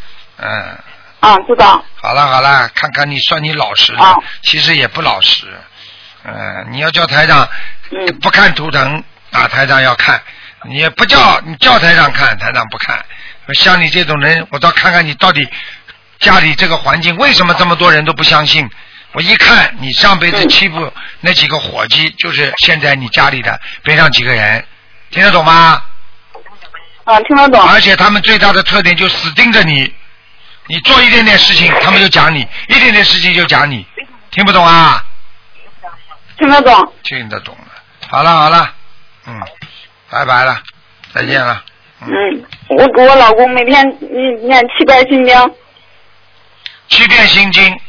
[1.20, 1.84] 啊，知道。
[2.02, 5.46] 好了好了，看看你算你老实了，啊其实也不老实。
[6.24, 7.48] 嗯，你要叫台长
[7.92, 10.18] 嗯不看图腾啊，台长要看；
[10.66, 13.04] 你也不叫你叫台长看，台长不看。
[13.54, 15.48] 像你这种人，我倒看看你到底
[16.20, 18.70] 家里这个环境为什么这么多人都不相信。
[19.14, 24.64] 我一看你上辈子嗯欺负那几个伙计，就是现在你家里的边上几个人，
[25.10, 25.82] 听得懂吗？
[27.06, 27.60] 啊，听得懂。
[27.68, 29.92] 而且他们最大的特点就死盯着你，
[30.70, 33.84] 你做一点点事情，他们就讲你；一点点事情就讲你，
[34.30, 35.04] 听不懂啊？
[36.38, 36.94] 听得懂。
[37.04, 37.72] 听得懂了。
[38.08, 38.72] 好了好了，
[39.26, 39.34] 嗯，
[40.12, 40.62] 拜拜了，
[41.14, 41.64] 再见了。
[42.02, 42.08] 嗯，
[42.70, 45.52] 我给我老公每天念念七遍心经。
[46.88, 47.80] 七遍心经，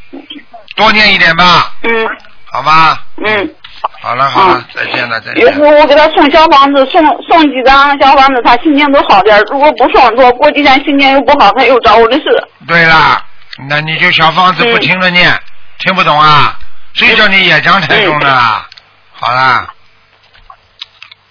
[0.75, 2.09] 多念一点吧，嗯
[2.47, 3.05] 好吧？
[3.27, 3.55] 嗯。
[4.03, 5.65] 好了好了嗯，再见了再见有时见。
[5.65, 9.39] 候我给他送小房子，送送几张小房子，他心情都好点。
[9.51, 12.25] 如果不送，说过几天心情又不好，他又找我的事。
[12.67, 13.25] 对啦，
[13.69, 15.39] 那你就小房子不停的念，
[15.79, 16.59] 听不懂啊？
[16.93, 18.67] 谁叫你业障太重了？
[19.13, 19.67] 好啦，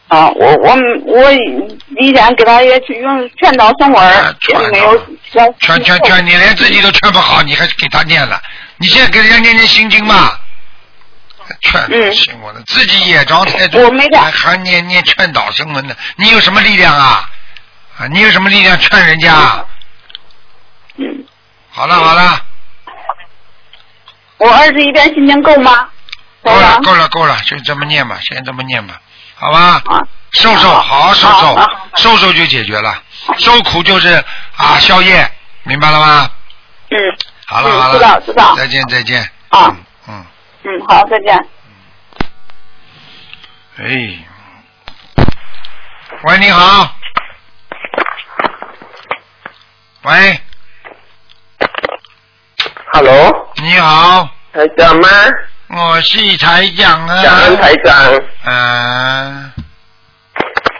[0.07, 0.75] 啊，我我
[1.05, 4.97] 我以前给他也去用劝导生活啊儿，也没有
[5.59, 8.41] 劝劝劝，你连自己都劝不好，你还给他念了？
[8.77, 10.31] 你现在给人家念念心经嘛？
[11.61, 17.29] 劝嗯信我的，自己业障太重，我没的还还念念劝导声闻呢，你有什么力量啊？
[17.97, 19.65] 啊，你有什么力量劝人家？
[21.71, 22.41] 嗯，好了好了，
[24.37, 25.89] 我二十一遍心经够吗？
[26.41, 28.99] 够了够了够了，就这么念吧，先这么念吧，
[29.35, 29.81] 好吧？
[29.85, 30.01] 啊，
[30.31, 31.57] 瘦瘦，好好好瘦瘦
[31.95, 33.01] 瘦瘦就解决了。
[33.37, 34.23] 受苦就是
[34.55, 35.29] 啊宵夜，
[35.63, 36.31] 明白了吗？
[36.91, 36.97] 嗯
[37.45, 39.21] 好了好了，嗯知道知道再见再见。
[39.49, 40.25] 啊嗯嗯，
[40.63, 41.35] 嗯，好，再见。
[43.77, 44.19] 哎，
[46.23, 46.95] 喂，你好。
[50.03, 50.41] 喂，
[52.91, 55.07] Hello，你好，台长吗？
[55.67, 57.21] 我是台长啊。
[57.21, 59.53] 感恩台长，啊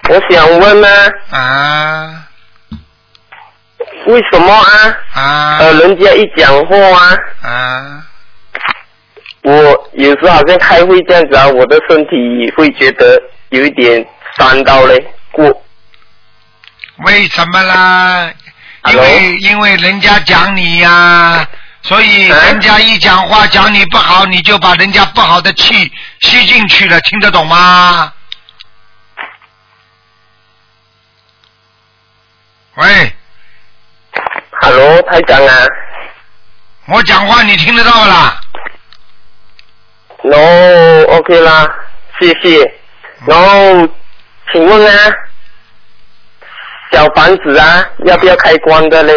[0.09, 0.87] 我想问呢，
[1.29, 2.25] 啊
[4.07, 4.97] 为什么啊？
[5.13, 6.75] 啊呃，人家一讲话
[7.43, 8.03] 啊，啊！
[9.43, 14.03] 我有时候好像开会这样子啊，我的身体会觉得有一点
[14.35, 15.45] 伤到嘞，过
[17.05, 18.33] 为什么啦？
[18.89, 18.97] 因？
[18.97, 21.47] 为因为人家讲你呀、
[21.81, 25.91] 所以嗯人家一讲话讲你不好，你就把人家不好的气
[26.21, 28.13] 吸进去了，听得懂吗？
[32.75, 33.13] 喂
[34.61, 35.53] ，Hello，台长啊
[36.85, 38.39] 我讲话你听得到啦
[40.23, 41.67] ？，No，OK 啦，
[42.19, 42.73] 谢谢。
[43.27, 43.87] 然后，
[44.51, 45.13] 请问啊，
[46.91, 49.13] 小房子啊，要不要开光的嘞？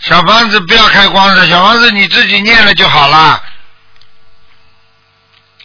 [0.00, 3.42] 小房子不要开光的，小房子你自己念了就好了。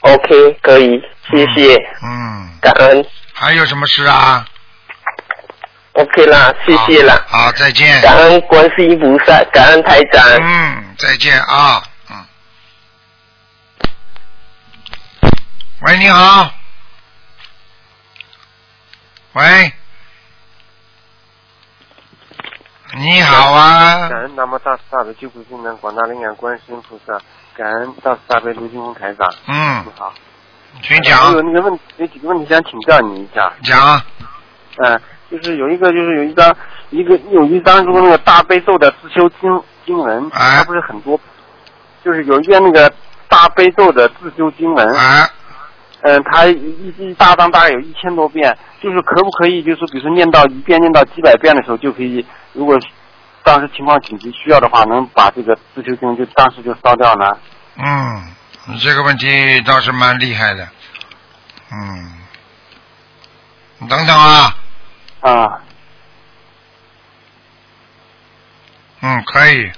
[0.02, 1.02] OK，可以，
[1.32, 3.06] 谢谢，嗯，感恩。
[3.34, 4.45] 还有什么事啊
[5.94, 8.02] ？OK 啦，谢谢啦，好，再见。
[8.02, 10.24] 感恩观世音菩萨，感恩台长。
[10.41, 12.26] 嗯，再见啊，嗯。
[15.82, 16.52] 喂，你好。
[19.34, 19.74] 喂。
[22.98, 24.08] 你好啊。
[24.08, 27.20] 感恩南无大慈大悲救苦救难广大灵感观世音菩萨，
[27.54, 29.28] 感恩大慈大悲卢金红台长。
[29.48, 30.14] 嗯你，好。
[30.82, 33.52] 请讲我有那个问，有几个问题想请教你一下。
[33.64, 34.02] 讲。
[34.78, 36.56] 嗯，就是有一个，就是有一张，
[36.90, 41.20] 一个有一张说那个大悲咒的自修经经文，哎它不是很多，
[42.02, 42.90] 就是有一遍那个
[43.28, 45.30] 大悲咒的自修经文，啊，
[46.02, 52.78] 嗯，他一一大张大概有一千多遍，就是可不可以，就是比如说念到一遍念到几百遍的时候，就可以，如果
[53.44, 57.38] 当时情况紧急需要的话，能把这个自修经就当时就烧掉呢？
[57.78, 58.34] 嗯，
[58.68, 60.68] 你这个问题倒是蛮厉害的。
[61.72, 62.12] 嗯，
[63.80, 64.56] 你等等啊，
[65.22, 65.62] 啊，
[69.02, 69.72] 嗯，可以，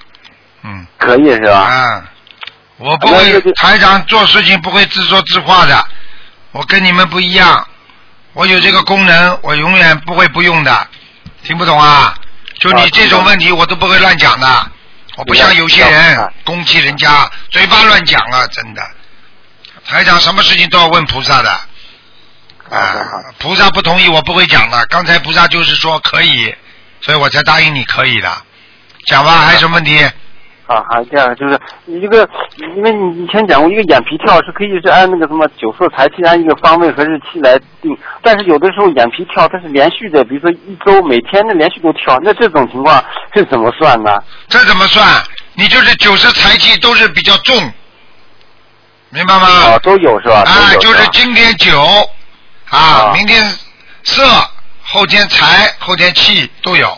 [0.62, 0.86] 嗯。
[0.98, 1.58] 可以是吧？
[1.60, 2.04] 啊，
[2.76, 5.86] 我不会台长做事情不会自说自话的，
[6.52, 7.66] 我跟你们不一样，
[8.32, 10.88] 我有这个功能，我永远不会不用的，
[11.44, 12.14] 听不懂啊？
[12.58, 14.70] 就你啊这种问题，我都不会乱讲的，
[15.16, 18.82] 我不像有些啊人攻击人家，嘴巴乱讲啊，真的。
[19.84, 21.50] 台长什么事情都要问菩萨的，
[22.70, 23.06] 啊，
[23.38, 24.84] 菩萨不同意我不会讲的。
[24.86, 26.54] 刚才菩萨就是说可以，
[27.00, 28.30] 所以我才答应你可以的。
[29.06, 30.10] 讲吧，还有什么问题？
[30.68, 32.28] 啊，还有第二个就是你这个，
[32.76, 43.02] 因为你以前讲过，一个眼皮跳是可以是按那个什么九色财气按一个方位和日期来定，但是有的时候眼皮跳它是连续的，比如说一周每天的连续都跳，那这种情况
[43.34, 44.10] 是怎么算呢？
[44.46, 45.06] 这怎么算？
[45.54, 47.56] 你就是九色财气都是比较重，
[49.08, 49.46] 明白吗？
[49.46, 50.42] 啊，都有是吧？
[50.42, 51.80] 啊，就是今天九，
[52.68, 53.42] 啊，啊明天
[54.04, 54.22] 色，
[54.82, 56.88] 后天财，后天气都有。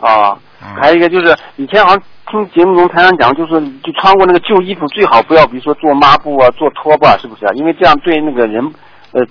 [0.00, 2.02] 啊嗯，还有一个就是以前好像
[2.32, 7.52] 听节目中台上讲，就是就穿过那个旧衣服最好不要，比如说做抹布啊、做拖把，是不是啊？
[7.54, 8.64] 因为这样对那个人，
[9.12, 9.22] 呃，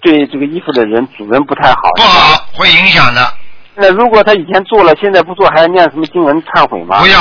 [0.00, 1.90] 对这个衣服的人主人不太好。
[1.96, 3.34] 不好，会影响的。
[3.74, 7.00] 那如果他以前做了，现在不做，还要念什么经文忏悔吗？
[7.00, 7.18] 不要，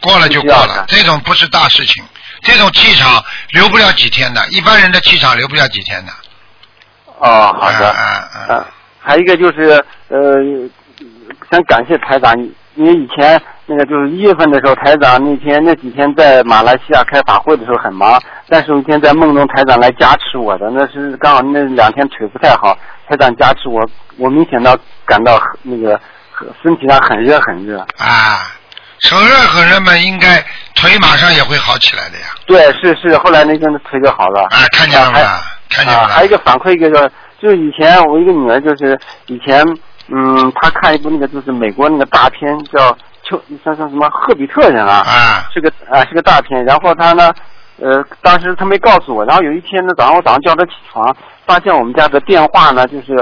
[0.00, 2.04] 过了就过了这种不是大事情，
[2.42, 6.12] 这种气场留不了几天的，一般人的气场留不了几天的。
[7.18, 7.90] 哦，好的。
[7.90, 8.66] 嗯嗯嗯啊，
[9.00, 10.36] 还有一个就是呃，
[11.50, 12.32] 想感谢台长，
[12.76, 18.18] 因为以前那个就是一月份的时候，台长那天那几天在马来西亚开法会的时候很忙，
[18.48, 22.74] 但是有一天在梦中台长来加持我的，那是刚好那两天腿不太好，
[23.06, 23.86] 台长加持我，
[24.16, 24.74] 我明显到
[25.04, 26.00] 感到很那个
[26.62, 27.78] 身体上很热很热。
[27.98, 28.50] 啊，
[29.00, 30.42] 手热很热嘛，应该
[30.74, 32.26] 腿马上也会好起来的呀。
[32.46, 34.40] 对，是是，后来那天腿就好了。
[34.44, 35.12] 啊，看见了？
[35.68, 39.62] 看见了啊，还有一个反馈，一个就是就是以前我一个女儿，就是以前
[40.08, 42.96] 嗯，她看一部那个就是美国那个大片叫
[43.28, 47.32] 丘像像什么赫比特人啊，啊是个啊是个大片，然后他呢
[47.80, 51.14] 呃当时他没告诉我，然后有一天呢早上我早上叫他起床，
[51.46, 53.14] 发现我们家的电话呢就是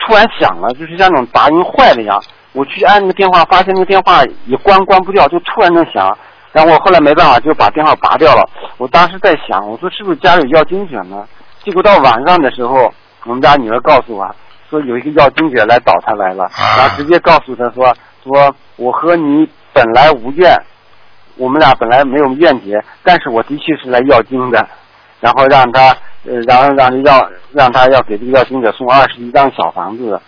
[0.00, 2.22] 突然响了，就是像那种杂音坏了一样，
[2.52, 6.16] 我去按那个电话，发现那个电话也关关不掉，就突然的响。
[6.50, 8.42] 然后我后来没办法就把电话拔掉了。
[8.78, 11.22] 我当时在想，我说是不是家里有要精者呢？
[11.62, 12.92] 结果到晚上的时候，
[13.26, 14.34] 我们家女儿告诉我
[14.68, 16.76] 说有一个要经者来找他来了，啊。
[16.78, 20.56] 然后直接告诉他说说我和你本来无怨，
[21.36, 24.68] 我们俩本来没有怨结，但是我的确是来要经的，
[25.20, 25.96] 然后让他
[26.26, 30.20] 呃，然后让要让他要给这个要经者送二十一张小房子，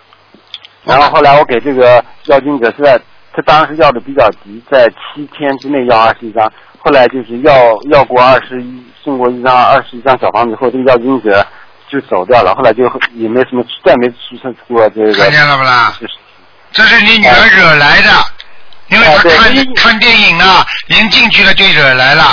[0.85, 3.01] 然后后来我给这个要经者是在
[3.33, 7.53] 他当时要的比较急，在七天之内要二十一张，后来就是要
[7.91, 11.45] 要过二十一送过一张二十一张小房子以后，这个要经者
[11.91, 12.85] 就走掉了，后来就
[13.15, 15.13] 也没什么再没出现过这个。
[15.15, 15.93] 看见了不啦？
[16.73, 18.11] 这是你女儿惹来的，
[18.89, 22.25] 因为她看看电影啊，人进去了就惹来了。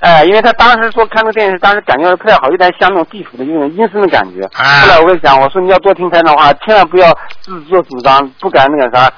[0.00, 4.46] 哎，因为他当时说看那个电视，当时感觉不太好，有点像那种地府的那种阴森的感觉。
[4.52, 7.10] 哎后来我就想，我说你要多听台长的话，千万不要
[7.40, 9.10] 自作主张，不敢那个啥，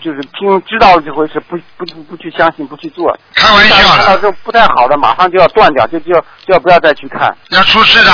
[0.00, 3.18] 就是听知道了这回事，不不不不去相信，不去做。
[3.34, 7.36] 开玩笑的，看到这不太好的，马上就要断掉，就就要就要不要再去看。
[7.50, 8.12] 要出事的，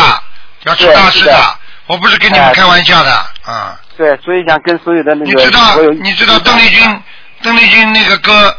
[0.64, 1.58] 要出大事的的。
[1.86, 3.12] 我不是跟你们哎开玩笑的
[3.44, 3.78] 啊！
[3.96, 7.02] 对，所以想跟所有的那个你知道你知道邓丽君
[7.42, 8.56] 邓丽君那个歌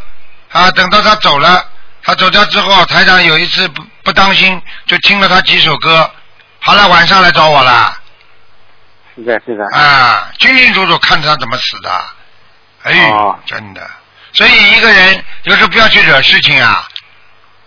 [0.51, 1.65] 啊，等到她走了，
[2.03, 6.09] 她走掉之后，台长有一次不不当心，就听了她几首歌，
[6.59, 7.97] 好了，晚上来找我了
[9.15, 9.65] 是的，是的。
[9.75, 12.05] 啊，清清楚楚看她怎么死的，
[12.83, 13.81] 哎，哦真的。
[14.33, 16.87] 所以一个人有时候不要去惹事情啊，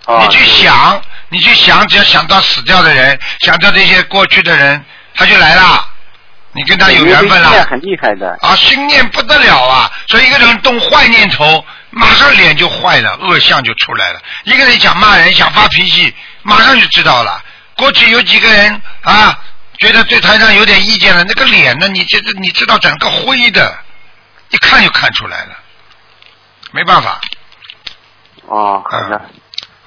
[0.07, 4.85] 哦你去想，你去想，只要想到死掉的人，想到这些过去的人，
[5.15, 5.89] 他就来了。
[6.53, 8.35] 你跟他有缘分了因为这很厉害的。
[8.41, 9.93] 啊，心念不得了啊！
[10.09, 14.21] 所以一个人动坏念头，马上脸就坏了，恶相就出来了。
[14.45, 17.43] 一个人想骂人、想发脾气，马上就知道了。
[17.77, 19.39] 过去有几个人啊，
[19.79, 23.79] 觉得对台上有点意见了，那个脸呢，你这你知道整个灰的，
[24.49, 25.59] 一看就看出来了，
[26.71, 27.21] 没办法。
[28.47, 29.21] 哦，好的。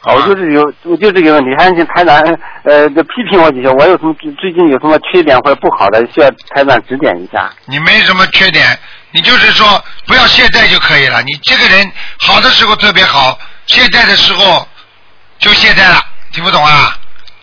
[0.01, 2.15] 好我就是有，我就这个问题，还请台长
[2.63, 7.49] 呃，就批评我几下，我有什么最最近有什么缺点或者不好的，需要台长指点一下。
[7.65, 8.65] 你没什么缺点，
[9.11, 11.21] 你就是说不要懈怠就可以了。
[11.23, 14.65] 你这个人好的时候特别好，懈怠的时候
[15.37, 15.99] 就懈怠了，
[16.31, 16.95] 听不懂啊？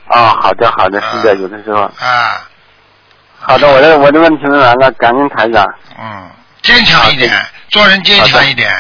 [0.09, 1.83] 啊、好的好的，是的，有的时候。
[1.83, 2.49] 啊，
[3.39, 5.67] 好的，我的我的问题问完了，感恩台长。
[6.01, 6.31] 嗯，
[6.63, 7.31] 坚强一点，
[7.69, 8.73] 做人坚强一点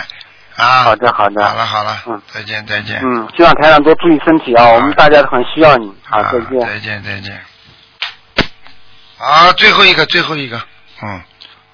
[0.56, 0.82] 啊。
[0.84, 1.46] 好的好的。
[1.48, 3.00] 好了好了，嗯再见再见。
[3.02, 5.94] 嗯，希望台长多注意身体啊，我们大家都很需要你。
[6.04, 6.60] 好，啊再见。
[6.60, 7.44] 再见再见。
[9.18, 10.60] 好，最后一个最后一个，
[11.02, 11.22] 嗯，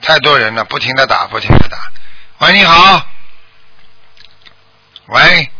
[0.00, 1.78] 太多人了，不停的打不停的打。
[2.46, 3.06] 喂，你好。
[5.06, 5.50] 喂。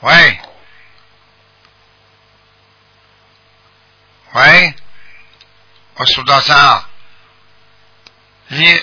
[0.00, 0.38] 喂。
[4.32, 4.74] 喂。
[5.94, 6.88] 我数到三啊。
[8.48, 8.80] 一。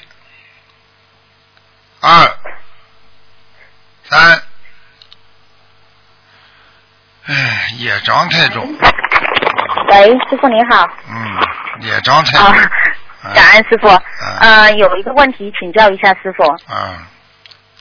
[2.05, 2.37] 二。
[4.09, 4.41] 三。
[7.27, 8.61] 哎，野张太重。
[9.87, 10.85] 喂，师傅您好。
[11.09, 11.39] 嗯，
[11.79, 13.87] 野张太啊重。，感恩师傅。
[14.41, 16.99] 呃，有一个问题请教一下师傅，嗯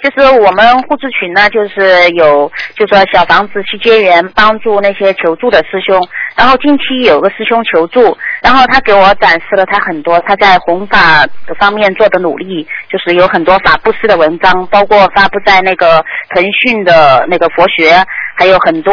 [0.03, 5.97] 就是我们互助群呢，就是有就说小房子去接缘，帮助那些求助的师兄。
[6.35, 11.25] 然后近期有个师兄求助，然后他给我展示了他很多他在弘法
[11.59, 16.05] 方面做的努力，就是有很多法布施的文章，包括发布在那个
[16.35, 17.95] 腾讯的那个佛学，
[18.35, 18.93] 还有很多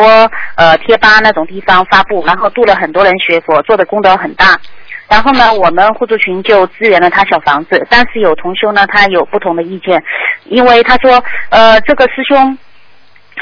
[0.56, 4.60] 呃贴吧那种地方发布，然后度了很多人学佛，做的功德很大。
[5.10, 10.02] 然后呢，我们互助群就支援了他小房子，但是有同修呢，他有不同的意见，
[10.45, 12.57] 因为他说，呃，这个师兄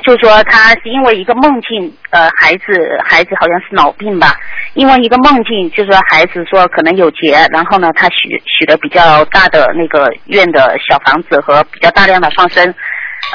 [0.03, 4.35] 就说他是因为一个梦境，呃，孩子孩子好像是脑病吧，
[4.75, 12.73] 因为一个梦境，就说孩子说可能有劫，然后呢，他许许了比较大的那个愿的小房子和比较大量的放生，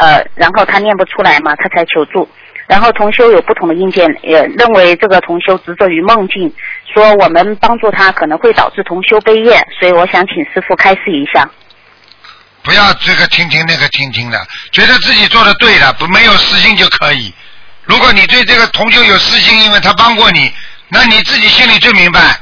[0.00, 2.26] 呃，然后他念不出来嘛，他才求助。
[2.66, 6.52] 然后同修有不同的意见，也认为这个同修执着于梦境，
[6.92, 11.48] 说我们帮助他可能会导致同修悲业，所以我想请师傅开示一下。
[12.62, 14.40] 不要这个听听那个听听的，
[14.70, 17.34] 觉得自己做的对了，不没有私心就可以。
[17.84, 20.52] 如果你对这个同修有私心，因为他帮过你，
[20.88, 22.38] 那你自己心里最明白，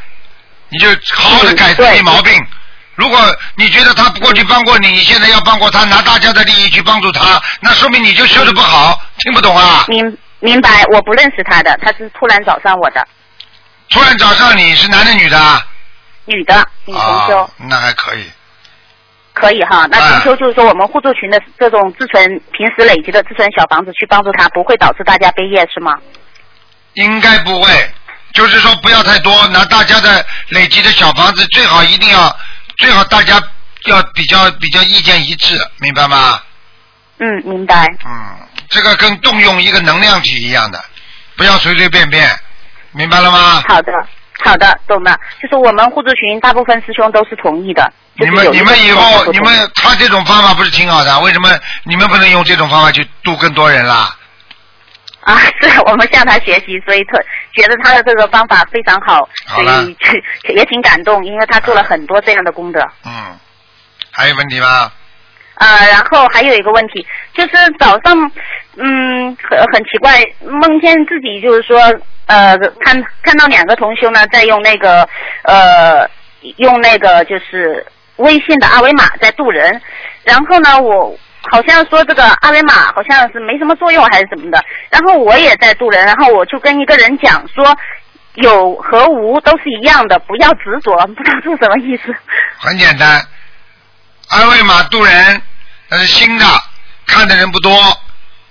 [0.68, 2.32] 你就好好的改自己毛病。
[3.00, 3.18] 如果
[3.56, 9.86] 你觉得他过去帮过你，你现在要帮过他，拿大家的利益去帮助他，那说明你就修的不好，听不懂啊？
[9.88, 13.06] 明明白，我不认识他的，他是突然找上我的，
[13.88, 15.66] 突然找上你是男的女的啊？
[16.26, 16.54] 女的，
[16.84, 17.38] 女同修。
[17.38, 18.30] 啊，那还可以。
[19.32, 22.22] 可以哈，那同修就是说我们互助群的这种自存
[22.52, 25.94] 平时累积的自存小房子去帮助他，不会导致大家背业是吗？
[26.94, 27.90] 应该不会，
[28.34, 32.36] 就是说不要太多，拿大家的累积的小房子，最好一定要，
[32.80, 33.34] 最好大家
[33.84, 36.40] 要比较比较意见一致，明白吗？
[37.18, 37.86] 嗯，明白。
[38.06, 38.36] 嗯，
[38.70, 40.82] 这个跟动用一个能量体一样的，
[41.36, 42.26] 不要随随便便，
[42.92, 43.62] 明白了吗？
[43.68, 43.92] 好的，
[44.42, 45.14] 好的，懂了。
[45.42, 47.92] 就是我们互助群大部分师兄都是同意的。
[48.18, 51.20] 就是有你们你们以后你们他这种方法不是挺好的？
[51.20, 51.50] 为什么
[51.84, 54.16] 你们不能用这种方法去度更多人啦？
[55.30, 57.16] 啊，是我们向他学习，所以特
[57.52, 59.96] 觉得他的这个方法非常好，所以
[60.56, 62.80] 也挺感动，因为他做了很多这样的功德。
[63.04, 63.38] 嗯，
[64.10, 64.90] 还有问题吗？
[65.54, 68.30] 啊，然后还有一个问题，就是早上，
[68.76, 71.78] 嗯，很很奇怪，梦见自己就是说，
[72.26, 75.08] 呃，看看到两个同修呢，在用那个，
[75.44, 76.08] 呃，
[76.56, 77.86] 用那个就是
[78.16, 79.80] 微信的二维码在渡人，
[80.24, 81.16] 然后呢，我
[81.50, 87.76] 好像说这个二维码好像是没什么作用还是什么的，然后我也在渡人，然后我就跟一个人讲说。
[88.34, 92.14] 有和无都是一样的，不要执着， 不知道是什么意思。
[92.58, 93.20] 很简单，
[94.30, 95.42] 二维码渡人，
[95.88, 96.46] 那是新的，
[97.06, 97.76] 看的人不多。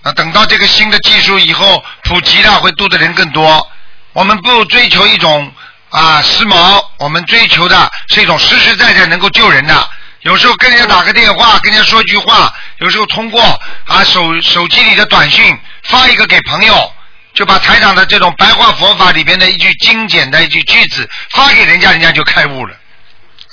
[0.04, 3.66] 那等到这个新的技术以后普及了，会渡的人更多。
[4.12, 5.50] 我们不追求一种
[5.92, 9.74] 啊时髦，我们追求的是一种实实在在能够救人的。
[10.22, 13.42] 有时候跟人家打个电话，跟人家说句话，有时候通过
[13.86, 16.92] 啊手手机里的短信发一个给朋友，
[17.34, 22.76] 就把台长的这种白话佛法里边的一句精简的一句句子发给人家，人家就开悟了。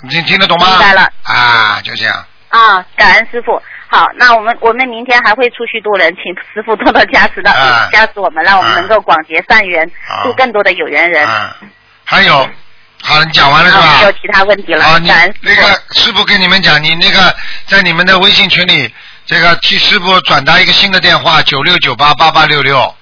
[0.02, 0.70] 你听听得懂吗？
[0.70, 2.26] 明白了啊，就这样。
[2.48, 3.62] 啊，感恩师傅。
[3.88, 11.24] 好，那我们我们明天还会出去渡人，请师傅多多加持的、啊加持我们，让我们能够广结善缘，好度更多的有缘人。
[11.24, 11.56] 啊，
[12.04, 12.50] 还有
[13.06, 13.84] 好，你讲完了是吧？
[13.84, 14.84] 啊没有其他问题了。
[14.84, 15.08] 啊，你
[15.40, 17.34] 那个师傅跟你们讲，你那个
[17.66, 18.92] 在你们的微信群里，
[19.24, 22.92] 这个替师傅转达一个新的电话，九六九八八八六六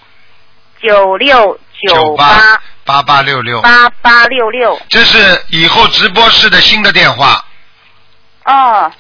[0.83, 1.59] 九六
[1.89, 4.79] 九八八八八六六，八八六六。
[4.91, 7.43] 这是以后直播室的新的电话。
[8.45, 8.93] 哦，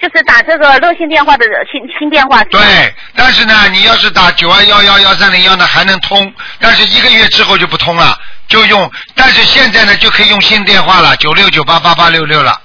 [0.00, 2.44] 就是打这个热线电话的新新电话。
[2.44, 8.16] 对，但是呢，你要是打九二幺幺幺三零幺呢，还能通，但是一个月之后就不通了，
[8.48, 12.60] 就用，但是现在呢就可以用新电话了，九六九八八八六六了。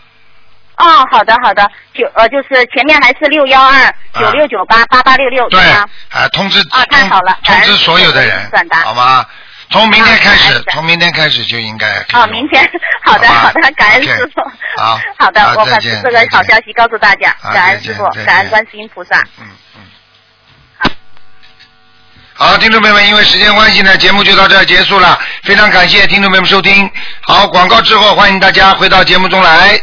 [0.78, 9.24] 哦，好的好的，九呃就是前面还是六幺二九六九八八八六六对吗？，啊，通知啊太好了通知所有的人，转达好吗？
[9.70, 12.68] 从明天开始从明天开始就应该可以哦，明天
[13.04, 14.42] 好的好的，感恩师傅。
[14.82, 19.20] 好好的，我把这个好消息告诉大家，感恩师傅感恩观世音菩萨。
[19.40, 19.82] 嗯嗯。
[22.36, 25.20] 好，听众朋友们，因为时间关系呢，节目就到这儿结束了。
[25.44, 26.90] 非常感谢听众朋友们收听。
[27.22, 29.80] 好，广告之后，欢迎大家回到节目中来。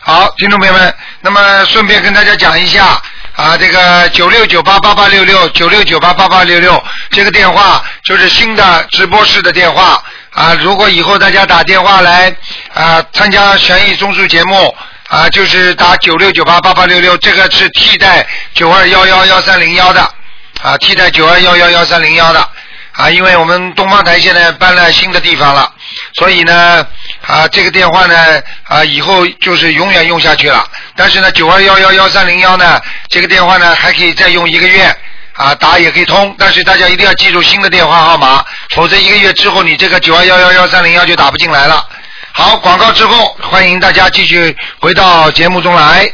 [0.00, 2.88] 好，听众朋友们，那么顺便跟大家讲一下
[3.36, 6.80] 啊，这个九六九八八八六六九六九八八八六六
[7.10, 9.98] 这个电话就是新的直播室的电话
[10.34, 10.54] 啊。
[10.60, 12.30] 如果以后大家打电话来
[12.74, 14.76] 啊参加悬疑综述节目
[15.08, 20.12] 啊，就是打九六九八八八六六，这个是替代九二幺幺幺三零幺的
[20.62, 22.48] 啊，替代九二幺幺幺三零幺的。
[22.92, 25.70] 啊，因为我们东方台现在搬了新的地方了，
[26.14, 26.86] 所以呢，
[27.26, 30.66] 啊，这个电话呢，啊，以后就是永远用下去了。
[30.96, 32.80] 但是呢，九二幺幺幺三零幺呢，
[33.10, 34.96] 这个电话呢还可以再用一个月，
[35.34, 36.34] 啊，打也可以通。
[36.38, 41.86] 但是大家一定要记住新的电话号码，否则一个月之后你这个九二幺幺幺三零幺就打不进来了。
[42.32, 46.10] 好，广告之后，欢迎大家继续回到节目中来。